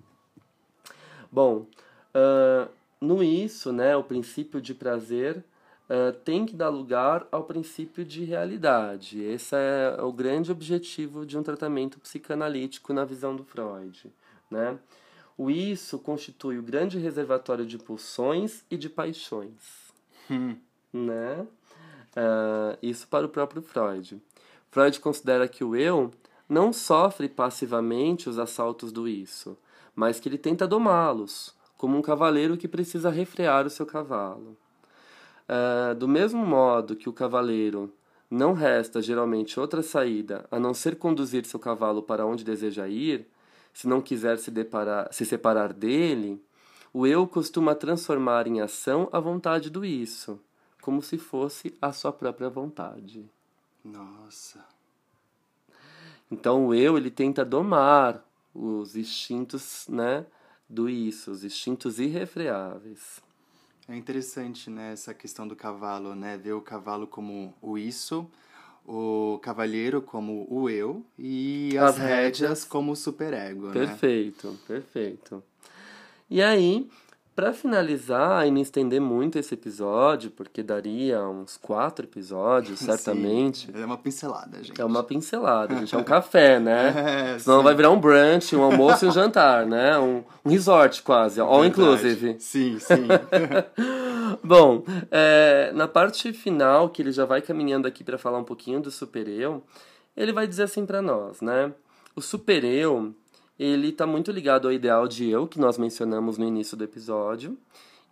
Bom, 1.30 1.66
uh, 2.14 2.70
no 3.00 3.22
isso, 3.22 3.72
né, 3.72 3.96
o 3.96 4.05
princípio 4.05 4.61
de 4.61 4.74
prazer 4.74 5.44
uh, 5.88 6.12
tem 6.24 6.46
que 6.46 6.55
dar 6.55 6.68
lugar 6.68 7.26
ao 7.32 7.44
princípio 7.44 8.05
de 8.05 8.24
realidade. 8.24 9.20
Esse 9.22 9.57
é 9.57 9.98
o 10.03 10.12
grande 10.12 10.53
objetivo 10.53 11.26
de 11.26 11.38
um 11.38 11.42
tratamento 11.42 11.98
psicanalítico 11.98 12.92
na 12.92 13.05
visão 13.05 13.34
do 13.34 13.44
Freud, 13.44 14.12
né? 14.50 14.78
O 15.36 15.50
isso 15.50 15.98
constitui 15.98 16.59
o 16.59 16.62
grande 16.62 16.98
reservatório 16.98 17.64
de 17.64 17.78
pulsões 17.78 18.62
e 18.70 18.76
de 18.76 18.88
paixões, 18.88 19.92
hum. 20.30 20.57
né? 20.92 21.46
Uh, 22.14 22.78
isso 22.82 23.09
para 23.09 23.24
o 23.24 23.28
próprio 23.28 23.62
Freud. 23.62 24.20
Freud 24.73 25.01
considera 25.01 25.47
que 25.47 25.62
o 25.62 25.77
eu 25.77 26.11
não 26.49 26.73
sofre 26.73 27.29
passivamente 27.29 28.27
os 28.31 28.39
assaltos 28.39 28.91
do 28.91 29.07
isso, 29.07 29.55
mas 29.95 30.18
que 30.18 30.31
ele 30.31 30.39
tenta 30.39 30.66
domá-los, 30.66 31.55
como 31.77 31.95
um 31.95 32.01
cavaleiro 32.01 32.57
que 32.57 32.66
precisa 32.66 33.11
refrear 33.11 33.66
o 33.66 33.70
seu 33.70 33.85
cavalo. 33.85 34.57
Uh, 35.47 35.95
do 35.95 36.09
mesmo 36.09 36.47
modo 36.47 36.97
que 36.97 37.07
o 37.07 37.12
cavaleiro 37.12 37.93
não 38.31 38.55
resta 38.55 39.03
geralmente 39.03 39.61
outra 39.61 39.83
saída 39.83 40.47
a 40.51 40.59
não 40.59 40.73
ser 40.73 40.97
conduzir 40.97 41.45
seu 41.45 41.61
cavalo 41.61 42.03
para 42.03 42.25
onde 42.25 42.43
deseja 42.43 42.89
ir, 42.89 43.29
se 43.75 43.87
não 43.87 44.01
quiser 44.01 44.39
se, 44.39 44.51
deparar, 44.51 45.12
se 45.12 45.27
separar 45.27 45.75
dele, 45.75 46.43
o 46.95 47.07
eu 47.07 47.27
costuma 47.27 47.75
transformar 47.75 48.47
em 48.47 48.62
ação 48.62 49.07
a 49.12 49.20
vontade 49.20 49.68
do 49.68 49.85
isso, 49.85 50.41
como 50.81 51.03
se 51.03 51.18
fosse 51.18 51.77
a 51.79 51.93
sua 51.93 52.11
própria 52.11 52.49
vontade. 52.49 53.29
Nossa. 53.85 54.64
Então 56.30 56.66
o 56.66 56.74
eu 56.74 56.97
ele 56.97 57.11
tenta 57.11 57.45
domar 57.45 58.24
os 58.55 58.97
instintos, 58.97 59.87
né, 59.89 60.24
do 60.68 60.89
isso, 60.89 61.30
os 61.30 61.45
instintos 61.45 61.99
irrefreáveis. 61.99 63.20
É 63.89 63.97
interessante, 63.97 64.70
né, 64.70 64.93
essa 64.93 65.12
questão 65.12 65.47
do 65.47 65.57
cavalo, 65.57 66.14
né, 66.14 66.39
ver 66.39 66.53
o 66.53 66.61
cavalo 66.61 67.07
como 67.07 67.55
o 67.61 67.76
isso, 67.76 68.30
o 68.87 69.39
cavalheiro 69.43 70.01
como 70.01 70.47
o 70.49 70.68
eu 70.70 71.05
e 71.18 71.76
as, 71.76 71.91
as 71.91 71.99
rédeas 71.99 72.64
como 72.64 72.93
o 72.93 72.97
superego, 72.97 73.68
né? 73.68 73.72
Perfeito, 73.72 74.59
perfeito. 74.66 75.43
E 76.30 76.41
aí, 76.43 76.91
para 77.35 77.53
finalizar 77.53 78.47
e 78.47 78.51
não 78.51 78.61
estender 78.61 79.01
muito 79.01 79.39
esse 79.39 79.55
episódio, 79.55 80.30
porque 80.30 80.62
daria 80.62 81.22
uns 81.22 81.57
quatro 81.57 82.05
episódios, 82.05 82.78
certamente. 82.80 83.72
Sim, 83.72 83.80
é 83.80 83.85
uma 83.85 83.97
pincelada, 83.97 84.62
gente. 84.62 84.80
É 84.80 84.85
uma 84.85 85.03
pincelada, 85.03 85.74
gente. 85.76 85.95
É 85.95 85.99
um 85.99 86.05
café, 86.05 86.61
né? 86.61 87.35
É, 87.35 87.39
Senão 87.39 87.59
sim. 87.59 87.64
vai 87.64 87.74
virar 87.74 87.91
um 87.91 87.99
brunch, 87.99 88.55
um 88.55 88.62
almoço 88.62 89.05
e 89.05 89.09
um 89.09 89.12
jantar, 89.12 89.66
né? 89.66 89.99
Um, 89.99 90.22
um 90.45 90.51
resort 90.51 91.03
quase, 91.03 91.41
all 91.41 91.64
inclusive. 91.64 92.37
Sim, 92.39 92.78
sim. 92.78 93.07
Bom, 94.45 94.85
é, 95.11 95.72
na 95.74 95.89
parte 95.89 96.33
final, 96.33 96.91
que 96.91 97.01
ele 97.01 97.12
já 97.12 97.24
vai 97.24 97.41
caminhando 97.41 97.89
aqui 97.89 98.05
para 98.05 98.18
falar 98.18 98.39
um 98.39 98.45
pouquinho 98.45 98.80
do 98.80 98.91
super 98.91 99.26
eu, 99.26 99.62
ele 100.14 100.33
vai 100.33 100.47
dizer 100.47 100.64
assim 100.64 100.85
para 100.85 101.01
nós, 101.01 101.41
né? 101.41 101.72
O 102.14 102.20
super 102.20 102.62
eu 102.62 103.14
ele 103.59 103.88
está 103.88 104.07
muito 104.07 104.30
ligado 104.30 104.66
ao 104.66 104.72
ideal 104.72 105.07
de 105.07 105.28
eu, 105.28 105.46
que 105.46 105.59
nós 105.59 105.78
mencionamos 105.78 106.38
no 106.38 106.44
início 106.44 106.76
do 106.76 106.84
episódio. 106.84 107.59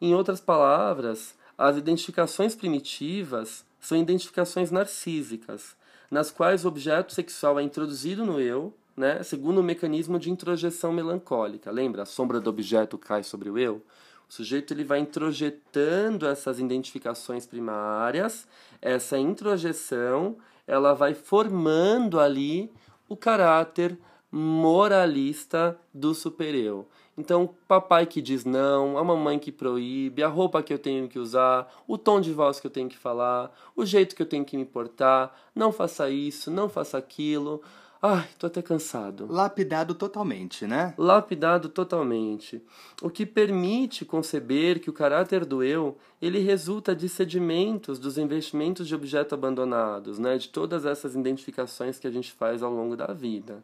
Em 0.00 0.14
outras 0.14 0.40
palavras, 0.40 1.34
as 1.56 1.76
identificações 1.76 2.54
primitivas 2.54 3.64
são 3.80 3.98
identificações 3.98 4.70
narcísicas, 4.70 5.74
nas 6.10 6.30
quais 6.30 6.64
o 6.64 6.68
objeto 6.68 7.12
sexual 7.12 7.58
é 7.58 7.62
introduzido 7.62 8.24
no 8.24 8.40
eu, 8.40 8.74
né, 8.96 9.22
segundo 9.22 9.58
o 9.58 9.62
mecanismo 9.62 10.18
de 10.18 10.30
introjeção 10.30 10.92
melancólica. 10.92 11.70
Lembra? 11.70 12.02
A 12.02 12.06
sombra 12.06 12.40
do 12.40 12.50
objeto 12.50 12.98
cai 12.98 13.22
sobre 13.22 13.48
o 13.48 13.58
eu. 13.58 13.82
O 14.28 14.32
sujeito 14.32 14.72
ele 14.72 14.84
vai 14.84 15.00
introjetando 15.00 16.26
essas 16.26 16.60
identificações 16.60 17.46
primárias, 17.46 18.46
essa 18.80 19.18
introjeção, 19.18 20.36
ela 20.66 20.92
vai 20.92 21.14
formando 21.14 22.20
ali 22.20 22.70
o 23.08 23.16
caráter 23.16 23.98
moralista 24.30 25.78
do 25.92 26.14
supereu. 26.14 26.86
Então, 27.18 27.54
papai 27.68 28.06
que 28.06 28.22
diz 28.22 28.44
não, 28.44 28.96
a 28.96 29.04
mamãe 29.04 29.38
que 29.38 29.52
proíbe, 29.52 30.22
a 30.22 30.28
roupa 30.28 30.62
que 30.62 30.72
eu 30.72 30.78
tenho 30.78 31.08
que 31.08 31.18
usar, 31.18 31.70
o 31.86 31.98
tom 31.98 32.20
de 32.20 32.32
voz 32.32 32.60
que 32.60 32.66
eu 32.66 32.70
tenho 32.70 32.88
que 32.88 32.96
falar, 32.96 33.54
o 33.76 33.84
jeito 33.84 34.16
que 34.16 34.22
eu 34.22 34.26
tenho 34.26 34.44
que 34.44 34.56
me 34.56 34.64
portar, 34.64 35.34
não 35.54 35.70
faça 35.72 36.08
isso, 36.08 36.50
não 36.50 36.68
faça 36.68 36.96
aquilo. 36.96 37.60
Ai, 38.02 38.26
tô 38.38 38.46
até 38.46 38.62
cansado. 38.62 39.26
Lapidado 39.28 39.94
totalmente, 39.94 40.66
né? 40.66 40.94
Lapidado 40.96 41.68
totalmente. 41.68 42.62
O 43.02 43.10
que 43.10 43.26
permite 43.26 44.06
conceber 44.06 44.80
que 44.80 44.88
o 44.88 44.92
caráter 44.92 45.44
do 45.44 45.62
eu, 45.62 45.98
ele 46.22 46.38
resulta 46.38 46.96
de 46.96 47.10
sedimentos 47.10 47.98
dos 47.98 48.16
investimentos 48.16 48.88
de 48.88 48.94
objetos 48.94 49.34
abandonados, 49.34 50.18
né? 50.18 50.38
De 50.38 50.48
todas 50.48 50.86
essas 50.86 51.14
identificações 51.14 51.98
que 51.98 52.06
a 52.06 52.10
gente 52.10 52.32
faz 52.32 52.62
ao 52.62 52.72
longo 52.72 52.96
da 52.96 53.08
vida. 53.08 53.62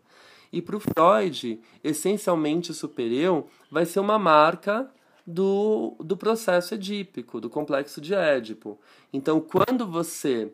E 0.53 0.63
para 0.63 0.77
o 0.77 0.81
Freud, 0.81 1.61
essencialmente 1.83 2.71
o 2.71 2.75
supereu 2.75 3.47
vai 3.71 3.85
ser 3.85 4.01
uma 4.01 4.19
marca 4.19 4.91
do, 5.27 5.97
do 5.99 6.17
processo 6.17 6.75
edípico, 6.75 7.41
do 7.41 7.51
complexo 7.51 8.01
de 8.01 8.15
Édipo. 8.15 8.79
Então, 9.13 9.41
quando 9.41 9.87
você 9.87 10.53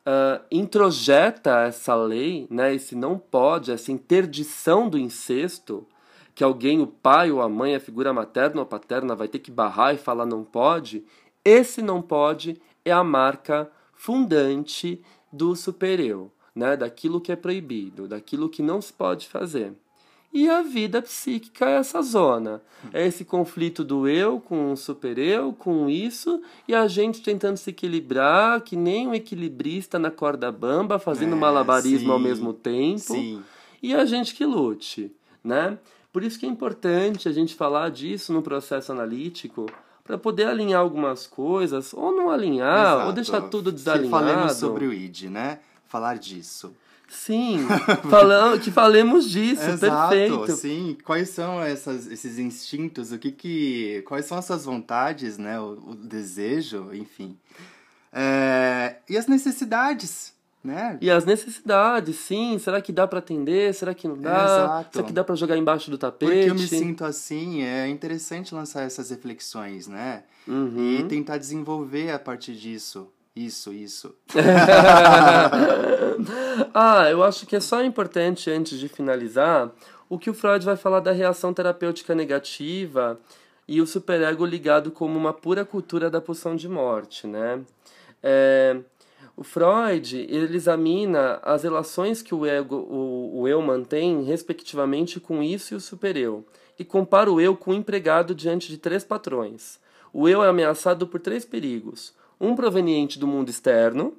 uh, 0.00 0.44
introjeta 0.50 1.60
essa 1.60 1.94
lei, 1.94 2.46
né, 2.50 2.74
esse 2.74 2.96
não 2.96 3.18
pode, 3.18 3.70
essa 3.70 3.92
interdição 3.92 4.88
do 4.88 4.98
incesto, 4.98 5.86
que 6.34 6.42
alguém, 6.42 6.80
o 6.80 6.86
pai 6.86 7.30
ou 7.30 7.40
a 7.40 7.48
mãe, 7.48 7.74
a 7.74 7.80
figura 7.80 8.12
materna 8.12 8.60
ou 8.60 8.66
paterna, 8.66 9.14
vai 9.14 9.28
ter 9.28 9.38
que 9.38 9.50
barrar 9.50 9.94
e 9.94 9.98
falar 9.98 10.26
não 10.26 10.42
pode, 10.42 11.04
esse 11.44 11.82
não 11.82 12.02
pode 12.02 12.60
é 12.84 12.90
a 12.90 13.04
marca 13.04 13.70
fundante 13.94 15.02
do 15.32 15.54
supereu, 15.54 16.32
né, 16.54 16.76
daquilo 16.76 17.20
que 17.20 17.32
é 17.32 17.36
proibido, 17.36 18.08
daquilo 18.08 18.48
que 18.48 18.62
não 18.62 18.80
se 18.80 18.92
pode 18.92 19.28
fazer. 19.28 19.72
E 20.32 20.48
a 20.48 20.62
vida 20.62 21.02
psíquica 21.02 21.68
é 21.68 21.76
essa 21.78 22.00
zona. 22.02 22.62
É 22.92 23.04
esse 23.04 23.24
conflito 23.24 23.82
do 23.82 24.08
eu 24.08 24.40
com 24.40 24.72
o 24.72 24.76
super-eu, 24.76 25.52
com 25.52 25.90
isso, 25.90 26.40
e 26.68 26.74
a 26.74 26.86
gente 26.86 27.20
tentando 27.20 27.56
se 27.56 27.70
equilibrar, 27.70 28.60
que 28.60 28.76
nem 28.76 29.08
um 29.08 29.14
equilibrista 29.14 29.98
na 29.98 30.10
corda 30.10 30.50
bamba, 30.52 30.98
fazendo 31.00 31.34
é, 31.34 31.38
malabarismo 31.38 32.06
sim, 32.06 32.12
ao 32.12 32.18
mesmo 32.18 32.52
tempo. 32.52 33.00
Sim. 33.00 33.42
E 33.82 33.92
a 33.92 34.04
gente 34.04 34.34
que 34.34 34.44
lute, 34.44 35.12
né? 35.42 35.78
Por 36.12 36.22
isso 36.22 36.38
que 36.38 36.46
é 36.46 36.48
importante 36.48 37.28
a 37.28 37.32
gente 37.32 37.54
falar 37.54 37.90
disso 37.90 38.32
no 38.32 38.40
processo 38.40 38.92
analítico, 38.92 39.66
para 40.04 40.16
poder 40.16 40.46
alinhar 40.46 40.80
algumas 40.80 41.26
coisas, 41.26 41.92
ou 41.92 42.12
não 42.12 42.30
alinhar, 42.30 42.94
Exato. 42.94 43.06
ou 43.06 43.12
deixar 43.12 43.40
tudo 43.42 43.70
desalinhado. 43.70 44.10
Falamos 44.10 44.56
sobre 44.56 44.86
o 44.86 44.92
ID, 44.92 45.24
né? 45.24 45.60
Falar 45.90 46.18
disso. 46.18 46.72
Sim, 47.08 47.66
falando, 48.08 48.60
que 48.60 48.70
falemos 48.70 49.28
disso, 49.28 49.68
Exato, 49.68 50.10
perfeito. 50.10 50.52
Sim, 50.52 50.96
quais 51.04 51.30
são 51.30 51.60
essas, 51.60 52.06
esses 52.06 52.38
instintos, 52.38 53.10
o 53.10 53.18
que 53.18 53.32
que, 53.32 54.02
quais 54.06 54.24
são 54.24 54.38
essas 54.38 54.64
vontades, 54.64 55.36
né, 55.36 55.58
o, 55.58 55.72
o 55.72 55.94
desejo, 55.96 56.94
enfim. 56.94 57.36
É, 58.12 58.98
e 59.08 59.16
as 59.16 59.26
necessidades, 59.26 60.32
né? 60.62 60.98
E 61.00 61.10
as 61.10 61.24
necessidades, 61.24 62.14
sim. 62.14 62.56
Será 62.60 62.80
que 62.80 62.92
dá 62.92 63.08
para 63.08 63.18
atender? 63.18 63.74
Será 63.74 63.92
que 63.92 64.06
não 64.06 64.16
dá? 64.16 64.44
Exato. 64.44 64.88
Será 64.92 65.04
que 65.04 65.12
dá 65.12 65.24
para 65.24 65.34
jogar 65.34 65.56
embaixo 65.56 65.90
do 65.90 65.98
tapete? 65.98 66.30
Porque 66.30 66.50
eu 66.50 66.54
me 66.54 66.68
sinto 66.68 67.04
assim, 67.04 67.62
é 67.62 67.88
interessante 67.88 68.54
lançar 68.54 68.82
essas 68.82 69.10
reflexões, 69.10 69.88
né? 69.88 70.22
Uhum. 70.46 71.00
E 71.00 71.04
tentar 71.08 71.38
desenvolver 71.38 72.12
a 72.12 72.20
partir 72.20 72.54
disso. 72.54 73.08
Isso, 73.34 73.72
isso. 73.72 74.14
ah, 76.74 77.08
eu 77.10 77.22
acho 77.22 77.46
que 77.46 77.54
é 77.54 77.60
só 77.60 77.82
importante, 77.82 78.50
antes 78.50 78.78
de 78.78 78.88
finalizar, 78.88 79.70
o 80.08 80.18
que 80.18 80.28
o 80.28 80.34
Freud 80.34 80.64
vai 80.64 80.76
falar 80.76 81.00
da 81.00 81.12
reação 81.12 81.54
terapêutica 81.54 82.14
negativa 82.14 83.20
e 83.68 83.80
o 83.80 83.86
superego 83.86 84.44
ligado 84.44 84.90
como 84.90 85.16
uma 85.16 85.32
pura 85.32 85.64
cultura 85.64 86.10
da 86.10 86.20
pulsão 86.20 86.56
de 86.56 86.68
morte, 86.68 87.28
né? 87.28 87.60
É, 88.20 88.76
o 89.36 89.44
Freud 89.44 90.26
ele 90.28 90.56
examina 90.56 91.38
as 91.42 91.62
relações 91.62 92.20
que 92.20 92.34
o, 92.34 92.44
ego, 92.44 92.76
o, 92.76 93.42
o 93.42 93.48
eu 93.48 93.62
mantém, 93.62 94.24
respectivamente, 94.24 95.20
com 95.20 95.40
isso 95.40 95.72
e 95.72 95.76
o 95.76 95.80
supereu, 95.80 96.44
e 96.76 96.84
compara 96.84 97.30
o 97.30 97.40
eu 97.40 97.56
com 97.56 97.70
o 97.70 97.74
empregado 97.74 98.34
diante 98.34 98.68
de 98.68 98.76
três 98.76 99.04
patrões. 99.04 99.78
O 100.12 100.28
eu 100.28 100.42
é 100.42 100.48
ameaçado 100.48 101.06
por 101.06 101.20
três 101.20 101.44
perigos 101.44 102.18
um 102.40 102.56
proveniente 102.56 103.18
do 103.18 103.26
mundo 103.26 103.50
externo, 103.50 104.16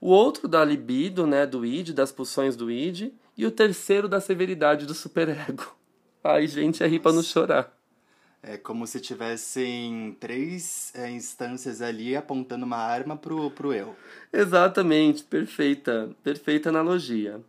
o 0.00 0.08
outro 0.08 0.48
da 0.48 0.64
libido, 0.64 1.26
né, 1.26 1.44
do 1.44 1.66
id, 1.66 1.92
das 1.92 2.10
pulsões 2.10 2.56
do 2.56 2.70
id, 2.70 3.12
e 3.36 3.44
o 3.44 3.50
terceiro 3.50 4.08
da 4.08 4.20
severidade 4.20 4.86
do 4.86 4.94
superego. 4.94 5.76
Ai, 6.24 6.46
gente, 6.46 6.82
é 6.82 6.86
rir 6.86 7.00
pra 7.00 7.12
não 7.12 7.22
chorar. 7.22 7.76
É 8.42 8.56
como 8.56 8.86
se 8.86 9.00
tivessem 9.00 10.16
três 10.20 10.92
é, 10.94 11.10
instâncias 11.10 11.82
ali 11.82 12.16
apontando 12.16 12.64
uma 12.64 12.76
arma 12.76 13.16
pro, 13.16 13.50
pro 13.50 13.72
eu. 13.72 13.96
Exatamente, 14.32 15.24
perfeita, 15.24 16.10
perfeita 16.22 16.68
analogia. 16.68 17.40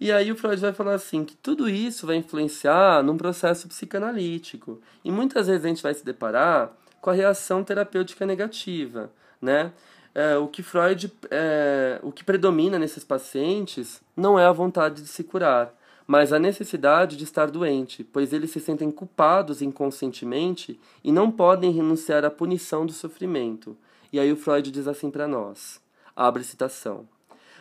E 0.00 0.10
aí 0.10 0.32
o 0.32 0.36
Freud 0.36 0.60
vai 0.60 0.72
falar 0.72 0.94
assim 0.94 1.24
que 1.24 1.36
tudo 1.36 1.68
isso 1.68 2.06
vai 2.06 2.16
influenciar 2.16 3.02
num 3.02 3.16
processo 3.16 3.68
psicanalítico. 3.68 4.80
E 5.04 5.10
muitas 5.10 5.46
vezes 5.46 5.64
a 5.64 5.68
gente 5.68 5.82
vai 5.82 5.94
se 5.94 6.04
deparar 6.04 6.72
com 7.00 7.10
a 7.10 7.14
reação 7.14 7.62
terapêutica 7.62 8.26
negativa 8.26 9.10
né? 9.40 9.72
É, 10.14 10.36
o 10.36 10.48
que 10.48 10.62
Freud, 10.62 11.12
é, 11.30 12.00
o 12.02 12.10
que 12.10 12.24
predomina 12.24 12.78
nesses 12.78 13.04
pacientes 13.04 14.00
não 14.16 14.38
é 14.38 14.46
a 14.46 14.52
vontade 14.52 15.02
de 15.02 15.08
se 15.08 15.22
curar, 15.22 15.74
mas 16.06 16.32
a 16.32 16.38
necessidade 16.38 17.16
de 17.16 17.24
estar 17.24 17.50
doente, 17.50 18.02
pois 18.02 18.32
eles 18.32 18.50
se 18.50 18.60
sentem 18.60 18.90
culpados 18.90 19.60
inconscientemente 19.60 20.80
e 21.04 21.12
não 21.12 21.30
podem 21.30 21.70
renunciar 21.70 22.24
à 22.24 22.30
punição 22.30 22.86
do 22.86 22.92
sofrimento. 22.92 23.76
E 24.12 24.18
aí 24.18 24.32
o 24.32 24.36
Freud 24.36 24.70
diz 24.70 24.88
assim 24.88 25.10
para 25.10 25.28
nós, 25.28 25.80
abre 26.14 26.44
citação, 26.44 27.06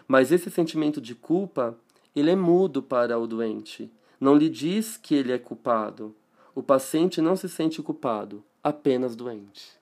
mas 0.07 0.31
esse 0.31 0.49
sentimento 0.49 1.01
de 1.01 1.15
culpa, 1.15 1.75
ele 2.15 2.31
é 2.31 2.35
mudo 2.35 2.81
para 2.81 3.17
o 3.17 3.27
doente, 3.27 3.91
não 4.19 4.35
lhe 4.35 4.47
diz 4.47 4.95
que 4.95 5.13
ele 5.13 5.33
é 5.33 5.37
culpado. 5.37 6.15
O 6.53 6.63
paciente 6.63 7.19
não 7.19 7.35
se 7.35 7.49
sente 7.49 7.81
culpado, 7.81 8.41
apenas 8.63 9.13
doente. 9.13 9.77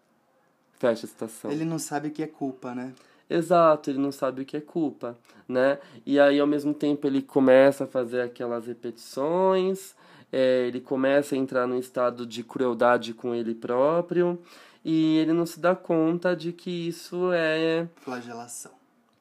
Fecha 0.83 1.05
a 1.05 1.09
citação. 1.09 1.49
Ele 1.49 1.63
não 1.63 1.79
sabe 1.79 2.09
o 2.09 2.11
que 2.11 2.21
é 2.21 2.27
culpa, 2.27 2.75
né? 2.75 2.91
Exato, 3.29 3.89
ele 3.89 3.99
não 3.99 4.11
sabe 4.11 4.41
o 4.41 4.45
que 4.45 4.57
é 4.57 4.59
culpa, 4.59 5.17
né? 5.47 5.79
E 6.05 6.19
aí, 6.19 6.37
ao 6.41 6.45
mesmo 6.45 6.73
tempo, 6.73 7.07
ele 7.07 7.21
começa 7.21 7.85
a 7.85 7.87
fazer 7.87 8.19
aquelas 8.19 8.67
repetições, 8.67 9.95
é, 10.29 10.67
ele 10.67 10.81
começa 10.81 11.35
a 11.35 11.37
entrar 11.37 11.65
num 11.65 11.79
estado 11.79 12.25
de 12.25 12.43
crueldade 12.43 13.13
com 13.13 13.33
ele 13.33 13.55
próprio, 13.55 14.37
e 14.83 15.19
ele 15.19 15.31
não 15.31 15.45
se 15.45 15.57
dá 15.57 15.73
conta 15.73 16.35
de 16.35 16.51
que 16.51 16.69
isso 16.69 17.31
é... 17.31 17.87
Flagelação. 18.01 18.73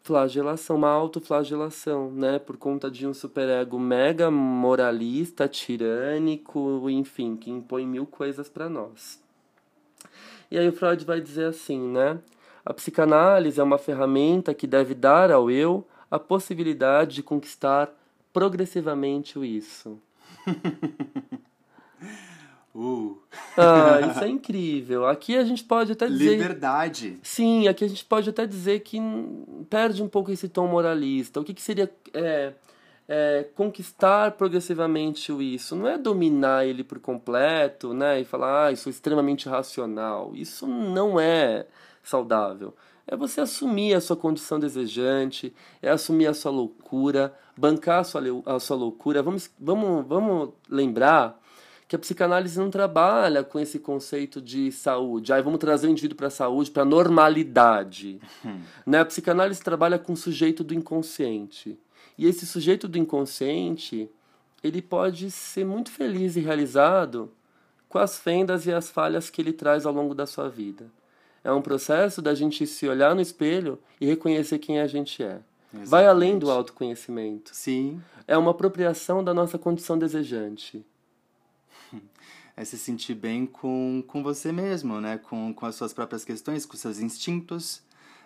Flagelação, 0.02 0.74
uma 0.74 0.90
autoflagelação, 0.90 2.10
né? 2.10 2.40
Por 2.40 2.56
conta 2.56 2.90
de 2.90 3.06
um 3.06 3.14
superego 3.14 3.78
mega 3.78 4.32
moralista, 4.32 5.46
tirânico, 5.46 6.90
enfim, 6.90 7.36
que 7.36 7.52
impõe 7.52 7.86
mil 7.86 8.04
coisas 8.04 8.48
para 8.48 8.68
nós. 8.68 9.21
E 10.52 10.58
aí 10.58 10.68
o 10.68 10.72
Freud 10.72 11.02
vai 11.06 11.18
dizer 11.18 11.46
assim, 11.46 11.80
né? 11.80 12.18
A 12.62 12.74
psicanálise 12.74 13.58
é 13.58 13.62
uma 13.62 13.78
ferramenta 13.78 14.52
que 14.52 14.66
deve 14.66 14.94
dar 14.94 15.30
ao 15.30 15.50
eu 15.50 15.82
a 16.10 16.18
possibilidade 16.18 17.14
de 17.14 17.22
conquistar 17.22 17.90
progressivamente 18.34 19.38
o 19.38 19.46
isso. 19.46 19.98
uh. 22.74 23.18
Ah, 23.56 24.00
isso 24.10 24.24
é 24.24 24.28
incrível. 24.28 25.06
Aqui 25.06 25.38
a 25.38 25.44
gente 25.44 25.64
pode 25.64 25.92
até 25.92 26.06
dizer. 26.06 26.36
Liberdade. 26.36 27.18
Sim, 27.22 27.66
aqui 27.66 27.86
a 27.86 27.88
gente 27.88 28.04
pode 28.04 28.28
até 28.28 28.46
dizer 28.46 28.80
que 28.80 28.98
perde 29.70 30.02
um 30.02 30.08
pouco 30.08 30.30
esse 30.30 30.50
tom 30.50 30.66
moralista. 30.66 31.40
O 31.40 31.44
que, 31.44 31.54
que 31.54 31.62
seria. 31.62 31.90
É, 32.12 32.52
é, 33.14 33.44
conquistar 33.54 34.30
progressivamente 34.32 35.30
o 35.30 35.42
isso. 35.42 35.76
Não 35.76 35.86
é 35.86 35.98
dominar 35.98 36.64
ele 36.64 36.82
por 36.82 36.98
completo, 36.98 37.92
né? 37.92 38.18
E 38.18 38.24
falar, 38.24 38.68
ah, 38.68 38.72
isso 38.72 38.88
é 38.88 38.90
extremamente 38.90 39.50
racional. 39.50 40.32
Isso 40.34 40.66
não 40.66 41.20
é 41.20 41.66
saudável. 42.02 42.74
É 43.06 43.14
você 43.14 43.42
assumir 43.42 43.92
a 43.92 44.00
sua 44.00 44.16
condição 44.16 44.58
desejante, 44.58 45.52
é 45.82 45.90
assumir 45.90 46.26
a 46.26 46.32
sua 46.32 46.50
loucura, 46.50 47.36
bancar 47.54 48.00
a 48.00 48.04
sua, 48.04 48.22
a 48.46 48.58
sua 48.58 48.76
loucura. 48.78 49.22
Vamos, 49.22 49.50
vamos, 49.60 50.06
vamos 50.06 50.54
lembrar 50.66 51.38
que 51.86 51.94
a 51.94 51.98
psicanálise 51.98 52.58
não 52.58 52.70
trabalha 52.70 53.44
com 53.44 53.60
esse 53.60 53.78
conceito 53.78 54.40
de 54.40 54.72
saúde. 54.72 55.34
Aí 55.34 55.42
vamos 55.42 55.58
trazer 55.58 55.86
o 55.86 55.90
indivíduo 55.90 56.16
para 56.16 56.28
a 56.28 56.30
saúde, 56.30 56.70
para 56.70 56.84
a 56.84 56.86
normalidade. 56.86 58.18
Hum. 58.42 58.60
Né? 58.86 59.00
A 59.00 59.04
psicanálise 59.04 59.62
trabalha 59.62 59.98
com 59.98 60.14
o 60.14 60.16
sujeito 60.16 60.64
do 60.64 60.72
inconsciente. 60.72 61.78
E 62.16 62.26
esse 62.26 62.46
sujeito 62.46 62.86
do 62.86 62.98
inconsciente, 62.98 64.08
ele 64.62 64.80
pode 64.80 65.30
ser 65.30 65.64
muito 65.64 65.90
feliz 65.90 66.36
e 66.36 66.40
realizado 66.40 67.32
com 67.88 67.98
as 67.98 68.18
fendas 68.18 68.66
e 68.66 68.72
as 68.72 68.90
falhas 68.90 69.28
que 69.28 69.40
ele 69.40 69.52
traz 69.52 69.84
ao 69.84 69.92
longo 69.92 70.14
da 70.14 70.26
sua 70.26 70.48
vida. 70.48 70.90
É 71.44 71.52
um 71.52 71.60
processo 71.60 72.22
da 72.22 72.34
gente 72.34 72.66
se 72.66 72.86
olhar 72.86 73.14
no 73.14 73.20
espelho 73.20 73.78
e 74.00 74.06
reconhecer 74.06 74.58
quem 74.58 74.80
a 74.80 74.86
gente 74.86 75.22
é. 75.22 75.40
Vai 75.72 76.06
além 76.06 76.38
do 76.38 76.50
autoconhecimento. 76.50 77.50
Sim. 77.54 78.00
É 78.28 78.36
uma 78.36 78.50
apropriação 78.50 79.24
da 79.24 79.32
nossa 79.34 79.58
condição 79.58 79.98
desejante. 79.98 80.84
É 82.54 82.66
se 82.66 82.76
sentir 82.76 83.14
bem 83.14 83.46
com, 83.46 84.04
com 84.06 84.22
você 84.22 84.52
mesmo, 84.52 85.00
né? 85.00 85.16
Com, 85.16 85.54
com 85.54 85.64
as 85.64 85.74
suas 85.74 85.94
próprias 85.94 86.22
questões, 86.22 86.66
com 86.66 86.76
seus 86.76 86.98
instintos, 86.98 87.82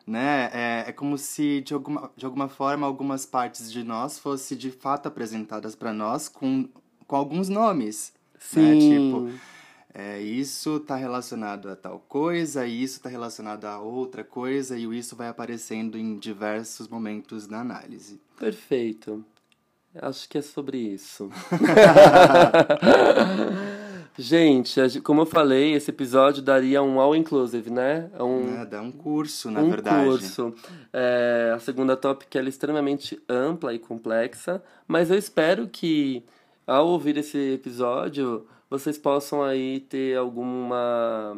né? 0.07 0.51
É, 0.53 0.85
é 0.89 0.93
como 0.93 1.19
se, 1.19 1.61
de 1.63 1.75
alguma, 1.75 2.11
de 2.17 2.25
alguma 2.25 2.49
forma, 2.49 2.87
algumas 2.87 3.27
partes 3.27 3.73
de 3.73 3.83
nós 3.83 4.19
fossem 4.19 4.57
de 4.57 4.71
fato 4.71 5.09
apresentadas 5.09 5.75
para 5.75 5.93
nós 5.93 6.29
com, 6.29 6.69
com 7.07 7.17
alguns 7.17 7.49
nomes. 7.49 8.13
Né? 8.35 8.39
Sim. 8.39 8.79
Tipo, 8.79 9.29
é, 9.93 10.21
isso 10.21 10.77
está 10.77 10.95
relacionado 10.95 11.69
a 11.69 11.75
tal 11.75 11.99
coisa, 12.09 12.67
e 12.67 12.83
isso 12.83 12.99
está 12.99 13.09
relacionado 13.09 13.65
a 13.65 13.81
outra 13.81 14.23
coisa, 14.23 14.79
e 14.79 14.85
isso 14.97 15.17
vai 15.17 15.29
aparecendo 15.29 15.99
em 15.99 16.19
diversos 16.19 16.87
momentos 16.87 17.47
da 17.47 17.61
análise. 17.61 18.21
Perfeito. 18.39 19.25
Acho 19.95 20.29
que 20.29 20.39
é 20.39 20.43
sobre 20.43 20.79
isso. 20.79 21.31
Gente, 24.19 25.01
como 25.03 25.21
eu 25.23 25.27
falei, 25.27 25.75
esse 25.75 25.91
episódio 25.91 26.43
daria 26.43 26.83
um 26.83 26.99
all 26.99 27.14
inclusive, 27.14 27.71
né? 27.71 28.11
É 28.19 28.23
Um, 28.23 28.45
Né? 28.45 28.64
Dá 28.64 28.81
um 28.81 28.91
curso, 28.91 29.51
na 29.51 29.61
um 29.61 29.69
verdade. 29.69 30.09
curso. 30.09 30.55
É, 30.93 31.53
a 31.55 31.59
segunda 31.59 31.97
topic 31.97 32.35
ela 32.35 32.47
é 32.47 32.49
extremamente 32.49 33.21
ampla 33.29 33.75
e 33.75 33.79
complexa, 33.79 34.62
mas 34.89 35.11
eu 35.11 35.19
espero 35.19 35.69
que 35.69 36.23
ao 36.67 36.89
ouvir 36.89 37.19
esse 37.19 37.55
episódio 37.55 38.47
vocês 38.71 38.97
possam 38.99 39.43
aí 39.43 39.81
ter 39.81 40.17
alguma 40.17 41.37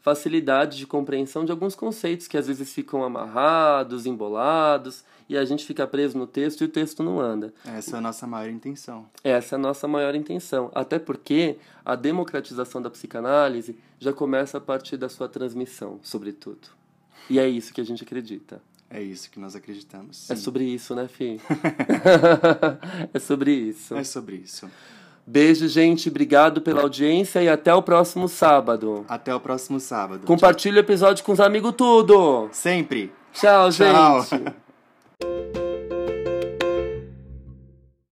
facilidade 0.00 0.76
de 0.76 0.86
compreensão 0.86 1.44
de 1.44 1.50
alguns 1.50 1.74
conceitos 1.74 2.28
que 2.28 2.36
às 2.36 2.46
vezes 2.46 2.72
ficam 2.72 3.02
amarrados, 3.02 4.06
embolados, 4.06 5.04
e 5.28 5.36
a 5.36 5.44
gente 5.44 5.64
fica 5.64 5.86
preso 5.86 6.16
no 6.16 6.26
texto 6.26 6.62
e 6.62 6.64
o 6.64 6.68
texto 6.68 7.02
não 7.02 7.20
anda. 7.20 7.52
Essa 7.64 7.96
é 7.96 7.98
a 7.98 8.00
nossa 8.00 8.26
maior 8.26 8.48
intenção. 8.50 9.06
Essa 9.24 9.54
é 9.54 9.56
a 9.56 9.60
nossa 9.60 9.88
maior 9.88 10.14
intenção. 10.14 10.70
Até 10.74 10.98
porque 10.98 11.58
a 11.84 11.96
democratização 11.96 12.80
da 12.80 12.90
psicanálise 12.90 13.78
já 13.98 14.12
começa 14.12 14.58
a 14.58 14.60
partir 14.60 14.96
da 14.96 15.08
sua 15.08 15.28
transmissão, 15.28 15.98
sobretudo. 16.02 16.68
E 17.28 17.38
é 17.38 17.48
isso 17.48 17.72
que 17.72 17.80
a 17.80 17.84
gente 17.84 18.04
acredita. 18.04 18.60
É 18.88 19.02
isso 19.02 19.30
que 19.30 19.40
nós 19.40 19.56
acreditamos. 19.56 20.30
É 20.30 20.36
sim. 20.36 20.42
sobre 20.42 20.64
isso, 20.64 20.94
né, 20.94 21.08
Fih? 21.08 21.40
é 23.12 23.18
sobre 23.18 23.52
isso. 23.52 23.96
É 23.96 24.04
sobre 24.04 24.36
isso. 24.36 24.70
Beijo, 25.26 25.66
gente. 25.66 26.08
Obrigado 26.08 26.60
pela 26.60 26.82
audiência 26.82 27.42
e 27.42 27.48
até 27.48 27.74
o 27.74 27.82
próximo 27.82 28.28
sábado. 28.28 29.04
Até 29.08 29.34
o 29.34 29.40
próximo 29.40 29.80
sábado. 29.80 30.24
Compartilhe 30.24 30.76
o 30.76 30.80
episódio 30.80 31.24
com 31.24 31.32
os 31.32 31.40
amigos 31.40 31.74
tudo. 31.76 32.48
Sempre. 32.52 33.12
Tchau, 33.32 33.70
Tchau. 33.72 34.22
gente. 34.22 34.54
Thank 35.20 35.56
you 35.56 35.65